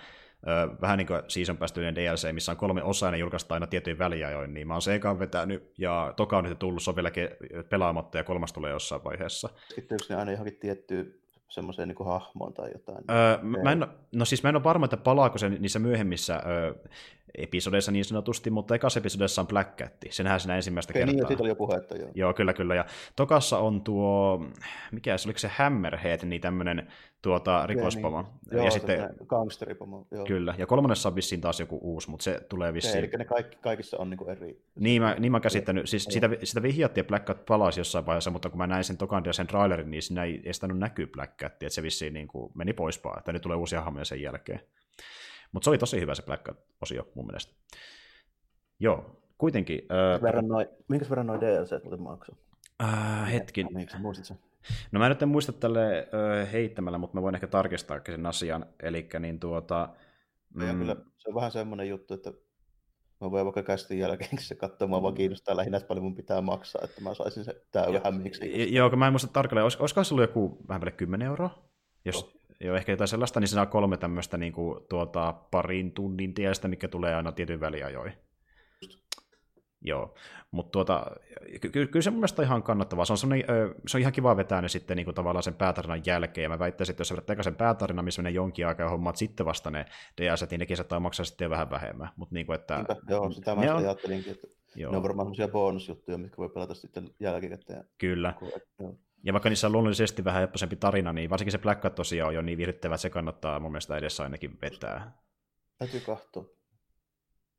[0.80, 4.54] vähän niin kuin season päästöinen DLC, missä on kolme osaa ja julkaistaan aina tietyin väliajoin,
[4.54, 7.10] niin mä oon se ekan vetänyt, ja toka on nyt tullut, se on vielä
[7.68, 9.48] pelaamatta, ja kolmas tulee jossain vaiheessa.
[9.68, 11.14] Keskittyykö ne aina johonkin tiettyyn
[11.48, 13.04] semmoiseen niin hahmoon tai jotain?
[13.10, 16.74] Öö, mä en, no siis mä en ole varma, että palaako se niissä myöhemmissä öö,
[17.38, 19.92] episodeissa niin sanotusti, mutta ekassa episodessa on Black Cat.
[20.10, 21.14] Se nähdään siinä ensimmäistä okay, kertaa.
[21.14, 22.10] Niin, siitä oli jo puhetta, joo.
[22.14, 22.74] Joo, kyllä, kyllä.
[22.74, 22.84] Ja
[23.16, 24.44] tokassa on tuo,
[24.92, 26.88] mikä se, oliko se Hammerhead, niin tämmöinen
[27.24, 28.22] tuota, rikospomo.
[28.22, 28.30] Niin.
[28.50, 30.24] Ja joo, sitten, gangsteripomo, joo.
[30.24, 32.98] Kyllä, ja kolmannessa on vissiin taas joku uusi, mutta se tulee vissiin.
[32.98, 34.62] Eli ne kaikki, kaikissa on niinku eri.
[34.74, 38.30] Niin mä, niin mä käsittänyt, siis sitä, sitä vihjattiin, että Black Cat palasi jossain vaiheessa,
[38.30, 41.36] mutta kun mä näin sen tokan ja sen trailerin, niin siinä ei estänyt näkyy Black
[41.36, 44.22] Cat, että se vissiin niin kuin meni pois vaan, että nyt tulee uusia hahmoja sen
[44.22, 44.60] jälkeen.
[45.52, 47.54] Mutta se oli tosi hyvä se Black Cat-osio mun mielestä.
[48.80, 49.80] Joo, kuitenkin.
[50.14, 52.36] Äh, verran noi, minkä verran noin DLC maksaa?
[52.82, 53.66] Äh, hetkin.
[53.70, 54.38] Miksi muistit sen?
[54.92, 58.26] No mä en nyt en muista tälle äh, heittämällä, mutta mä voin ehkä tarkistaa sen
[58.26, 58.66] asian.
[58.82, 59.88] Eli niin tuota...
[60.54, 62.30] Mm, kyllä, se on vähän semmoinen juttu, että
[63.20, 66.82] mä voin vaikka kästin jälkeen se katsomaan, vaan kiinnostaa lähinnä, että paljon mun pitää maksaa,
[66.84, 68.74] että mä saisin se täyden hämmiksi.
[68.74, 71.68] Joo, kun mä en muista tarkalleen, olis, olisiko se ollut joku vähän päälle 10 euroa?
[72.04, 76.34] Jos, Joo, ehkä jotain sellaista, niin se saa kolme tämmöistä niin kuin, tuota, parin tunnin
[76.34, 78.12] tiestä, mikä tulee aina tietyn väliajoin.
[79.84, 80.14] Joo,
[80.50, 81.06] mutta tuota,
[81.60, 83.04] ky- ky- kyllä se mun mielestä on ihan kannattavaa.
[83.04, 83.18] Se on,
[83.86, 86.58] se on ihan kiva vetää ne sitten niin kuin tavallaan sen päätarinan jälkeen, ja mä
[86.58, 89.70] väittäisin, että jos sä vedät sen päätarina, missä menee jonkin aikaa ja hommaat sitten vasta
[89.70, 89.84] ne
[90.20, 92.08] DLCt, niin nekin saattaa maksaa sitten vähän vähemmän.
[92.16, 93.76] Mut niin kuin, että, Niinpä, joo, sitä mä ne on...
[93.76, 97.84] ajattelinkin, että joo, ne on varmaan sellaisia bonusjuttuja, mitkä voi pelata sitten jälkikäteen.
[97.98, 98.34] kyllä.
[98.80, 98.98] Joo.
[99.24, 102.34] Ja vaikka niissä on luonnollisesti vähän hepposempi tarina, niin varsinkin se Black Cat tosiaan on
[102.34, 105.12] jo niin viihdyttävä, että se kannattaa mun mielestä edes ainakin vetää.
[105.78, 106.44] Täytyy katsoa.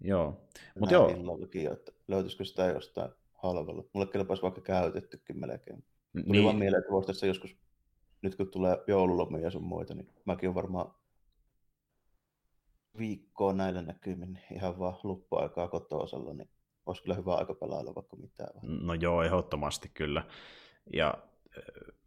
[0.01, 0.47] Joo,
[0.79, 1.07] Mut joo.
[1.07, 3.83] illallakin, että löytyisikö sitä jostain halvalla.
[3.93, 5.83] Mulle kelpaisi vaikka käytettykin melkein.
[6.13, 6.43] Tuli niin.
[6.43, 7.57] vaan mieleen, että voisi tässä joskus,
[8.21, 10.93] nyt kun tulee joululomia ja sun muita, niin mäkin on varmaan
[12.97, 16.49] viikkoa näillä näkymin ihan vaan luppuaikaa kotoosalla, niin
[16.85, 18.49] olisi kyllä hyvä aika pelailla vaikka mitään.
[18.61, 20.23] no joo, ehdottomasti kyllä.
[20.93, 21.13] Ja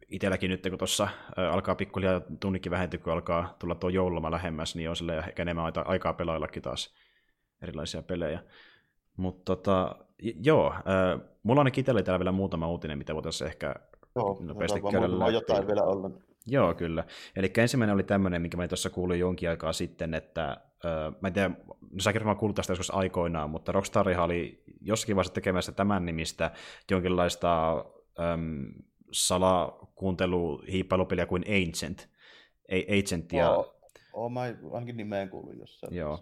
[0.07, 1.07] itselläkin nyt, kun tuossa
[1.51, 5.73] alkaa pikkuhiljaa tunnikin vähentyä, kun alkaa tulla tuo joululoma lähemmäs, niin on sille ehkä enemmän
[5.85, 6.93] aikaa pelaillakin taas
[7.61, 8.43] erilaisia pelejä.
[9.17, 9.95] Mutta tota,
[10.43, 10.81] joo, äh,
[11.43, 13.75] mulla on ainakin itsellä täällä vielä muutama uutinen, mitä voitaisiin ehkä
[14.15, 15.33] Joo, nopeasti käydä läpi.
[15.33, 16.11] jotain vielä olla.
[16.47, 17.03] Joo, kyllä.
[17.35, 20.57] Eli ensimmäinen oli tämmöinen, minkä mä tuossa kuulin jonkin aikaa sitten, että äh,
[21.21, 21.55] mä en tiedä, no
[21.99, 26.51] säkin varmaan kuullut tästä joskus aikoinaan, mutta Rockstarihan oli jossakin vaiheessa tekemässä tämän nimistä
[26.91, 27.71] jonkinlaista
[28.19, 28.65] äm,
[29.11, 32.09] salakuunteluhiippailupeliä kuin Ancient.
[32.71, 33.75] A- Agent ja, Oo,
[34.13, 34.41] oo, mä
[34.71, 35.95] ainakin nimeen kuulin jossain.
[35.95, 36.19] Joo.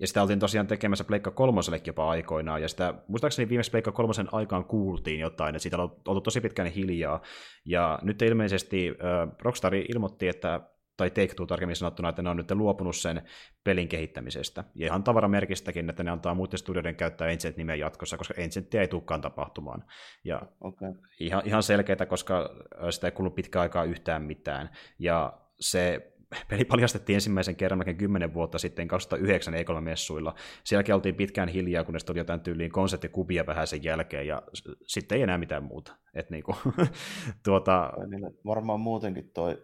[0.00, 4.28] Ja sitä oltiin tosiaan tekemässä Pleikka kolmosellekin jopa aikoinaan, ja sitä muistaakseni viimeksi Pleikka kolmosen
[4.32, 7.22] aikaan kuultiin jotain, että siitä on oltu tosi pitkään hiljaa,
[7.64, 10.60] ja nyt ilmeisesti äh, Rockstar ilmoitti, että
[10.96, 13.22] tai Take-Two tarkemmin sanottuna, että ne on nyt luopunut sen
[13.64, 14.64] pelin kehittämisestä.
[14.74, 19.20] Ja ihan tavaramerkistäkin, että ne antaa muiden studioiden käyttää Ancient-nimeä jatkossa, koska Ancientia ei tulekaan
[19.20, 19.84] tapahtumaan.
[20.24, 20.42] Ja.
[20.60, 20.92] Okay.
[21.20, 22.50] ihan, ihan selkeää, koska
[22.90, 24.70] sitä ei kulunut pitkään aikaa yhtään mitään.
[24.98, 26.12] Ja se
[26.48, 30.34] peli paljastettiin ensimmäisen kerran melkein 10 vuotta sitten 2009 E3-messuilla.
[30.64, 34.42] Sielläkin oltiin pitkään hiljaa, kunnes tuli jotain tyyliin konseptikuvia vähän sen jälkeen, ja
[34.86, 35.96] sitten ei enää mitään muuta.
[36.14, 36.56] Et niinku,
[37.44, 39.62] tuota, niille varmaan muutenkin toi,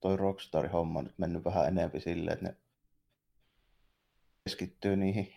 [0.00, 2.56] toi Rockstar-homma on nyt mennyt vähän enemmän silleen, että ne
[4.44, 5.28] keskittyy niihin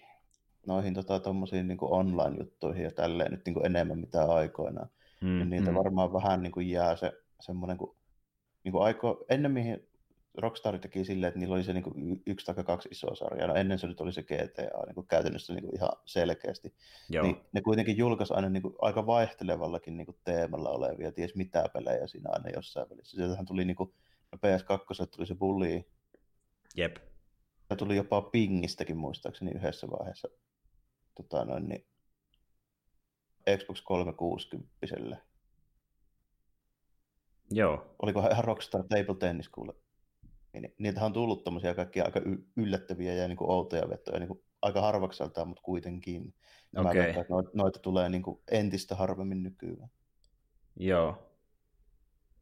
[0.68, 4.90] noihin tota, tommosiin niin online-juttuihin ja tälleen nyt niin kuin enemmän mitä aikoinaan.
[5.22, 7.96] mm, Mm, niitä mm, varmaan vähän niin kuin jää se semmoinen, kun,
[8.64, 9.88] niin kuin aiko, ennen mihin
[10.38, 13.48] Rockstar teki silleen, että niillä oli se niin kuin y- yksi tai kaksi isoa sarjaa.
[13.48, 16.74] No ennen se nyt oli se GTA niin kuin käytännössä niin kuin ihan selkeästi.
[17.10, 21.36] joo, Niin ne kuitenkin julkaisi aina niin kuin aika vaihtelevallakin niin kuin teemalla olevia, ties
[21.36, 23.18] mitä pelejä siinä aina jossain välissä.
[23.18, 23.94] Sieltähän tuli niin kuin,
[24.32, 25.84] no PS2 tuli se Bully,
[26.76, 26.98] jep,
[27.70, 30.28] ja tuli jopa Pingistäkin muistaakseni yhdessä vaiheessa
[31.16, 31.86] tota noin, niin
[33.58, 34.70] Xbox 360
[37.52, 39.74] joo, Olikohan ihan Rockstar Table Tennis kuule?
[40.54, 42.22] Niin, niitähän on tullut tommosia kaikkia aika
[42.58, 46.34] yllättäviä ja niin kuin outoja vetoja, niin kuin aika harvakseltaan, mutta kuitenkin.
[46.72, 49.90] Mä veikkaan, että noita, noita tulee niin kuin entistä harvemmin nykyään.
[50.76, 51.28] joo.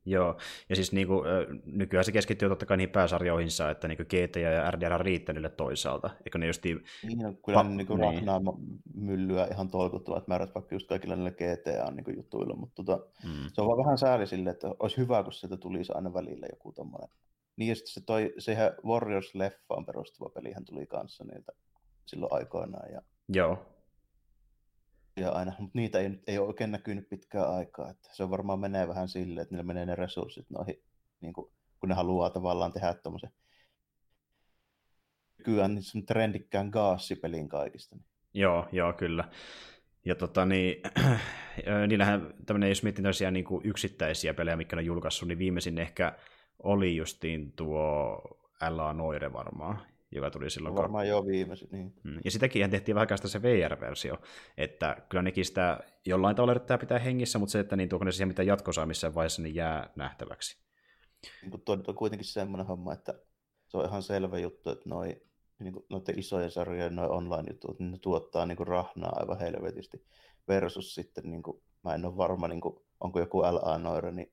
[0.06, 0.38] Joo,
[0.70, 4.72] ja siis niinku, ö, nykyään se keskittyy totta kai niihin pääsarjoihinsa, että niinku GTA ja
[4.72, 6.10] RDR on riittänyt toisaalta.
[6.26, 8.26] Eikö ne justiin, Niin, no, kyllä Pa- ne niin kuin niin.
[8.26, 8.60] ma-
[8.94, 13.50] myllyä ihan tolkuttomat määrät vaikka just kaikilla niillä GTA niin kuin jutuilla, mutta tota, mm,
[13.54, 16.72] se on vaan vähän sääli sille, että olisi hyvä, kun sieltä tulisi aina välillä joku
[16.72, 17.10] tommonen.
[17.60, 21.52] Niin ja sitten se toi, siihen Warriors-leffaan perustuva pelihän tuli kanssa niiltä
[22.06, 23.66] silloin aikoinaan ja joo,
[25.18, 27.90] ja aina, mutta niitä ei, ei ole oikein näkynyt pitkään aikaa.
[27.90, 30.84] Että se on varmaan menee vähän silleen, että niillä menee ne resurssit noihin,
[31.22, 33.32] niin kuin, kun ne haluaa tavallaan tehdä tuommoisen
[35.38, 37.96] nykyään niin trendikkään gaassipelin kaikista.
[37.96, 38.06] Niin.
[38.34, 39.24] Joo, joo, kyllä.
[40.06, 40.76] Ja tota niin,
[41.88, 45.78] niillähän tämmöinen, jos miettii tämmöisiä niin kuin yksittäisiä pelejä, mitkä ne on julkaissut, niin viimeisin
[45.78, 46.18] ehkä
[46.64, 48.22] oli justiin tuo
[48.70, 48.94] L.A.
[48.94, 49.82] Noire varmaan,
[50.12, 50.76] joka tuli silloin.
[50.76, 51.70] Varmaan jo viimeisin.
[51.72, 51.94] Niin.
[52.04, 54.18] Mm, Ja sitäkin ihan tehtiin vähän se VR-versio,
[54.58, 58.12] että kyllä nekin sitä jollain tavalla yrittää pitää hengissä, mutta se, että niin tuoko ne
[58.12, 60.58] siihen mitään jatkosaa missään vaiheessa, niin jää nähtäväksi.
[61.66, 63.14] Toi on kuitenkin semmoinen homma, että
[63.68, 65.22] se on ihan selvä juttu, että noi,
[65.60, 70.06] niin kuin, noiden isojen sarjojen noi online-jutut, niin ne tuottaa niin kuin rahnaa aivan helvetisti.
[70.48, 74.32] Versus sitten, niin kuin, mä en ole varma, niin kuin, onko joku LA Noire, niin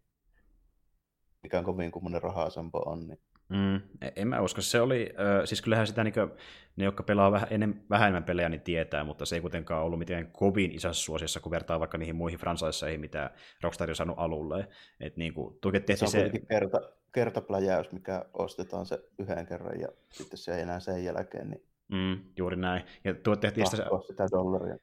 [1.43, 3.09] mikä on kovin kummonen rahasampo on.
[3.09, 3.18] Niin.
[3.49, 3.80] Mm,
[4.16, 4.61] en mä usko.
[4.61, 6.30] Se oli, äh, siis kyllähän sitä niin kuin,
[6.76, 9.99] ne, jotka pelaa vähän, enem, vähän enemmän pelejä, niin tietää, mutta se ei kuitenkaan ollut
[9.99, 13.30] mitenkään kovin isossa suosiossa, kun vertaa vaikka niihin muihin franchiseihin, mitä
[13.62, 14.68] Rockstar on saanut alulle.
[15.01, 15.59] Et niin kuin,
[15.95, 16.80] Se on se, kerta,
[17.12, 22.24] kertapläjäys, mikä ostetaan se yhden kerran ja sitten se ei enää sen jälkeen, niin mm,
[22.36, 22.85] juuri näin.
[23.05, 24.77] Ja tuo tehtiin sitä, sitä dollaria.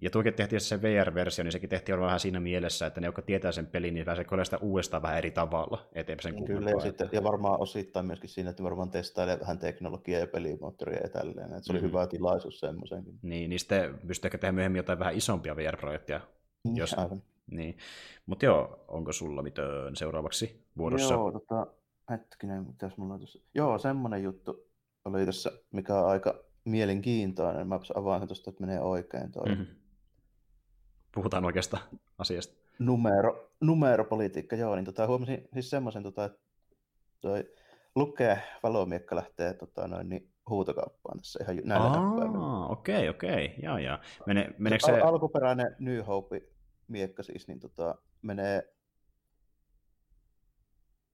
[0.00, 3.52] Ja tuokin tehtiin se VR-versio, niin sekin tehtiin vähän siinä mielessä, että ne, jotka tietää
[3.52, 7.24] sen pelin, niin pääsee sitä uudestaan vähän eri tavalla eteenpäin sen Kyllä, ja, sitten, ja
[7.24, 11.46] varmaan osittain myöskin siinä, että varmaan testailee vähän teknologiaa ja pelimoottoria ja tälleen.
[11.46, 11.86] Että se oli mm.
[11.86, 13.18] hyvä tilaisuus semmoisenkin.
[13.22, 16.20] Niin, niin sitten pystyy tehdä myöhemmin jotain vähän isompia VR-projekteja.
[16.64, 16.94] Niin, jos...
[16.94, 17.22] Aivan.
[17.50, 17.76] Niin.
[18.26, 21.14] Mutta joo, onko sulla mitään seuraavaksi vuorossa?
[21.14, 21.66] Joo, tota,
[22.10, 23.38] hetkinen, mitäs mulla on tuossa?
[23.54, 24.68] Joo, semmoinen juttu
[25.04, 26.34] oli tässä, mikä on aika
[26.64, 27.68] mielenkiintoinen.
[27.68, 29.48] Mä avaan sen tuosta, että menee oikein toi.
[29.48, 29.66] Mm-hmm.
[31.14, 31.78] Puhutaan oikeasta
[32.18, 32.54] asiasta.
[32.78, 36.38] Numero, numeropolitiikka, joo, niin tota, huomasin siis semmoisen, tota, että
[37.20, 37.44] toi
[37.94, 42.66] lukee valomiekka lähtee tota, noin, niin huutokauppaan tässä ihan näillä näppäimillä.
[42.66, 44.00] Okei, okei, jaa, jaa.
[44.26, 45.00] Mene, meneekö se...
[45.00, 46.42] Alkuperäinen New Hope
[46.88, 48.74] miekka siis, niin tota, menee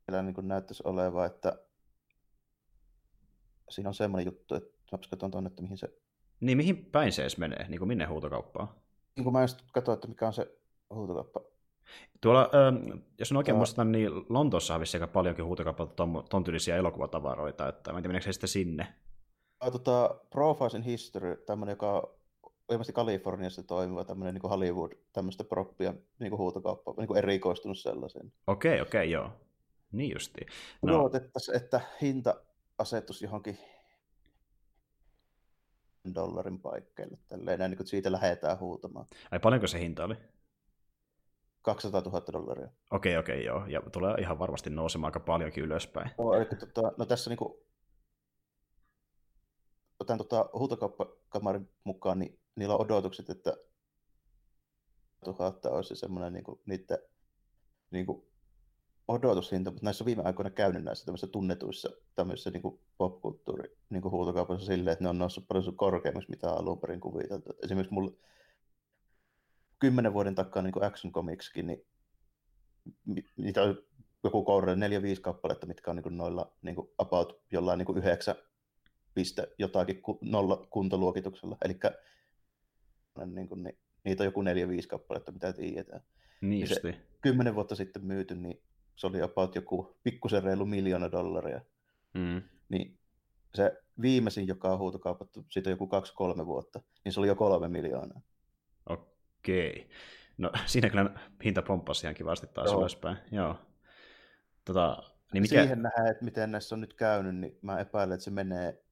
[0.04, 1.58] siellä niin kuin näyttäisi oleva, että
[3.70, 5.88] siinä on semmoinen juttu, että mä katson tuonne, että mihin se...
[6.40, 7.66] Niin, mihin päin se edes menee?
[7.68, 8.68] Niin kuin minne huutokauppaan?
[9.16, 10.58] Niin kuin mä just katsoin, että mikä on se
[10.94, 11.40] huutokauppa.
[12.20, 16.76] Tuolla, ähm, jos on oikein muistan, niin Lontoossa on aika paljonkin huutokauppalta ton, ton tyylisiä
[16.76, 18.86] elokuvatavaroita, että mä en tiedä, meneekö se sitten sinne?
[19.72, 22.02] Tota, Profiles in History, tämmöinen, joka on
[22.70, 28.32] ilmeisesti Kaliforniassa toimiva tämmöinen niin Hollywood, tämmöistä proppia, niin kuin huutokauppa, niin kuin erikoistunut sellaiseen.
[28.46, 29.30] Okei, okay, okei, okay, joo.
[29.92, 30.46] Niin justi.
[30.82, 31.00] No.
[31.00, 32.34] Odotettaisiin, että hinta
[32.78, 33.58] asetus johonkin
[36.14, 37.18] dollarin paikkeille.
[37.28, 39.06] Tälleen, näin, niin kuin siitä lähdetään huutamaan.
[39.30, 40.16] Ai paljonko se hinta oli?
[41.62, 42.68] 200 000 dollaria.
[42.90, 43.66] Okei, okei, joo.
[43.66, 46.10] Ja tulee ihan varmasti nousemaan aika paljonkin ylöspäin.
[46.18, 47.54] No, eli, tota, no tässä niin kuin,
[50.00, 53.56] otan tota, huutokauppakamarin mukaan, niin niillä on odotukset, että
[55.24, 56.98] tuhatta olisi semmoinen niin kuin, niiden
[57.90, 58.26] niin kuin,
[59.08, 64.66] odotushinta, mutta näissä on viime aikoina käynyt näissä tämmöisissä tunnetuissa tämmöisissä niin popkulttuuri niin huutokaupassa
[64.66, 67.50] silleen, että ne on noussut paljon korkeammaksi, mitä alun perin kuviteltu.
[67.62, 68.12] Esimerkiksi mulla
[69.78, 71.86] kymmenen vuoden takaa niin Action Comicskin, niin
[73.36, 73.78] niitä on
[74.24, 78.34] joku kourille neljä, viisi kappaletta, mitkä on niin noilla niin kuin about jollain niin yhdeksän
[79.14, 81.56] piste jotakin nolla kuntoluokituksella.
[81.64, 81.78] Eli
[83.26, 86.00] niin kuin, niin, niitä on joku neljä, viisi kappaletta, mitä tiedetään.
[86.40, 88.62] Niin se kymmenen vuotta sitten myyty, niin
[88.96, 91.60] se oli about joku pikkusen reilu miljoona dollaria.
[92.14, 92.42] Mm.
[92.68, 92.98] Niin
[93.54, 98.20] se viimeisin, joka on huutokaupattu siitä joku kaksi-kolme vuotta, niin se oli jo kolme miljoonaa.
[98.86, 99.88] Okei.
[100.38, 101.10] No siinä kyllä
[101.44, 102.80] hinta pomppasi ihan kivasti taas Joo.
[102.80, 103.16] ylöspäin.
[103.32, 103.56] Joo.
[104.64, 105.02] Tota,
[105.32, 105.62] niin mikä...
[105.62, 108.84] Siihen nähdään, että miten näissä on nyt käynyt, niin mä epäilen, että se menee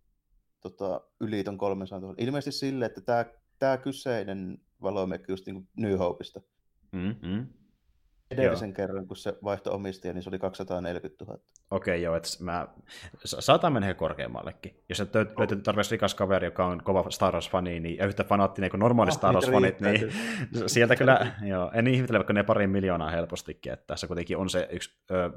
[0.61, 2.15] tota, yli ton 300 000.
[2.19, 3.25] Ilmeisesti sille, että tämä,
[3.59, 6.41] tämä kyseinen valomekki just niin kuin New Hopeista,
[6.93, 7.62] mm-hmm
[8.33, 8.75] edellisen joo.
[8.75, 11.39] kerran, kun se vaihto omistia, niin se oli 240 000.
[11.71, 12.69] Okei, okay, joo, että mä
[13.25, 14.83] saatan mennä korkeammallekin.
[14.89, 15.63] Jos et löytyy oh.
[15.63, 19.15] tarpeeksi rikas kaveri, joka on kova Star Wars-fani, niin, ja yhtä fanaattinen kuin normaali oh,
[19.15, 20.13] Star Wars-fanit, niin
[20.67, 24.69] sieltä kyllä, joo, en ihmetellä vaikka ne pari miljoonaa helpostikin, että tässä kuitenkin on se
[24.71, 25.31] yksi ö,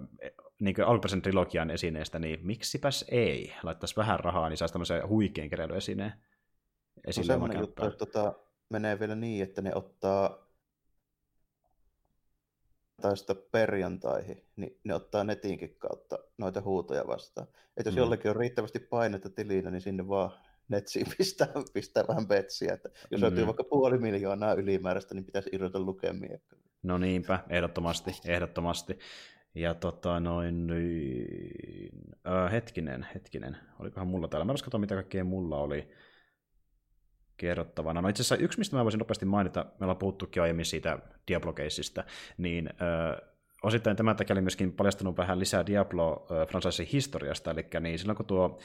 [0.60, 3.54] niin alkuperäisen trilogian esineestä, niin miksipäs ei?
[3.64, 6.14] Laittaisi vähän rahaa, niin saisi tämmöisen huikean keräilyesineen.
[7.18, 8.34] No semmoinen juttu, että tota,
[8.70, 10.45] menee vielä niin, että ne ottaa
[13.04, 17.48] maanantaista perjantaihin, niin ne ottaa netinkin kautta noita huutoja vastaan.
[17.78, 18.00] Että jos mm.
[18.00, 20.32] jollekin on riittävästi painetta tilinä, niin sinne vaan
[20.70, 22.74] netsiin pistää, pistää vähän betsiä.
[22.74, 23.24] Että jos mm.
[23.24, 26.40] löytyy vaikka puoli miljoonaa ylimääräistä, niin pitäisi irrota lukemia.
[26.84, 29.00] No niinpä, ehdottomasti, ehdottomasti.
[29.56, 31.90] Ja tota noin, niin,
[32.28, 35.90] äh, hetkinen, hetkinen, olikohan mulla täällä, mä katsoa mitä kaikkea mulla oli
[37.38, 38.02] kerrottavana.
[38.02, 41.54] No itse asiassa yksi, mistä mä voisin nopeasti mainita, me ollaan puhuttukin aiemmin siitä diablo
[42.38, 43.22] niin ö,
[43.64, 48.26] osittain tämän takia oli myöskin paljastanut vähän lisää diablo franchisein historiasta, eli niin silloin kun
[48.26, 48.60] tuo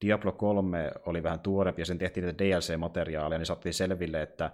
[0.00, 4.50] Diablo 3 oli vähän tuorempi ja sen tehtiin niitä DLC-materiaaleja, niin saatiin selville, että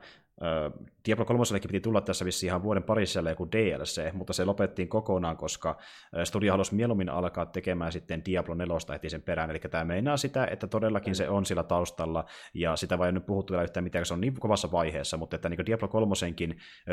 [1.06, 5.36] Diablo 3 piti tulla tässä vissiin ihan vuoden parissa joku DLC, mutta se lopettiin kokonaan,
[5.36, 5.78] koska
[6.24, 10.46] studio halusi mieluummin alkaa tekemään sitten Diablo 4 heti sen perään, eli tämä meinaa sitä,
[10.46, 14.14] että todellakin se on sillä taustalla, ja sitä vai nyt puhuttu vielä yhtään mitään, se
[14.14, 16.14] on niin kovassa vaiheessa, mutta että niin Diablo 3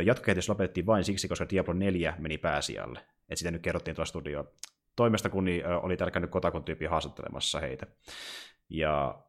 [0.06, 3.00] jatkokehitys lopetettiin vain siksi, koska Diablo 4 meni pääsialle.
[3.00, 4.54] Että sitä nyt kerrottiin tuolla studio
[4.98, 7.88] toimesta, kun niin, oli täällä käynyt Kotakon tyyppi haastattelemassa heitä.
[8.70, 9.24] Ja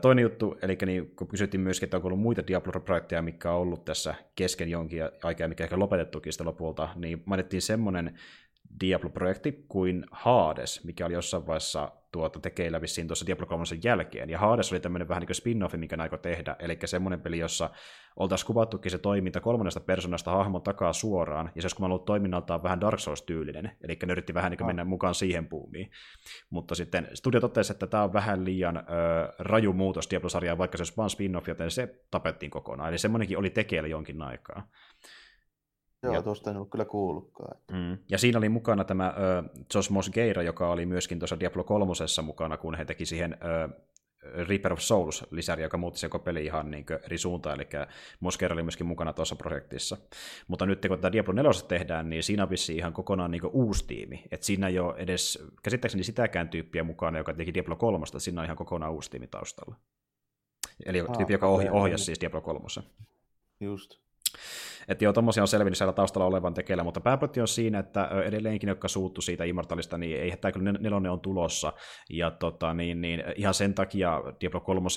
[0.00, 3.84] toinen juttu, eli niin, kun kysyttiin myöskin, että onko ollut muita Diablo-projekteja, mikä on ollut
[3.84, 8.18] tässä kesken jonkin aikaa, mikä ehkä lopetettukin sitä lopulta, niin mainittiin semmoinen
[8.80, 14.30] Diablo-projekti kuin Hades, mikä oli jossain vaiheessa tuota, tekeillä vissiin tuossa Diablo 3 jälkeen.
[14.30, 17.70] Ja Hades oli tämmöinen vähän niin kuin spin-offi, mikä aiko tehdä, eli semmoinen peli, jossa
[18.16, 22.80] oltaisiin kuvattukin se toiminta kolmannesta persoonasta hahmon takaa suoraan, ja se olisi ollut toiminnaltaan vähän
[22.80, 25.90] Dark Souls-tyylinen, eli ne yritti vähän niin kuin mennä mukaan siihen puumiin.
[26.50, 28.82] Mutta sitten studio totesi, että tämä on vähän liian ö,
[29.38, 32.88] raju muutos Diablo-sarjaan, vaikka se olisi vain spin-off, joten se tapettiin kokonaan.
[32.88, 34.68] Eli semmoinenkin oli tekeillä jonkin aikaa.
[36.02, 37.56] Joo, ja, tuosta en ollut kyllä kuullutkaan.
[37.72, 37.98] Mm.
[38.08, 39.42] Ja siinä oli mukana tämä ö,
[39.74, 43.68] Josh Mosgeira, joka oli myöskin tuossa Diablo 3 mukana, kun he teki siihen ö,
[44.22, 47.68] Reaper of Souls-lisäri, joka muutti se peli ihan niin eri suuntaan, eli
[48.20, 49.96] Mosgeira oli myöskin mukana tuossa projektissa.
[50.48, 54.22] Mutta nyt kun tämä Diablo 4 tehdään, niin siinä on ihan kokonaan niin uusi tiimi.
[54.30, 58.44] Et siinä ei ole edes, käsittääkseni sitäkään tyyppiä mukana, joka teki Diablo 3, siinä on
[58.44, 59.76] ihan kokonaan uusi tiimi taustalla.
[60.86, 62.66] Eli ah, tyyppi, joka ohjasi ohjasi siis Diablo 3.
[63.60, 64.00] Just.
[64.88, 68.68] Että joo, tommosia on selvinnyt siellä taustalla olevan tekeillä, mutta pääpointti on siinä, että edelleenkin,
[68.68, 71.72] jotka suuttu siitä Immortalista, niin ei tämä kyllä nelonen on tulossa.
[72.10, 74.88] Ja tota, niin, niin, ihan sen takia Diablo 3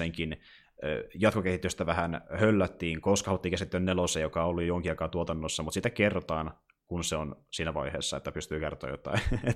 [1.20, 6.54] jatkokehitystä vähän höllättiin, koska haluttiin käsittyä nelosen, joka oli jonkin aikaa tuotannossa, mutta sitä kerrotaan,
[6.88, 9.20] kun se on siinä vaiheessa, että pystyy kertoa jotain.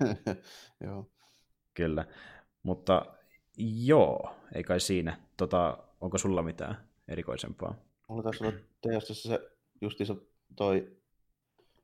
[0.86, 1.10] joo.
[1.74, 2.04] Kyllä.
[2.62, 3.06] Mutta
[3.84, 5.18] joo, ei kai siinä.
[5.36, 7.74] Tota, onko sulla mitään erikoisempaa?
[8.08, 9.40] Mulla taisi olla teostossa se
[9.80, 10.16] justiinsa
[10.56, 10.96] toi,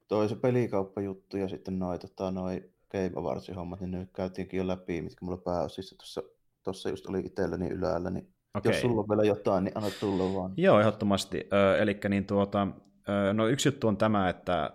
[0.08, 4.66] toi se pelikauppajuttu ja sitten noi, tota, noi Game Awardsin hommat, niin ne käytiinkin jo
[4.66, 6.22] läpi, mitkä mulla pääosissa tuossa
[6.68, 8.72] tuossa just oli itselläni yläällä, niin okay.
[8.72, 10.52] jos sulla on vielä jotain, niin anna tulla vaan.
[10.56, 11.48] Joo, ehdottomasti.
[11.52, 12.66] Ö, eli niin tuota,
[13.32, 14.70] no yksi juttu on tämä, että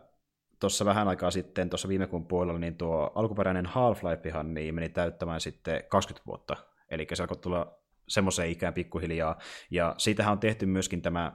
[0.59, 5.41] tuossa vähän aikaa sitten, tuossa viime kuun puolella, niin tuo alkuperäinen Half-Lifehan niin meni täyttämään
[5.41, 6.55] sitten 20 vuotta.
[6.89, 9.39] Eli se alkoi tulla semmoiseen ikään pikkuhiljaa.
[9.71, 11.31] Ja siitähän on tehty myöskin tämä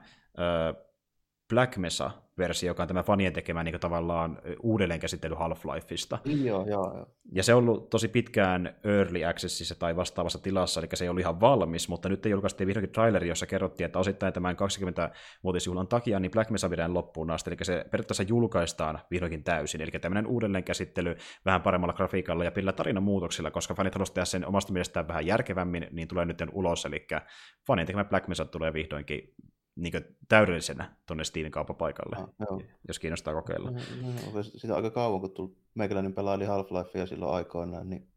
[1.49, 6.19] Black Mesa-versio, joka on tämä fanien tekemä niin tavallaan uudelleenkäsittely Half-Lifeista.
[6.25, 7.07] Joo, joo, joo.
[7.33, 11.21] Ja se on ollut tosi pitkään Early Accessissa tai vastaavassa tilassa, eli se ei ollut
[11.21, 16.31] ihan valmis, mutta nyt julkaistiin vihdoinkin traileri, jossa kerrottiin, että osittain tämän 20-vuotisjuhlan takia niin
[16.31, 21.63] Black Mesa viedään loppuun asti, eli se periaatteessa julkaistaan vihdoinkin täysin, eli tämmöinen uudelleenkäsittely vähän
[21.63, 26.09] paremmalla grafiikalla ja pillä tarinamuutoksilla, koska fanit haluaisivat tehdä sen omasta mielestään vähän järkevämmin, niin
[26.09, 27.07] tulee nyt ulos, eli
[27.67, 29.35] fanien tekemä Black Mesa tulee vihdoinkin
[29.79, 29.93] niin
[30.29, 33.71] täydellisenä tuonne Steamin kauppapaikalle, ah, jos kiinnostaa kokeilla.
[33.71, 33.81] No,
[34.35, 38.09] no, sitä aika kauan, kun tuli, meikäläinen pelaili Half-Lifea silloin aikoinaan, niin,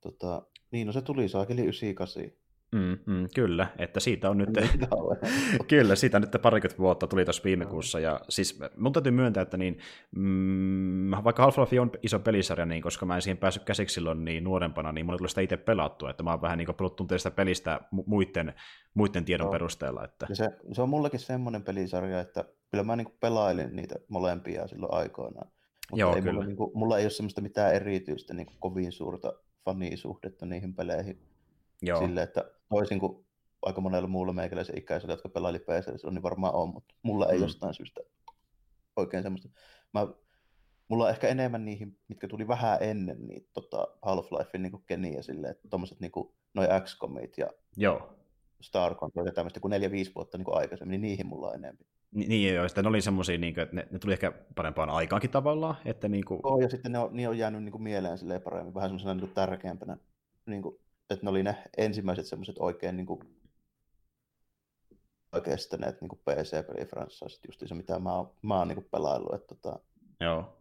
[0.00, 2.43] tota, niin no se tuli saakeli 98.
[2.74, 4.48] Mm, mm, kyllä, että siitä on nyt,
[5.68, 9.56] kyllä, siitä nyt parikymmentä vuotta, tuli tuossa viime kuussa, ja siis mun täytyy myöntää, että
[9.56, 9.78] niin,
[10.16, 14.44] mm, vaikka Half-Life on iso pelisarja, niin koska mä en siihen päässyt käsiksi silloin niin
[14.44, 17.30] nuorempana, niin mun tuli sitä itse pelattua, että mä oon vähän niin kuin tuntea sitä
[17.30, 18.54] pelistä muiden,
[18.94, 19.52] muiden tiedon no.
[19.52, 20.04] perusteella.
[20.04, 20.26] Että...
[20.32, 24.94] se, se, on mullekin semmoinen pelisarja, että kyllä mä niin kuin pelailin niitä molempia silloin
[24.94, 25.48] aikoinaan,
[25.90, 26.32] mutta Joo, ei kyllä.
[26.32, 29.32] Mulla, niin kuin, mulla ei ole semmoista mitään erityistä niin kuin kovin suurta
[29.64, 31.34] fanisuhdetta niihin peleihin.
[31.82, 31.98] Joo.
[31.98, 32.44] Sille, että
[32.74, 33.24] toisin kuin
[33.62, 37.42] aika monella muulla meikäläisen ikäisellä, jotka pelaili PC, niin varmaan on, mutta mulla ei mm.
[37.42, 38.00] jostain syystä
[38.96, 39.48] oikein semmoista.
[39.94, 40.06] Mä,
[40.88, 45.50] mulla on ehkä enemmän niihin, mitkä tuli vähän ennen niin, tota, Half-Lifein niin keniä silleen,
[45.50, 48.14] että tommoset niin kuin, noi XCOMit ja Joo.
[48.60, 51.84] Star Control ja tämmöistä kuin 4-5 vuotta niin kuin aikaisemmin, niin niihin mulla on enemmän.
[52.14, 55.30] Ni, niin joo, sitten ne oli semmoisia, niin että ne, ne, tuli ehkä parempaan aikaankin
[55.30, 55.76] tavallaan.
[55.84, 56.40] Että niin kuin...
[56.42, 59.14] oh, ja sitten ne on, ne on jäänyt niin kuin mieleen silleen paremmin, vähän semmoisena
[59.14, 59.96] niin tärkeämpänä
[60.46, 60.80] niin kuin
[61.10, 63.20] että ne oli ne ensimmäiset semmoiset oikein niin kuin,
[65.40, 69.34] kestäneet niin PC-pelifranchaiset, just se mitä mä oon, mä oon niin pelaillut.
[69.34, 69.78] Että, tota,
[70.20, 70.58] Joo.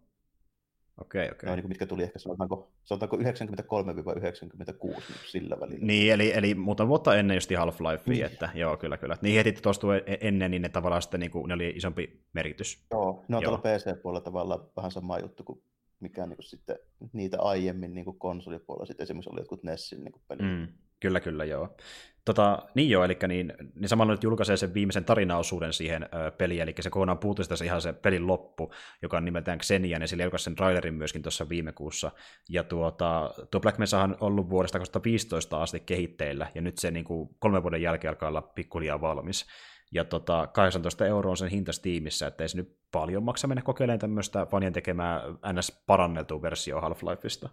[1.02, 1.48] Okei, okay, okei.
[1.48, 1.56] Okay.
[1.56, 5.86] niin mitkä tuli ehkä sanotaanko, sanotaanko 93-96 niin sillä välillä.
[5.86, 8.26] Niin, eli, eli muutama vuotta ennen just Half-Lifea, niin.
[8.26, 9.18] että joo, kyllä, kyllä.
[9.22, 12.86] Niin heti tuosta e-, ennen, niin ne tavallaan sitten niin kuin, ne oli isompi merkitys.
[12.92, 15.64] Joo, ne on tuolla PC-puolella tavallaan vähän sama juttu kuin
[16.04, 16.80] mikä niin kuin sitten
[17.14, 20.46] niitä aiemmin niin kuin konsolipuolella sitten esimerkiksi oli jotkut Nessin niin pelit.
[20.46, 20.68] Mm,
[21.00, 21.78] kyllä, kyllä, joo.
[22.26, 26.62] Tota, niin joo, eli niin, niin samalla nyt julkaisee sen viimeisen tarinaosuuden siihen ö, peliin,
[26.62, 30.24] eli se kokonaan puuttuu se ihan se pelin loppu, joka on nimeltään Xenia, ja sillä
[30.24, 32.12] julkaisi sen trailerin myöskin tuossa viime kuussa.
[32.50, 37.06] Ja tuota, tuo Black Mesa on ollut vuodesta 2015 asti kehitteillä, ja nyt se niin
[37.06, 39.46] kuin, kolmen vuoden jälkeen alkaa olla pikkuhiljaa valmis.
[39.94, 43.62] Ja tota, 18 euroa on sen hinta Steamissa, että ei se nyt paljon maksa mennä
[43.62, 45.22] kokeilemaan tämmöistä fanien tekemää
[45.54, 47.50] NS-paranneltua versio Half-Lifeista.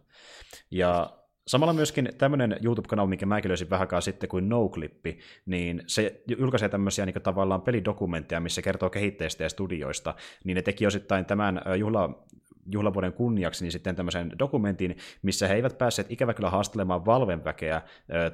[0.70, 6.68] Ja Samalla myöskin tämmöinen YouTube-kanava, minkä mäkin löysin vähän sitten kuin NoClippi, niin se julkaisee
[6.68, 10.14] tämmöisiä niin tavallaan pelidokumentteja, missä kertoo kehitteistä ja studioista,
[10.44, 12.24] niin ne teki osittain tämän juhla,
[12.72, 17.82] juhlavuoden kunniaksi niin sitten tämmöisen dokumentin, missä he eivät päässeet ikävä kyllä haastelemaan Valven väkeä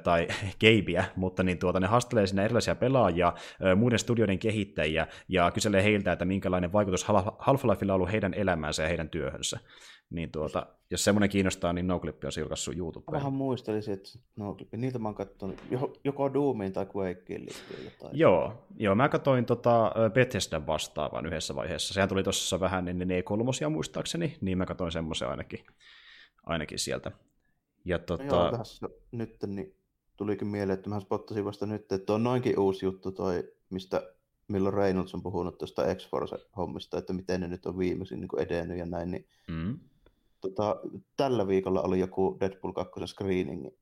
[0.03, 0.27] tai
[0.61, 3.33] Gabeä, mutta niin tuota, ne haastelee sinne erilaisia pelaajia,
[3.75, 7.05] muiden studioiden kehittäjiä ja kyselee heiltä, että minkälainen vaikutus
[7.39, 9.59] Half-Lifeilla on ollut heidän elämäänsä ja heidän työhönsä.
[10.09, 13.19] Niin tuota, jos semmoinen kiinnostaa, niin Noclip on julkaissut YouTubeen.
[13.19, 15.63] Vähän muistelisin, että Noclip, niitä mä oon katsonut
[16.03, 18.17] joko Doomiin tai Quakeen liittyen jotain.
[18.17, 21.93] Joo, joo mä katsoin tota Bethesdan vastaavan yhdessä vaiheessa.
[21.93, 25.65] Sehän tuli tuossa vähän ennen E3 muistaakseni, niin mä katsoin semmoisen ainakin,
[26.43, 27.11] ainakin sieltä.
[27.85, 28.23] Ja tota...
[28.23, 29.75] No joo, tässä nyt niin
[30.17, 34.13] tulikin mieleen, että mä spottasin vasta nyt, että on noinkin uusi juttu toi, mistä
[34.47, 38.85] milloin Reynolds on puhunut tuosta X-Force-hommista, että miten ne nyt on viimeisin niin edennyt ja
[38.85, 39.79] näin, niin mm.
[40.41, 40.75] Tota,
[41.17, 43.77] tällä viikolla oli joku Deadpool 2 screeningi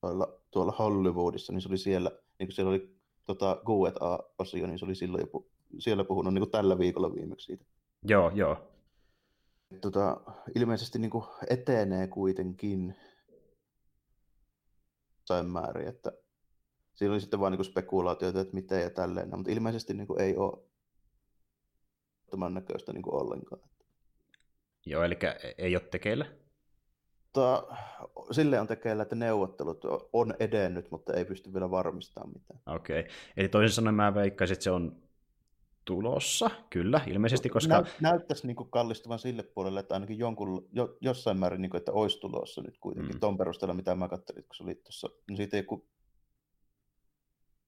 [0.00, 4.84] tuolla, tuolla Hollywoodissa, niin se oli siellä, niin kuin siellä oli tota, Q&A-osio, niin se
[4.84, 5.46] oli silloin jo
[5.78, 7.64] siellä puhunut niin kuin tällä viikolla viimeksi siitä.
[8.02, 8.56] Joo, joo.
[9.80, 10.20] Tota,
[10.54, 12.94] ilmeisesti niin kuin etenee kuitenkin
[15.18, 16.12] jossain määrin, että
[16.94, 20.36] siinä oli sitten vain niin spekulaatioita, että miten ja tälleen, mutta ilmeisesti niin kuin ei
[20.36, 20.64] ole
[22.30, 23.62] tämän näköistä niin kuin ollenkaan.
[24.86, 25.18] Joo, eli
[25.58, 26.26] ei ole tekeillä?
[27.32, 27.76] Tota,
[28.30, 32.60] sille on tekeillä, että neuvottelut on edennyt, mutta ei pysty vielä varmistamaan mitään.
[32.76, 33.12] Okei, okay.
[33.36, 34.96] eli toisin sanoen mä veikkaisin, että se on
[35.84, 37.74] tulossa, kyllä, ilmeisesti, koska...
[37.74, 41.78] Näyt, näyttäisi niin kuin kallistuvan sille puolelle, että ainakin jonkun, jo, jossain määrin, niin kuin,
[41.78, 43.20] että olisi tulossa nyt kuitenkin, mm.
[43.20, 45.86] ton perusteella, mitä mä katselin, kun se oli tuossa, niin siitä ei ku...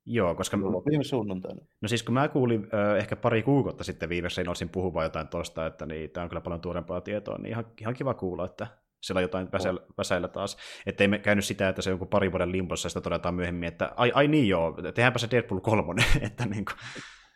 [0.07, 0.59] Joo, koska...
[0.91, 1.67] Viime sunnuntaina.
[1.81, 5.67] No siis kun mä kuulin äh, ehkä pari kuukautta sitten viimeiseen olisin puhumaan jotain toista,
[5.67, 8.67] että niin, tämä on kyllä paljon tuorempaa tietoa, niin ihan, ihan kiva kuulla, että
[9.03, 10.57] siellä on jotain väsäillä, väsäillä taas.
[10.87, 13.35] Että ei me käynyt sitä, että se on joku pari vuoden limpossa, ja sitä todetaan
[13.35, 16.77] myöhemmin, että ai, ai niin joo, tehdäänpä se Deadpool 3, että niin kuin,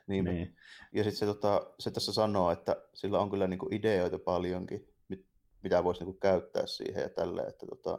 [0.07, 0.57] niin, niin.
[0.93, 5.27] Ja sitten se, tota, se tässä sanoo, että sillä on kyllä niinku ideoita paljonkin, mit,
[5.63, 7.99] mitä voisi niinku käyttää siihen ja tälleen, että tota,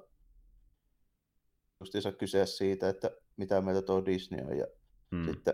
[1.81, 4.67] justiinsa kysyä siitä, että mitä meitä tuo Disney on ja
[5.15, 5.25] hmm.
[5.25, 5.53] sitten...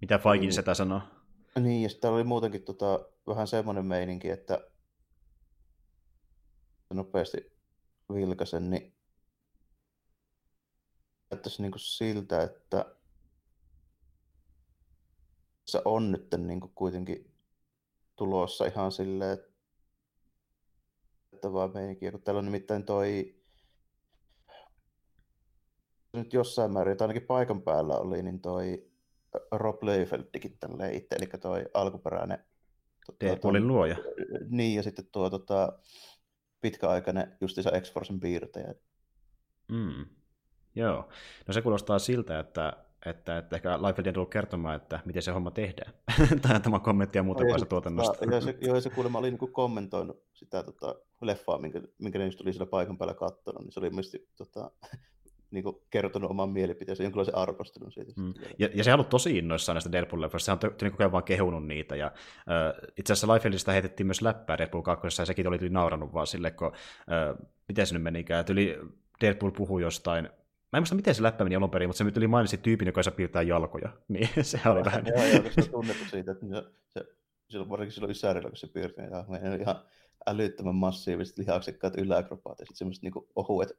[0.00, 1.00] Mitä Faikin niin, sitä sanoo?
[1.60, 4.70] Niin, ja sitten oli muutenkin tota, vähän semmoinen meininki, että
[6.94, 7.52] nopeasti
[8.14, 8.94] vilkasen, niin
[11.30, 12.96] näyttäisi niin siltä, että
[15.66, 17.34] se on nyt niin kuin kuitenkin
[18.16, 19.38] tulossa ihan silleen,
[21.32, 23.39] että vaan meininkiä, kun täällä on nimittäin toi
[26.12, 28.90] nyt jossain määrin, tai ainakin paikan päällä oli, niin toi
[29.52, 32.38] Rob Leifeldtikin tälleen itse, eli toi alkuperäinen
[33.20, 33.96] Deadpoolin luoja.
[34.48, 35.72] Niin, ja sitten tuo tota,
[36.60, 38.74] pitkäaikainen justiinsa X-Forcen piirtäjä.
[39.68, 40.06] Mm.
[40.74, 41.08] Joo.
[41.46, 42.72] No se kuulostaa siltä, että
[43.06, 45.92] että, että ehkä Liefeld ei tullut kertomaan, että miten se homma tehdään.
[46.42, 48.24] tai tämä kommentti ja muuta kuin tuotannosta.
[48.30, 52.40] Joo, se, joo, se kuulemma oli niin kommentoinut sitä tota, leffaa, minkä, minkä ne just
[52.40, 54.70] oli siellä paikan päällä katsonut, niin se oli ilmeisesti tota,
[55.50, 58.12] niin kuin kertonut oman mielipiteensä, jonkinlaisen arvostelun siitä.
[58.16, 58.34] Mm.
[58.58, 61.66] Ja, ja se on ollut tosi innoissaan näistä Deadpool-leffoista, se on niin koko vaan kehunut
[61.66, 65.70] niitä, ja äh, itse asiassa Liefeldistä heitettiin myös läppää Deadpool 2, ja sekin oli tuli
[65.70, 66.72] nauranut vaan sille, kun,
[67.12, 68.78] äh, miten se nyt menikään, yli
[69.20, 70.28] Deadpool puhui jostain
[70.72, 73.02] Mä en muista, miten se läppä meni alun perin, mutta se tuli mainitsi tyypin, joka
[73.02, 73.88] saa piirtää jalkoja.
[74.08, 75.06] Niin se oli vähän...
[75.06, 76.46] Joo, joo, koska se on tunnettu siitä, että
[76.88, 77.04] se,
[77.48, 79.82] silloin, varsinkin silloin Ysärillä, kun se piirtää jalkoja, oli ihan
[80.26, 83.78] älyttömän massiiviset lihaksekkaat yläakropaatit, sitten semmoiset niinku ohuet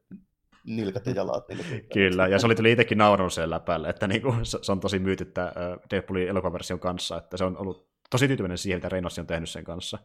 [0.65, 1.45] nilkat ja jalat.
[1.93, 5.53] Kyllä, ja se oli tuli itsekin naurannut sen läpälle, että niinku, se on tosi myytyttä
[5.91, 9.63] Deadpoolin elokuvaversion kanssa, että se on ollut tosi tyytyväinen siihen, mitä Reynolds on tehnyt sen
[9.63, 9.99] kanssa.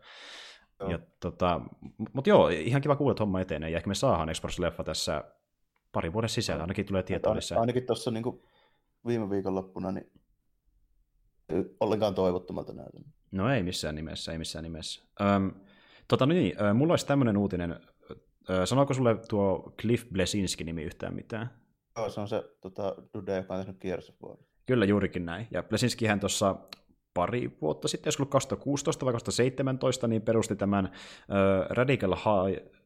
[0.89, 1.61] Ja, tota,
[2.13, 5.25] mutta joo, ihan kiva kuulla, että homma etenee, ja ehkä me saadaan Express-leffa tässä
[5.93, 7.61] pari vuoden sisällä ainakin tulee tietoa lisää.
[7.61, 8.25] Ainakin tuossa niin
[9.07, 10.11] viime viikonloppuna niin
[11.81, 13.05] ollenkaan toivottomalta näytön.
[13.31, 15.03] No ei missään nimessä, ei missään nimessä.
[15.21, 15.53] Öm,
[16.09, 17.81] tota niin, mulla olisi tämmöinen uutinen.
[18.51, 21.51] Ö, sanooko sulle tuo Cliff Blesinski-nimi yhtään mitään?
[21.97, 24.13] Joo, se on se tota, Dude, joka on tehnyt Gears
[24.67, 25.47] Kyllä, juurikin näin.
[25.51, 26.57] Ja Blesinskihän tuossa
[27.15, 30.93] pari vuotta sitten, jos 2016 vai 2017, niin perusti tämän
[31.31, 32.77] ö, Radical High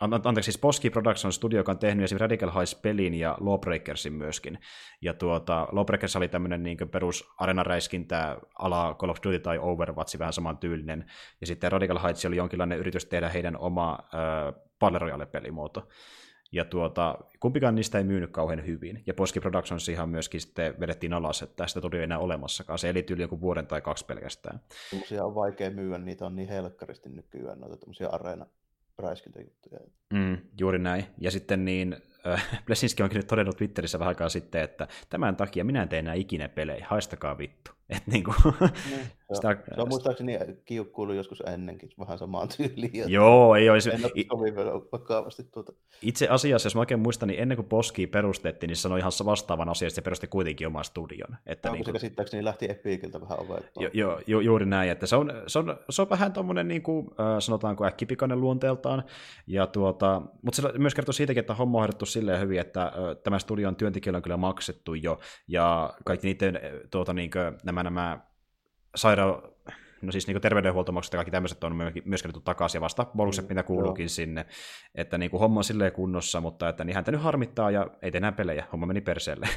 [0.00, 4.58] anteeksi, siis Poski Production Studio, joka on tehnyt esimerkiksi Radical Heist-pelin ja Lawbreakersin myöskin.
[5.02, 10.32] Ja tuota, Lawbreakers oli tämmöinen niin perus arenaräiskintä ala Call of Duty tai Overwatch, vähän
[10.32, 11.10] saman tyylinen.
[11.40, 15.88] Ja sitten Radical Heights oli jonkinlainen yritys tehdä heidän oma äh, Battle Royale-pelimuoto.
[16.52, 19.02] Ja tuota, kumpikaan niistä ei myynyt kauhean hyvin.
[19.06, 22.78] Ja Poski Productions ihan myöskin sitten vedettiin alas, että tästä tuli enää olemassakaan.
[22.78, 24.60] Se eli yli joku vuoden tai kaksi pelkästään.
[24.90, 28.46] Tuommoisia on vaikea myyä, niitä on niin helkkaristi nykyään, noita tämmöisiä areena
[28.98, 29.80] räiskintäjuttuja.
[30.12, 31.04] Mm, juuri näin.
[31.18, 31.96] Ja sitten niin,
[32.26, 35.98] äh, Blesinski onkin nyt todennut Twitterissä vähän aikaa sitten, että tämän takia minä en tee
[35.98, 37.79] enää ikinä pelejä, haistakaa vittu.
[37.90, 38.36] Et niin kuin,
[38.90, 43.10] niin, se, sitä, se on muistaakseni kiukkuilu joskus ennenkin, vähän samaan tyyliin.
[43.12, 43.90] Joo, ei olisi.
[43.90, 44.00] En
[44.30, 45.72] ole vakavasti tuota.
[46.02, 49.12] Itse asiassa, jos mä oikein muistan, niin ennen kuin Poski perustettiin, niin se sanoi ihan
[49.24, 51.36] vastaavan asian, että se perusti kuitenkin oman studion.
[51.46, 51.86] Että niin kuin...
[51.86, 53.84] se käsittääkseni lähti Epiciltä vähän ovettaan.
[53.84, 56.82] Jo, jo, ju, juuri näin, että se on, se on, se on vähän tuommoinen, niin
[56.82, 59.04] kuin, sanotaanko äkkipikainen luonteeltaan,
[59.46, 62.92] ja tuota, mutta se myös kertoo siitäkin, että homma on hoidettu silleen hyvin, että
[63.24, 65.18] tämä studion työntekijöillä on kyllä maksettu jo,
[65.48, 66.60] ja kaikki niiden
[66.90, 68.20] tuota, niin kuin, nämä, nämä
[68.98, 69.50] saira-
[70.02, 73.48] no siis niin terveydenhuoltomaksut ja kaikki tämmöiset on myös kerrottu takaisin ja vasta bonukset, mm,
[73.48, 74.08] mitä kuuluukin joo.
[74.08, 74.46] sinne.
[74.94, 78.10] Että niin kuin homma on silleen kunnossa, mutta että niin häntä nyt harmittaa ja ei
[78.14, 79.48] enää pelejä, homma meni perseelle.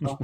[0.00, 0.18] No.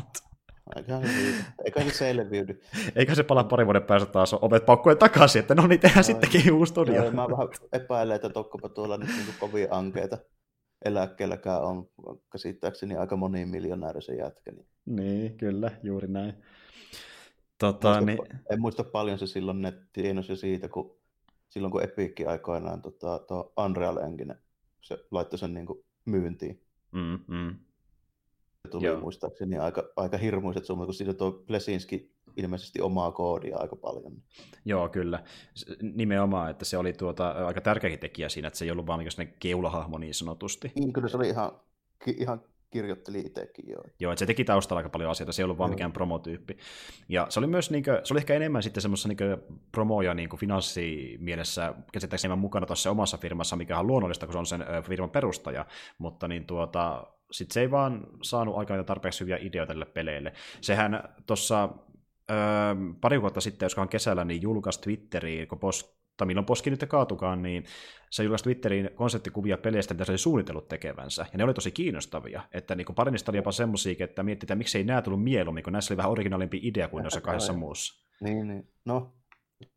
[1.64, 2.60] Eikä se selviydy.
[2.96, 6.02] Eikä se pala parin vuoden päästä taas ovet paukkujen takaisin, että no niin, tehdään no,
[6.02, 6.94] sittenkin uusi studio.
[6.94, 10.18] Joo, mä vähän epäilen, että tokkopa tuolla nyt niin kovin ankeita
[10.84, 11.88] eläkkeelläkään on
[12.32, 14.52] käsittääkseni aika moni miljonääri jätkä.
[14.52, 14.66] Niin.
[14.86, 16.34] niin, kyllä, juuri näin.
[17.58, 18.18] Tota, muista, niin...
[18.50, 20.98] En muista paljon se silloin nettienosi siitä, kun
[21.48, 24.36] silloin kun Epic aikoinaan tota, tuo Unreal Engine,
[24.80, 26.62] se laittoi sen niin kuin myyntiin.
[26.92, 27.56] Mm, mm.
[28.62, 29.00] Se tuli Joo.
[29.00, 34.12] muistaakseni aika, aika hirmuiset summat, kun siitä tuo Plesinski ilmeisesti omaa koodia aika paljon.
[34.64, 35.24] Joo, kyllä.
[35.82, 39.34] Nimenomaan, että se oli tuota, aika tärkeäkin tekijä siinä, että se ei ollut vaan niin
[39.38, 40.72] keulahahmo niin sanotusti.
[40.74, 41.52] Niin, kyllä se oli ihan,
[42.06, 43.76] ihan kirjoitteli itsekin jo.
[44.00, 46.56] Joo, että se teki taustalla aika paljon asioita, se ei ollut vaan mikään promotyyppi.
[47.08, 49.18] Ja se oli myös, niin kuin, se oli ehkä enemmän sitten semmoisessa niin
[49.76, 54.46] promo- ja niin finanssimielessä käsittääkseni mukana tuossa omassa firmassa, mikä on luonnollista, kun se on
[54.46, 55.66] sen firman perustaja,
[55.98, 60.32] mutta niin tuota, sitten se ei vaan saanut aikaan tarpeeksi hyviä ideoita tälle peleille.
[60.60, 61.68] Sehän tuossa
[62.30, 62.36] öö,
[63.00, 67.42] pari vuotta sitten, joskaan kesällä, niin julkaisi Twitteriin, kun post tai milloin poski nyt kaatukaan,
[67.42, 67.64] niin
[68.10, 71.26] se julkaisi Twitteriin konseptikuvia peleistä, mitä se oli suunnitellut tekevänsä.
[71.32, 72.42] Ja ne oli tosi kiinnostavia.
[72.52, 75.72] Että niin pari niistä oli jopa semmoisia, että mietitään, miksi ei nämä tullut mieluummin, kun
[75.72, 78.04] näissä oli vähän originaalimpi idea kuin noissa kahdessa muussa.
[78.20, 78.68] Niin, niin.
[78.84, 79.12] No,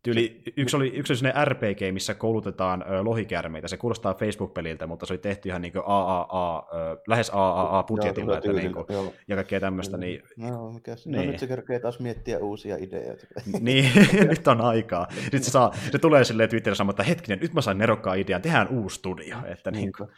[0.03, 3.67] Tyyli, yksi oli, yksi oli sellainen RPG, missä koulutetaan ö, lohikärmeitä.
[3.67, 8.73] Se kuulostaa Facebook-peliltä, mutta se oli tehty ihan niin AAA, ö, lähes AAA-budjetilla että niin
[8.73, 8.85] kuin,
[9.27, 9.97] ja kaikkea tämmöistä.
[9.97, 11.09] Niin, no, mikä se?
[11.09, 11.25] No, niin.
[11.25, 13.27] No, nyt se kerkee taas miettiä uusia ideoita.
[13.59, 13.91] niin,
[14.29, 15.07] nyt on aikaa.
[15.21, 18.41] Sitten se, saa, se tulee silleen Twitterissä sanomaan, että hetkinen, nyt mä sain nerokkaan idean,
[18.41, 19.37] tehdään uusi studio.
[19.45, 20.09] Että niin kuin,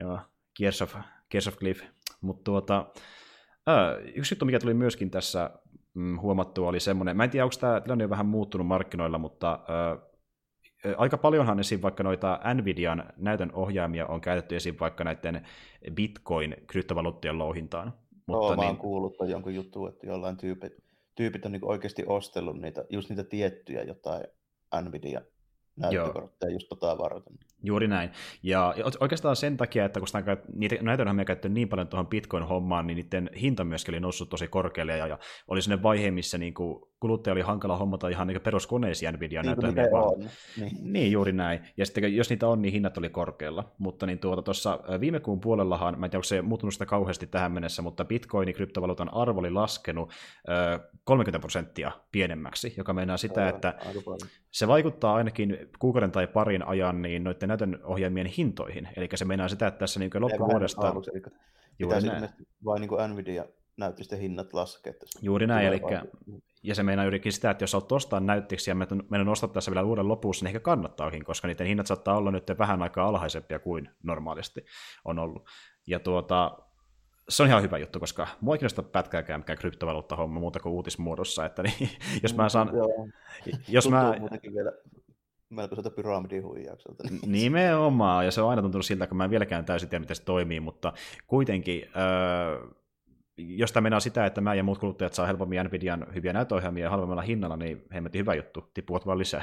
[0.00, 0.18] joo,
[0.56, 0.94] Gears of,
[1.30, 1.82] Gears of Cliff.
[2.20, 2.86] Mutta tuota,
[3.68, 5.50] ö, yksi juttu, mikä tuli myöskin tässä
[5.94, 10.10] mm, huomattu oli semmoinen, mä en tiedä, onko tämä tilanne vähän muuttunut markkinoilla, mutta ö,
[10.96, 11.82] aika paljonhan esim.
[11.82, 14.76] vaikka noita Nvidian näytön ohjaamia on käytetty esim.
[14.80, 15.46] vaikka näiden
[15.90, 17.92] Bitcoin-kryptovaluuttien louhintaan.
[18.26, 18.60] Mutta Joo, niin...
[18.60, 20.72] mä oon kuullut jonkun juttu, että jollain tyypit,
[21.14, 24.24] tyypit on niin oikeasti ostellut niitä, just niitä tiettyjä jotain
[24.82, 25.20] Nvidia
[25.76, 27.38] näyttökortteja just tota varten.
[27.62, 28.10] Juuri näin.
[28.42, 32.86] Ja oikeastaan sen takia, että kun sitä, niitä näitä on käytetty niin paljon tuohon Bitcoin-hommaan,
[32.86, 35.18] niin niiden hinta myöskin oli noussut tosi korkealle, ja, ja
[35.48, 39.46] oli sellainen vaihe, missä niin kuin kuluttaja oli hankala hommata ihan niin peruskoneisiin Nvidia niin
[39.46, 39.84] näytömiä.
[40.56, 40.92] Niin.
[40.92, 41.12] niin.
[41.12, 41.60] juuri näin.
[41.76, 43.72] Ja sitten jos niitä on, niin hinnat oli korkealla.
[43.78, 47.26] Mutta niin tuota, tuossa viime kuun puolellahan, mä en tiedä, onko se muuttunut sitä kauheasti
[47.26, 50.12] tähän mennessä, mutta Bitcoinin kryptovaluutan arvo oli laskenut
[51.04, 53.74] 30 prosenttia pienemmäksi, joka meinaa sitä, että
[54.50, 58.88] se vaikuttaa ainakin kuukauden tai parin ajan niin noiden näytön ohjelmien hintoihin.
[58.96, 60.94] Eli se meinaa sitä, että tässä niin loppuvuodesta...
[61.78, 62.28] Juuri näin.
[62.64, 63.44] Vain niin Nvidia
[63.76, 64.94] näyttöisten hinnat laskee.
[65.22, 65.80] Juuri näin, eli
[66.62, 69.82] ja se meinaa yrikin sitä, että jos olet ostaa näyttöksiä ja meidän ostaa tässä vielä
[69.82, 73.90] uuden lopussa, niin ehkä kannattaakin, koska niiden hinnat saattaa olla nyt vähän aikaa alhaisempia kuin
[74.02, 74.64] normaalisti
[75.04, 75.48] on ollut.
[75.86, 76.58] Ja tuota,
[77.28, 81.44] se on ihan hyvä juttu, koska mua ei kiinnosta pätkääkään mikään kryptovaluutta-homma muuta kuin uutismuodossa,
[81.44, 81.88] että niin,
[82.22, 82.68] jos mä saan...
[82.68, 83.12] Mm,
[83.68, 84.14] jos mä...
[84.54, 84.72] vielä
[85.50, 87.04] melkoiselta pyramidihuijaukselta.
[87.26, 90.24] Nimenomaan, ja se on aina tuntunut siltä, kun mä en vieläkään täysin tiedä, miten se
[90.24, 90.92] toimii, mutta
[91.26, 92.66] kuitenkin, öö,
[93.36, 96.90] jos tämä mennään sitä, että mä ja muut kuluttajat saa helpommin Nvidian hyviä näytöohjelmia ja
[96.90, 99.42] halvemmalla hinnalla, niin hemmetin hyvä juttu, tippuvat vaan lisää.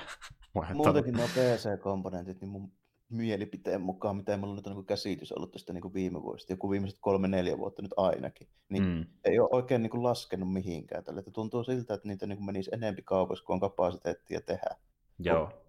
[0.74, 2.72] Muutenkin nuo PC-komponentit, niin mun
[3.10, 7.00] mielipiteen mukaan, mitä mulla nyt on niin käsitys ollut tästä niin viime vuosista, joku viimeiset
[7.02, 9.06] kolme-neljä vuotta nyt ainakin, niin mm.
[9.24, 11.20] ei ole oikein niin laskenut mihinkään tälle.
[11.20, 14.76] Että tuntuu siltä, että niitä niin menisi enempi kaupassa, kun on kapasiteettia tehdä.
[15.20, 15.67] Joo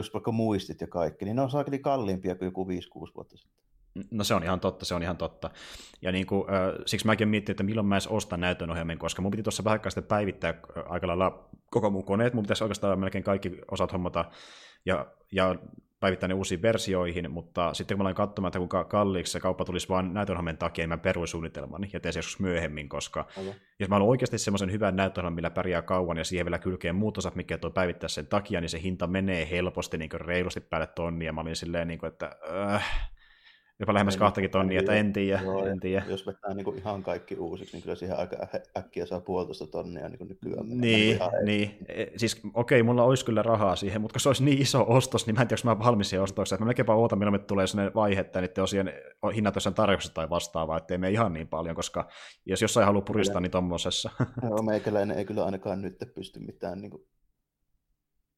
[0.00, 3.60] jos vaikka muistit ja kaikki, niin ne on saakeli kalliimpia kuin joku 5-6 vuotta sitten.
[4.10, 5.50] No se on ihan totta, se on ihan totta.
[6.02, 9.22] Ja niin kuin, äh, siksi mäkin mietin, että milloin mä edes ostan näytön ohjelmien, koska
[9.22, 10.54] mun piti tuossa vähän sitten päivittää
[10.88, 14.24] aika lailla koko mun koneet, mun pitäisi oikeastaan melkein kaikki osat hommata
[14.86, 15.54] ja, ja
[16.00, 19.64] päivittää ne uusiin versioihin, mutta sitten kun mä aloin katsomaan, että kuinka kalliiksi se kauppa
[19.64, 23.52] tulisi vain näytönhammen takia, niin mä peruin suunnitelmani ja tein se joskus myöhemmin, koska okay.
[23.78, 27.18] jos mä haluan oikeasti semmoisen hyvän näytönhammen, millä pärjää kauan ja siihen vielä kylkeen muut
[27.18, 31.32] osat, mikä tuo päivittää sen takia, niin se hinta menee helposti niin reilusti päälle tonnia.
[31.32, 32.36] Mä olin silleen, niin kuin, että
[32.74, 33.10] äh,
[33.80, 35.40] jopa lähemmäs kahtakin tonnia, että en tiedä.
[35.44, 36.04] Joo, en tiedä.
[36.08, 38.36] Jos vetää niin kuin ihan kaikki uusiksi, niin kyllä siihen aika
[38.78, 40.80] äkkiä saa puolitoista tonnia niin kuin nykyään.
[40.80, 41.76] Niin, niin.
[41.88, 45.26] E, siis okei, mulla olisi kyllä rahaa siihen, mutta kun se olisi niin iso ostos,
[45.26, 46.62] niin mä en tiedä, mä valmis siihen ostokseen.
[46.62, 48.92] Mä melkeinpä ootan, milloin me tulee sellainen vaihe, että niiden osien
[49.34, 52.08] hinnat jossain tarjouksessa tai vastaavaa, ettei me ihan niin paljon, koska
[52.46, 54.10] jos jossain haluaa puristaa, niin tommosessa.
[54.48, 57.06] Joo, meikäläinen ei kyllä ainakaan nyt pysty mitään niin kuin,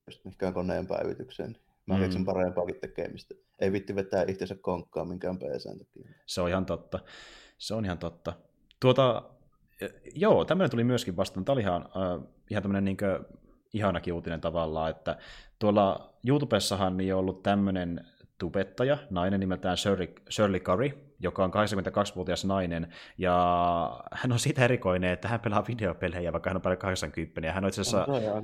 [0.06, 1.56] just mihinkään koneen päivitykseen.
[1.86, 2.00] Mä mm.
[2.00, 3.34] keksin parempaakin tekemistä.
[3.58, 6.14] Ei vitti vetää itsensä konkkaan minkään PCn takia.
[6.26, 6.98] Se on ihan totta.
[7.58, 8.32] Se on ihan totta.
[8.80, 9.22] Tuota,
[10.14, 11.44] joo, tämmöinen tuli myöskin vastaan.
[11.44, 12.96] Tämä oli ihan, äh, ihan tämmöinen niin
[13.72, 15.16] ihanakin uutinen tavallaan, että
[15.58, 18.06] tuolla YouTubessahan niin on ollut tämmöinen
[18.38, 20.90] tubettaja, nainen nimeltään Shirley, Shirley Curry,
[21.20, 26.56] joka on 82-vuotias nainen, ja hän on siitä erikoinen, että hän pelaa videopelejä, vaikka hän
[26.56, 28.42] on paljon 80, ja hän on itse asiassa, no,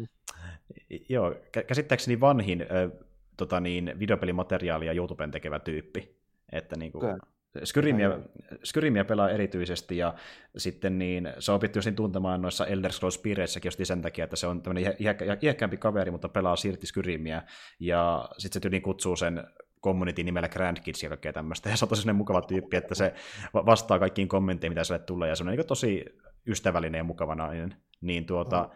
[1.08, 1.34] joo,
[1.66, 2.66] käsittääkseni vanhin
[3.38, 6.18] tota niin, videopelimateriaalia YouTuben tekevä tyyppi.
[6.52, 7.18] Että niin kuin, okay.
[7.64, 8.18] Skyrimia,
[8.64, 10.14] Skyrimia pelaa erityisesti, ja
[10.56, 14.46] sitten niin, se on niin tuntemaan noissa Elder Scrolls piireissäkin just sen takia, että se
[14.46, 14.94] on tämmöinen
[15.42, 17.42] iäkkäämpi kaveri, mutta pelaa silti Skyrimiä,
[17.80, 19.44] ja sitten se tyyliin kutsuu sen
[19.82, 23.14] community nimellä Grand Kids ja kaikkea tämmöistä, ja se on tosi mukava tyyppi, että se
[23.54, 26.04] vastaa kaikkiin kommentteihin, mitä sille tulee, ja se on niin tosi
[26.46, 27.74] ystävällinen ja mukava nainen.
[28.00, 28.68] Niin tuota,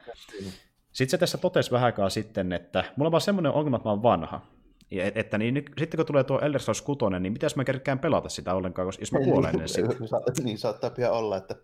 [0.92, 3.92] sitten se tässä totesi vähän aikaa sitten, että mulla on vaan semmoinen ongelma, että mä
[3.92, 4.51] oon vanha.
[5.00, 7.98] Et, että niin, nyt, sitten kun tulee tuo Elder Scrolls 6, niin mitäs mä kerkään
[7.98, 9.96] pelata sitä ollenkaan, jos mä kuolen ennen sitten?
[10.44, 11.54] niin saattaa pian olla, että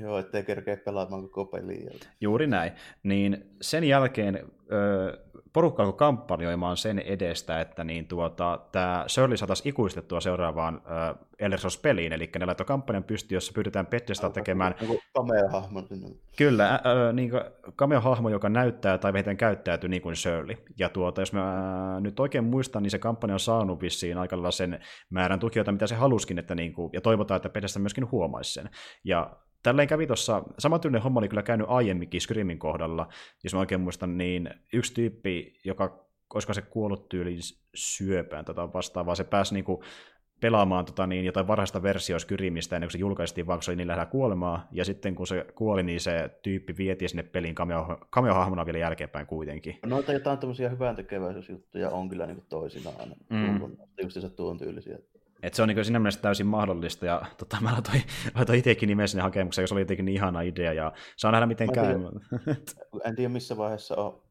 [0.00, 1.90] Joo, ettei kerkeä pelaamaan koko peliä.
[2.20, 2.72] Juuri näin.
[3.02, 5.18] Niin sen jälkeen ö,
[5.52, 11.58] porukka alkoi kampanjoimaan sen edestä, että niin tuota, tämä Shirley saataisiin ikuistettua seuraavaan ö, Elder
[11.82, 14.74] peliin eli ne laittoi kampanjan pystyyn, jossa pyydetään Bethesda tekemään...
[14.80, 15.82] Niin cameo-hahmo.
[16.36, 17.30] Kyllä, ö, niin
[17.76, 20.56] cameo-hahmo, joka näyttää tai vähintään käyttäytyy niin kuin Shirley.
[20.78, 24.80] Ja tuota, jos mä nyt oikein muistan, niin se kampanja on saanut vissiin aika sen
[25.10, 28.70] määrän tukijoita, mitä se haluskin, että niin kuin, ja toivotaan, että Bethesda myöskin huomaisi sen.
[29.04, 33.08] Ja tälleen kävi tuossa, samantyylinen homma oli kyllä käynyt aiemminkin Screamin kohdalla,
[33.44, 37.40] jos mä oikein muistan, niin yksi tyyppi, joka, olisiko se kuollut tyyliin
[37.74, 39.82] syöpään tätä tota vastaavaa, se pääsi niinku
[40.40, 43.88] pelaamaan tota, niin, jotain varhaista versiota Skyrimistä ennen kuin se julkaistiin, vaan se oli niin
[43.88, 48.66] lähellä kuolemaa, ja sitten kun se kuoli, niin se tyyppi vietiin sinne peliin cameo, cameo-hahmona
[48.66, 49.78] vielä jälkeenpäin kuitenkin.
[49.86, 53.60] Noita jotain tämmöisiä hyvän tekeväisyysjuttuja on kyllä niin toisinaan, mm.
[54.08, 54.98] se tuon tyylisiä.
[55.42, 58.02] Et se on niin siinä mielessä täysin mahdollista, ja tota, mä laitoin,
[58.34, 61.72] laitoin itsekin nimen sinne hakemukseen, jos oli jotenkin niin ihana idea, ja saa nähdä miten
[61.72, 61.94] käy.
[63.04, 64.22] En tiedä missä vaiheessa on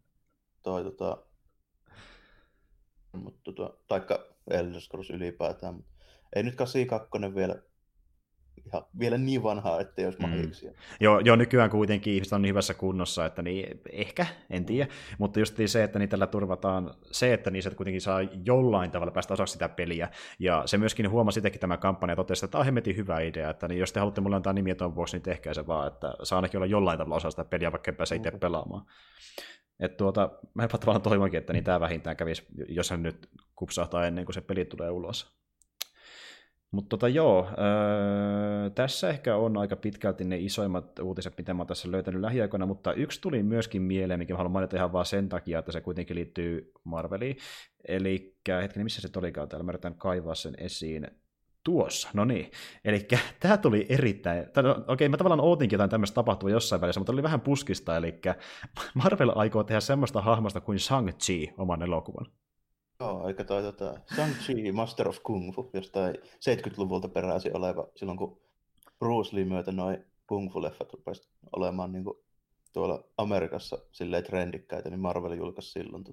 [0.63, 1.17] toi, tota,
[3.11, 5.91] mutta, tota, taikka Elder Scrolls ylipäätään, mutta
[6.35, 7.55] ei nyt 82 vielä
[8.67, 10.67] ihan vielä niin vanhaa, että jos mahiksi.
[10.67, 10.73] Mm.
[10.99, 15.39] Joo, joo, nykyään kuitenkin ihmiset on niin hyvässä kunnossa, että niin, ehkä, en tiedä, mutta
[15.39, 19.69] just se, että niitä turvataan se, että niissä kuitenkin saa jollain tavalla päästä osaksi sitä
[19.69, 23.19] peliä, ja se myöskin huomasi sitäkin tämä kampanja ja totesi, että tämä on hemmetin hyvä
[23.19, 25.87] idea, että niin jos te haluatte mulle antaa nimiä tuon vuoksi, niin tehkää se vaan,
[25.87, 28.39] että saa ainakin olla jollain tavalla osa sitä peliä, vaikka pääse itse mm.
[28.39, 28.85] pelaamaan.
[29.79, 34.05] Et tuota, mä jopa tavallaan toivonkin, että niin tämä vähintään kävisi, jos hän nyt kupsahtaa
[34.05, 35.36] ennen kuin se peli tulee ulos.
[36.71, 41.67] Mutta tota, joo, öö, tässä ehkä on aika pitkälti ne isoimmat uutiset, mitä mä oon
[41.67, 45.29] tässä löytänyt lähiaikoina, mutta yksi tuli myöskin mieleen, mikä mä haluan mainita ihan vaan sen
[45.29, 47.37] takia, että se kuitenkin liittyy Marveliin.
[47.87, 51.07] Eli hetken, missä se olikaan täällä, mä yritän kaivaa sen esiin.
[51.63, 52.51] Tuossa, no niin.
[52.85, 53.07] Eli
[53.39, 57.13] tämä tuli erittäin, no, okei okay, mä tavallaan ootinkin jotain tämmöistä tapahtua jossain välissä, mutta
[57.13, 58.19] oli vähän puskista, eli
[58.93, 62.25] Marvel aikoo tehdä semmoista hahmosta kuin Shang-Chi oman elokuvan.
[62.99, 68.41] Joo, eikä toi tota, Shang-Chi Master of Kung Fu, jostain 70-luvulta peräisin oleva, silloin kun
[68.99, 72.17] Bruce Lee myötä noin Kung Fu-leffat rupesi olemaan niin kuin
[72.73, 76.03] tuolla Amerikassa silleen trendikkäitä, niin Marvel julkaisi silloin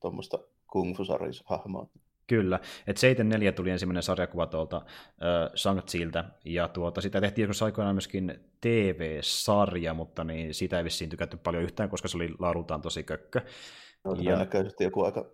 [0.00, 1.88] tuommoista tota, Kung Fu-hahmoa.
[2.26, 7.94] Kyllä, että 74 tuli ensimmäinen sarjakuva tuolta äh, Shang-Chiltä, ja tuota, sitä tehtiin joskus aikoinaan
[7.94, 13.02] myöskin TV-sarja, mutta niin siitä ei vissiin tykätty paljon yhtään, koska se oli laadultaan tosi
[13.02, 13.40] kökkö.
[14.04, 14.46] No, ja...
[14.80, 15.30] joku aika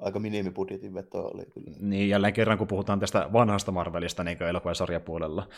[0.00, 1.76] aika minimibudjetin veto oli kyllä.
[1.80, 5.48] Niin, jälleen kerran kun puhutaan tästä vanhasta Marvelista niin elokuvan sarjapuolella.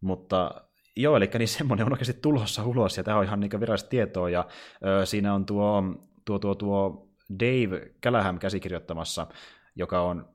[0.00, 0.64] Mutta
[0.96, 4.30] joo, eli niin semmoinen on oikeasti tulossa ulos, ja tämä on ihan niin virallista tietoa,
[4.30, 4.46] ja
[4.86, 5.82] ö, siinä on tuo,
[6.24, 7.08] tuo, tuo, tuo
[7.40, 9.26] Dave Callahan käsikirjoittamassa,
[9.76, 10.28] joka on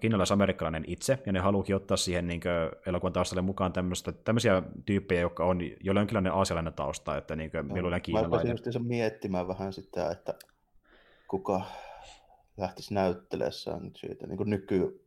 [0.00, 2.40] kiinalais-amerikkalainen itse, ja ne haluukin ottaa siihen niin
[2.86, 3.72] elokuvan taustalle mukaan
[4.24, 8.56] tämmöisiä tyyppejä, jotka on jo jonkinlainen aasialainen tausta, että niin kuin, no, mieluinen kiinalainen.
[8.74, 10.34] Mä miettimään vähän sitä, että
[11.28, 11.60] kuka
[12.56, 13.52] lähtisi näyttelemään
[13.96, 15.04] siitä niin kuin nyky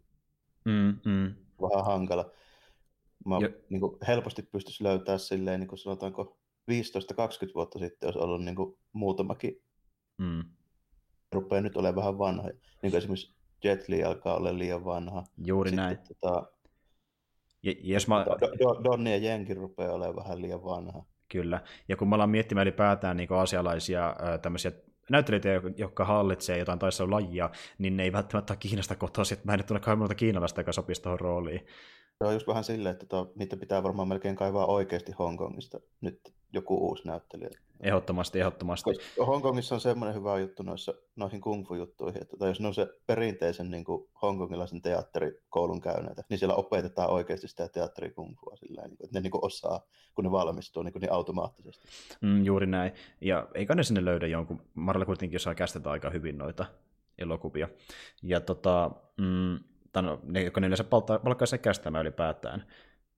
[0.66, 1.36] mm, mm.
[1.62, 2.32] vähän hankala.
[3.26, 3.36] Mä
[3.70, 6.38] niin kuin helposti pystyisi löytämään silleen, niin kuin sanotaanko
[6.72, 9.62] 15-20 vuotta sitten olisi ollut niin kuin muutamakin.
[10.18, 10.44] Mm.
[11.32, 12.44] Rupeaa nyt olemaan vähän vanha.
[12.82, 15.24] Niin kuin esimerkiksi Jet Li alkaa olla liian vanha.
[15.46, 15.98] Juuri Sitten, näin.
[15.98, 16.52] Tota,
[17.64, 21.06] Ja, jos mä, Do- Do- Donni ja Jenkin rupeaa olemaan vähän liian vanha.
[21.32, 21.62] Kyllä.
[21.88, 24.72] Ja kun me ollaan miettimään ylipäätään niin asialaisia tämmöisiä
[25.10, 29.38] näyttelijöitä, jotka hallitsee jotain taistelulajia, niin ne ei välttämättä ole Kiinasta kotoisin.
[29.44, 31.66] Mä en nyt tunne kauhean monta kiinalaista, joka sopisi tuohon rooliin.
[32.18, 36.34] Se on just vähän silleen, että tota, niitä pitää varmaan melkein kaivaa oikeasti Hongkongista nyt
[36.54, 37.50] joku uusi näyttelijä.
[37.80, 38.94] Ehdottomasti, ehdottomasti.
[38.94, 42.74] Koska Hongkongissa on semmoinen hyvä juttu noissa, noihin kung fu juttuihin, että jos ne on
[42.74, 48.98] se perinteisen niin kuin hongkongilaisen teatterikoulun käyneitä, niin siellä opetetaan oikeasti sitä teatterikungfua sillä tavalla,
[49.04, 49.82] että ne niin kuin osaa,
[50.16, 51.88] kun ne valmistuu niin, kuin niin automaattisesti.
[52.22, 52.92] Mm, juuri näin.
[53.22, 56.66] Ja eikä ne sinne löydä jonkun, Marvel kuitenkin osaa kästetä aika hyvin noita
[57.18, 57.70] elokuvia.
[58.24, 59.60] Ja tota, mm,
[59.96, 62.66] tai ne, jotka ne yleensä palkkaa, sen kästämään ylipäätään.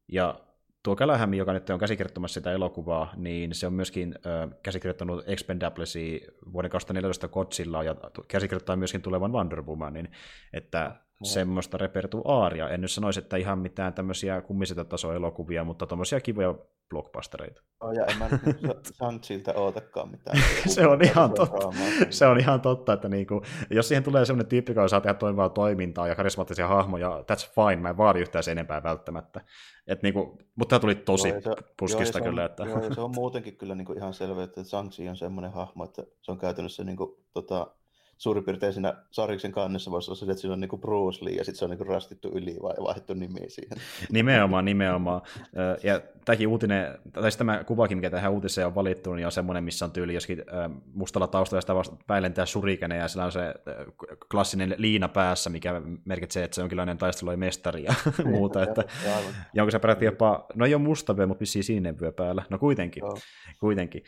[0.08, 0.40] Ja
[0.84, 6.20] tuo Callahan, joka nyt on käsikirjoittamassa sitä elokuvaa, niin se on myöskin ö, käsikirjoittanut Expendablesia
[6.54, 7.96] vuoden 2014 Godzilla ja
[8.28, 10.12] käsikirjoittaa myöskin tulevan Wonder Womanin,
[10.54, 12.70] että semmoista repertuaaria.
[12.70, 16.56] En nyt sanoisi, että ihan mitään tämmöisiä kummisetä tasoelokuvia, mutta tommosia kivoja
[16.90, 17.62] blockbustereita.
[17.82, 18.30] Oh, ja en mä
[18.62, 20.38] nyt Shang-Chiltä ootakaan mitään.
[20.76, 21.70] Se on ihan totta.
[22.10, 25.50] Se on ihan totta, että niinku, jos siihen tulee semmoinen tyyppi, joka saa tehdä toimivaa
[25.50, 29.42] toimintaa ja karismaattisia hahmoja, that's fine, mä en vaadi yhtään sen enempää välttämättä.
[29.88, 32.42] Et niinku, mutta tämä tuli tosi Joo, se- puskista joo, kyllä.
[32.42, 32.64] on, Että...
[32.64, 36.04] Joo, se on muutenkin kyllä niin kuin ihan selvä, että Shang-Chi on semmoinen hahmo, että
[36.22, 37.68] se on käytännössä niin kuin, tota,
[38.18, 41.34] suurin piirtein siinä sariksen kannessa voisi olla se, että siinä on niin kuin Bruce Lee
[41.34, 43.78] ja sitten se on niin kuin rastittu yli vai vaihdettu nimi siihen.
[44.12, 45.22] Nimenomaan, nimenomaan.
[45.84, 49.64] Ja tämäkin uutinen, tai siis tämä kuvakin, mikä tähän uutiseen on valittu, niin on semmoinen,
[49.64, 50.44] missä on tyyli joskin
[50.94, 53.54] mustalla taustalla sitä vasta päilentää surikene, ja sillä on se
[54.32, 57.94] klassinen liina päässä, mikä merkitsee, että se on jonkinlainen taistelujen mestari ja
[58.26, 58.64] muuta.
[58.64, 58.84] Että,
[59.54, 62.44] Ja onko se peräti jopa, no ei ole musta vyö, mutta vissiin sininen vyö päällä.
[62.50, 63.18] No kuitenkin, Joo.
[63.60, 64.04] kuitenkin.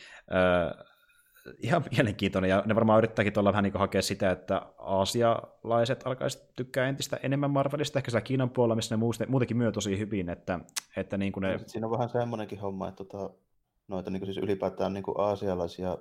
[1.57, 6.87] Ihan mielenkiintoinen, ja ne varmaan yrittääkin tuolla vähän niin hakea sitä, että aasialaiset alkaisivat tykkää
[6.87, 10.59] entistä enemmän Marvelista, ehkä siellä Kiinan puolella, missä ne muutenkin myö tosi hyvin, että,
[10.95, 13.29] että niin kuin ne, Siinä on vähän semmoinenkin homma, että tota,
[13.87, 15.97] noita niin kuin siis ylipäätään niin kuin aasialaisia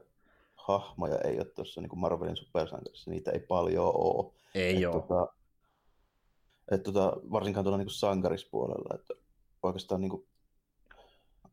[0.54, 4.32] hahmoja ei ole tuossa niin kuin Marvelin supersankarissa, niitä ei paljon ole.
[4.54, 5.02] ei Et ole.
[5.02, 5.32] Tota,
[6.70, 9.14] et tota, varsinkaan tuolla niin sankarispuolella, että
[9.62, 10.26] oikeastaan niin kuin,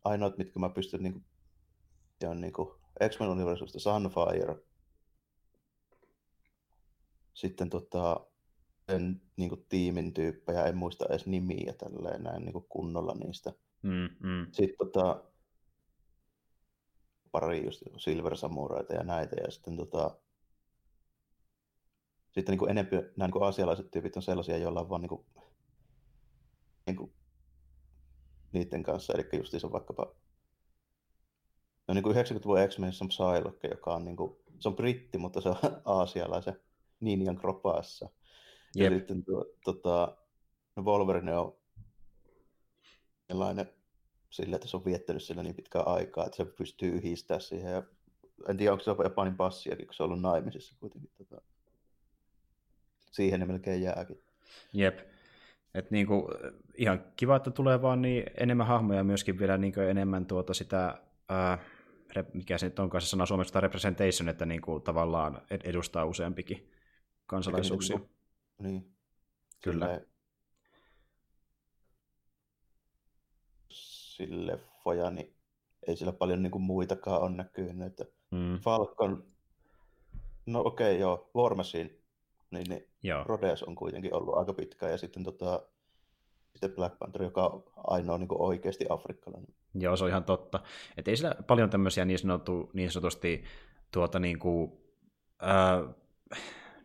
[0.03, 1.23] ainoat, mitkä mä pystyn niin kuin,
[2.21, 2.69] ja niin kuin
[3.09, 4.55] X-Men universumista Sunfire,
[7.33, 8.25] sitten tota,
[8.87, 13.53] en niin kuin, tiimin tyyppejä, en muista edes nimiä tälleen näin niin kuin kunnolla niistä.
[13.81, 14.47] Mm, mm.
[14.51, 15.23] Sitten tota,
[17.31, 20.17] pari just Silver Samuraita ja näitä, ja sitten tota,
[22.31, 25.09] sitten niin kuin enempi nämä niin kuin asialaiset tyypit on sellaisia, joilla on vaan niin
[25.09, 25.25] kuin,
[26.85, 27.13] niin kuin,
[28.51, 30.15] niiden kanssa, eli justiinsa vaikkapa
[31.87, 35.41] no niin kuin 90-luvun X-Menissä on Psylocke, joka on niin kuin, se on britti, mutta
[35.41, 35.55] se on
[35.85, 36.59] aasialaisen
[36.99, 38.09] ninjan kropassa.
[38.75, 38.93] Ja Jep.
[38.93, 40.17] sitten tuo, tota,
[40.75, 41.55] no Wolverine on
[43.27, 43.69] sellainen
[44.29, 47.71] sillä, että se on viettänyt sillä niin pitkään aikaa, että se pystyy yhdistämään siihen.
[47.71, 47.83] Ja
[48.49, 51.09] en tiedä, onko se Japanin passiakin, kun se on ollut naimisissa kuitenkin.
[51.17, 51.41] Tota,
[53.11, 54.23] siihen ne melkein jääkin.
[54.73, 54.99] Jep.
[55.73, 56.29] Et niinku,
[56.77, 61.01] ihan kiva, että tulee vaan niin enemmän hahmoja ja myöskin vielä niinku enemmän tuota sitä,
[61.29, 61.57] ää,
[62.33, 66.71] mikä se nyt onkaan se sana suomeksi, representation, että niinku tavallaan ed- edustaa useampikin
[67.25, 67.97] kansalaisuuksia.
[67.97, 68.11] Niitä
[68.59, 68.95] Niin.
[69.63, 70.01] Kyllä.
[73.69, 75.35] Sille leffoja, niin
[75.87, 77.87] ei sillä paljon niin kuin muitakaan ole näkynyt.
[77.87, 79.27] Että Mm, Falcon,
[80.45, 81.89] no okei okay, joo, War Machine,
[82.51, 83.25] niin, niin joo.
[83.67, 85.67] On kuitenkin ollut aika pitkään, ja sitten, tota,
[86.55, 89.53] sitten Black Panther, joka on ainoa niin kuin oikeasti afrikkalainen.
[89.73, 90.59] Joo, se on ihan totta.
[90.97, 93.43] Että ei sillä paljon tämmöisiä niin, sanottu, niin sanotusti
[93.91, 94.71] tuota niin kuin,
[95.41, 95.83] ää,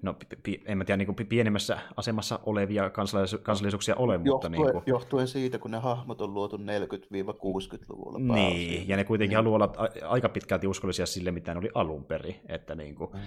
[0.03, 4.53] no pi, en mä tiedä, niin kuin pienemmässä asemassa olevia kansalaisu- kansallisuuksia ole, mutta Johtuen,
[4.53, 9.37] niin kuin, johtuen siitä, kun ne hahmot on luotu 40-60-luvulla niin, ja ne kuitenkin Niin.
[9.45, 13.19] haluaa olla aika pitkälti uskollisia sille, mitä ne oli alun perin, että niin kuin, Mm.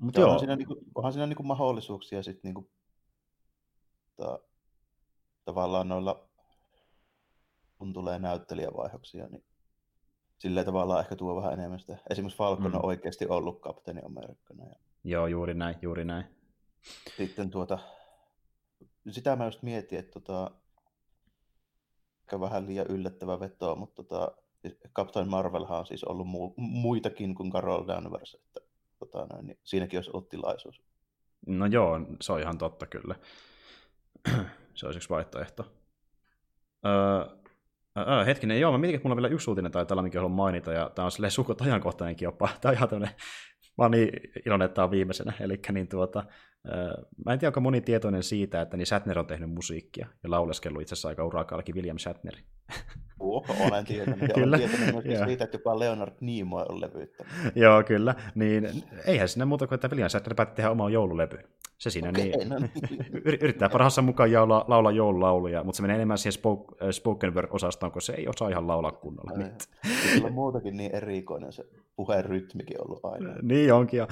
[0.00, 2.70] mutta joo, onhan siinä, niinku, onhan siinä niinku mahdollisuuksia sit niinku,
[4.16, 4.38] ta,
[5.46, 6.28] tavallaan noilla,
[7.78, 9.44] kun tulee näyttelijävaihoksia, niin
[10.38, 11.98] silleen tavallaan ehkä tuo vähän enemmän sitä.
[12.10, 12.74] Esimerkiksi Falcon Mm.
[12.74, 14.64] on oikeasti ollut kapteeni Amerikkana.
[14.64, 14.74] Ja
[15.04, 16.24] joo, juuri näin, juuri näin.
[17.16, 17.78] sitten tuota,
[19.10, 20.50] sitä mä just mietin, että tota,
[22.20, 24.32] ehkä vähän liian yllättävä veto, mutta tota,
[24.96, 28.60] Captain Marvelhan on siis ollut mu- muitakin kuin Carol Danvers, että
[28.98, 30.82] tota, noin, niin siinäkin olisi ollut tilaisuus.
[31.46, 33.14] No joo, se on ihan totta kyllä.
[34.76, 35.72] Se olisi yksi vaihtoehto.
[36.86, 37.24] Öö,
[37.98, 40.36] öö, hetkinen, joo, mä mietin, että mulla on vielä yksi uutinen tai tällä, mikä haluan
[40.36, 42.48] mainita, ja tämä on silleen suhkot ajankohtainenkin jopa.
[42.60, 43.14] Tämä on ihan tämmöinen
[43.78, 44.10] Mä oon niin
[44.46, 45.32] iloinen, että on viimeisenä.
[45.40, 46.24] Eli niin tuota,
[47.24, 50.82] mä en tiedä, onko moni tietoinen siitä, että niin Shatner on tehnyt musiikkia ja lauleskellut
[50.82, 52.34] itse asiassa aika urakallakin William Shatner.
[53.20, 54.30] Oho, olen tietoinen.
[54.34, 54.56] kyllä.
[54.56, 57.32] Olen tietoinen myös siitä, että jopa Leonard Nimoy on levyyttänyt.
[57.54, 58.14] Joo, kyllä.
[58.34, 61.38] Niin eihän siinä muuta kuin, että William Shatner päätti tehdä omaa joululevy.
[61.78, 62.70] Se siinä okay, niin, no niin.
[63.42, 67.92] yrittää parhaassa mukaan jaula, laulaa joululauluja, mutta se menee enemmän siihen spoke, äh, spoken word-osastoon,
[67.92, 69.44] kun se ei osaa ihan laulaa kunnolla.
[69.44, 69.50] Ai,
[70.18, 71.66] se on muutakin niin erikoinen se
[71.96, 73.34] puheen rytmikin ollut aina.
[73.42, 73.98] niin onkin.
[73.98, 74.08] Ja,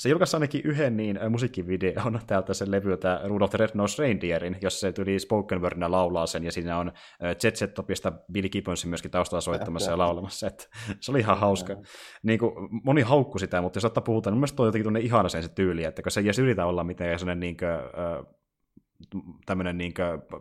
[0.00, 4.92] se julkaisi ainakin yhden niin musiikkivideon täältä sen levyltä Rudolph the Red-Nosed Reindeerin, jos se
[4.92, 6.92] tuli spoken wordina laulaa sen, ja siinä on
[7.42, 10.46] Jet Set Topista Billy Gibbons myöskin taustalla soittamassa ja laulamassa.
[10.46, 10.64] Että
[11.00, 11.76] se oli ihan hauska.
[12.22, 12.52] Niin kuin,
[12.84, 15.84] moni haukku sitä, mutta jos ottaa puhutaan, niin mielestäni toi jotenkin ihana sen se tyyli,
[15.84, 17.68] että kun se ei edes yritä olla mitenkään sellainen niin kuin,
[19.46, 19.92] tämmöinen niin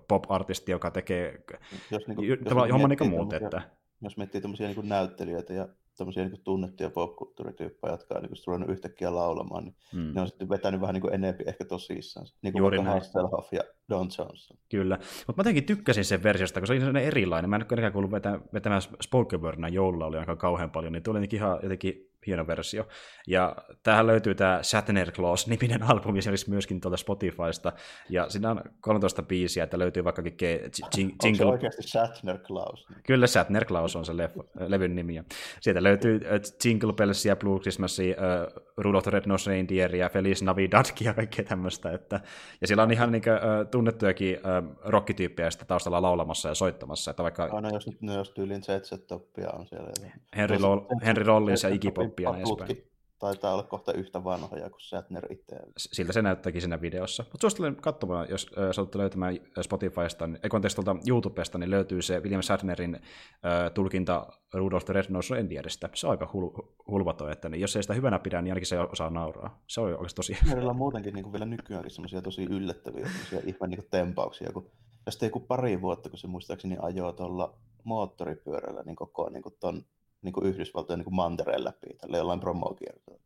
[0.07, 1.43] pop-artisti, joka tekee
[1.91, 2.39] jos niin kuin, jos
[2.73, 3.33] homma niin muut.
[3.33, 3.61] Että...
[4.01, 5.67] Jos miettii tämmöisiä niin näyttelijöitä ja
[5.99, 10.11] tämmöisiä niin tunnettuja popkulttuurityyppejä, jotka on niin ruvennut yhtäkkiä laulamaan, niin mm.
[10.15, 12.25] ne on sitten vetänyt vähän niin enemmän ehkä tosissaan.
[12.41, 14.57] Niin kuin Juuri Hasselhoff ja Don Johnson.
[14.69, 14.97] Kyllä,
[15.27, 17.49] mutta mä jotenkin tykkäsin sen versiosta, koska se oli sellainen erilainen.
[17.49, 18.11] Mä en ole kuullut
[18.53, 22.87] vetämään spoken wordina joululla oli aika kauhean paljon, niin tuli ihan jotenkin hieno versio.
[23.27, 27.73] Ja tähän löytyy tämä Shatner Claus-niminen albumi, se olisi myöskin tuolta Spotifysta,
[28.09, 31.15] ja siinä on 13 biisiä, että löytyy vaikkakin ke- jingle...
[31.23, 32.87] Onko se oikeasti Shatner Claus?
[33.03, 35.15] Kyllä Shatner Claus on se leffa, levyn nimi.
[35.15, 35.23] Ja
[35.61, 36.19] sieltä löytyy
[36.65, 41.91] Jingle Bellsia, Blue Christmasia, uh, Rudolph the Red-Nosed Reindeeria, Feliz Navidadkia ja kaikkea tämmöistä.
[41.91, 42.19] Että,
[42.61, 47.11] ja siellä on ihan niin kuin, uh, tunnettujakin uh, rockityyppejä sitä taustalla laulamassa ja soittamassa.
[47.11, 47.49] Että vaikka...
[47.51, 49.89] Aina jos, no, jos tyylin Zetset-toppia on siellä.
[50.37, 52.89] Henry, Lo- Henry Rollins ja Iggy Pop ja edespäin.
[53.19, 55.55] Taitaa olla kohta yhtä vanhoja kuin Shatner itse.
[55.77, 57.23] Siltä se näyttääkin siinä videossa.
[57.23, 62.19] Mutta suosittelen katsomaan, jos äh, satutte löytämään Spotifysta, niin, ei tuolta YouTubesta, niin löytyy se
[62.19, 65.89] William Shatnerin äh, tulkinta Rudolph the Red-Nosed Reindeeristä.
[65.93, 68.79] Se on aika hul- hulvato, että niin jos ei sitä hyvänä pidä, niin ainakin se
[68.79, 69.63] osaa nauraa.
[69.67, 70.37] Se on oikeasti tosi...
[70.53, 73.09] Meillä on muutenkin niin kuin vielä nykyäänkin semmoisia tosi yllättäviä
[73.45, 74.71] ihme niin tempauksia, kun
[75.05, 79.83] tästä joku pari vuotta, kun se muistaakseni ajoi tuolla moottoripyörällä niin koko niin kuin ton
[80.21, 83.23] niin kuin Yhdysvaltojen niin kuin mantereen läpi, tällä jollain promokiertoilla.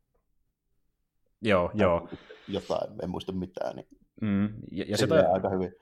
[1.42, 2.08] Joo, tai joo.
[2.48, 3.76] Jotain, en muista mitään.
[3.76, 3.88] Niin
[4.20, 5.24] mm, ja, ja se toi...
[5.32, 5.74] aika hyvin.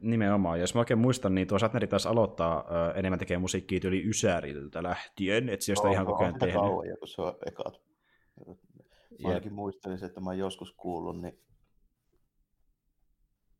[0.00, 4.08] Nimenomaan, jos mä oikein muistan, niin tuo Satneri taas aloittaa uh, enemmän tekee musiikkia yli
[4.08, 6.54] Ysäriltä lähtien, että se on ihan koko ajan tehnyt.
[6.54, 7.80] Kauan, kun se on ekat.
[9.22, 11.38] Mä ainakin muistelin, että mä joskus kuullut, niin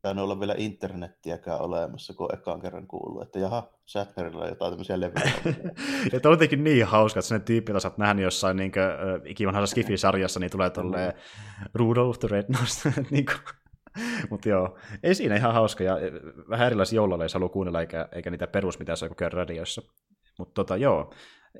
[0.01, 4.99] tainnut olla vielä internettiäkään olemassa, kun ekaan kerran kuullut, että jaha, Shatnerilla on jotain tämmöisiä
[4.99, 5.31] levyjä.
[6.13, 8.83] ja on jotenkin niin hauska, että jota sä oot nähnyt jossain niin kuin,
[9.25, 11.13] ikivanhassa Skifi-sarjassa, niin tulee tolleen.
[11.73, 13.03] Rudolph the Red-Nosed.
[13.11, 13.25] niin
[14.29, 15.97] Mutta joo, ei siinä ihan hauska, ja
[16.49, 19.81] vähän erilaisia joulua ei halua kuunnella, eikä, eikä niitä perus, mitä se on radiossa.
[20.39, 21.13] Mutta tota, joo,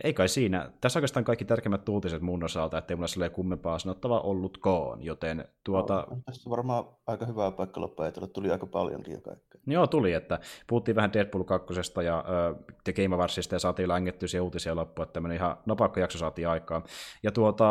[0.04, 0.72] ei kai siinä.
[0.82, 6.08] Tässä oikeastaan kaikki tärkeimmät uutiset mun osalta, ettei mulla sille kummempaa sanottavaa ollutkaan, joten tuota...
[6.10, 9.62] No, tässä varmaan aika hyvää paikka loppuajatella, tuli aika paljonkin jo kaikkea.
[9.68, 11.74] Joo, tuli, että puhuttiin vähän Deadpool 2
[12.06, 16.18] ja uh, The Game Awardsista ja saatiin längettyä uutisia loppuun, että tämmöinen ihan nopakka jakso
[16.18, 16.84] saatiin aikaan.
[17.24, 17.66] Ja tuota,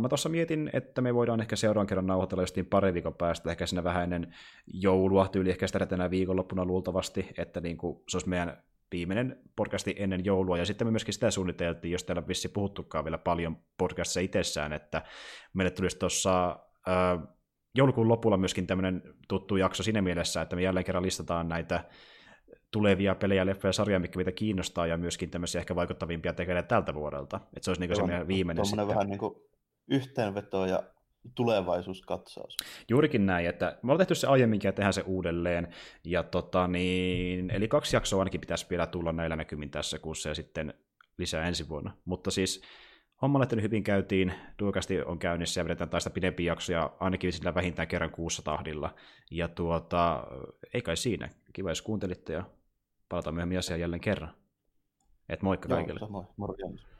[0.00, 3.66] mä tuossa mietin, että me voidaan ehkä seuraavan kerran nauhoitella justiin pari viikon päästä, ehkä
[3.66, 4.34] siinä vähän ennen
[4.66, 9.94] joulua, tyyli ehkä sitä tänä viikonloppuna luultavasti, että niin kuin, se olisi meidän viimeinen podcasti
[9.98, 14.20] ennen joulua, ja sitten me myöskin sitä suunniteltiin, jos täällä vissi puhuttukaan vielä paljon podcastissa
[14.20, 15.02] itsessään, että
[15.54, 16.58] meille tulisi tuossa
[17.74, 21.84] joulukuun lopulla myöskin tämmöinen tuttu jakso siinä mielessä, että me jälleen kerran listataan näitä
[22.70, 26.94] tulevia pelejä, leffoja ja sarjoja, mikä meitä kiinnostaa, ja myöskin tämmöisiä ehkä vaikuttavimpia tekijöitä tältä
[26.94, 27.36] vuodelta.
[27.36, 28.88] Että se olisi niin se meidän viimeinen sitten.
[28.88, 29.34] vähän niin kuin
[29.90, 30.82] yhteenveto ja
[31.34, 32.56] tulevaisuuskatsaus.
[32.88, 35.68] Juurikin näin, että me ollaan tehty se aiemminkin ja tehdään se uudelleen,
[36.04, 40.34] ja tota niin, eli kaksi jaksoa ainakin pitäisi vielä tulla näillä näkymin tässä kuussa ja
[40.34, 40.74] sitten
[41.18, 41.96] lisää ensi vuonna.
[42.04, 42.62] Mutta siis
[43.22, 47.88] homma lähtenyt hyvin käytiin, duokasti on käynnissä ja vedetään taas pidempiä jaksoja, ainakin sillä vähintään
[47.88, 48.94] kerran kuussa tahdilla.
[49.30, 50.26] Ja tuota,
[50.74, 51.28] ei kai siinä.
[51.52, 52.44] Kiva, jos kuuntelitte ja
[53.08, 54.34] palataan myöhemmin asiaan jälleen kerran.
[55.28, 56.00] Et moikka Joo, kaikille.
[56.00, 56.26] Samoin.
[56.36, 56.95] Morjens.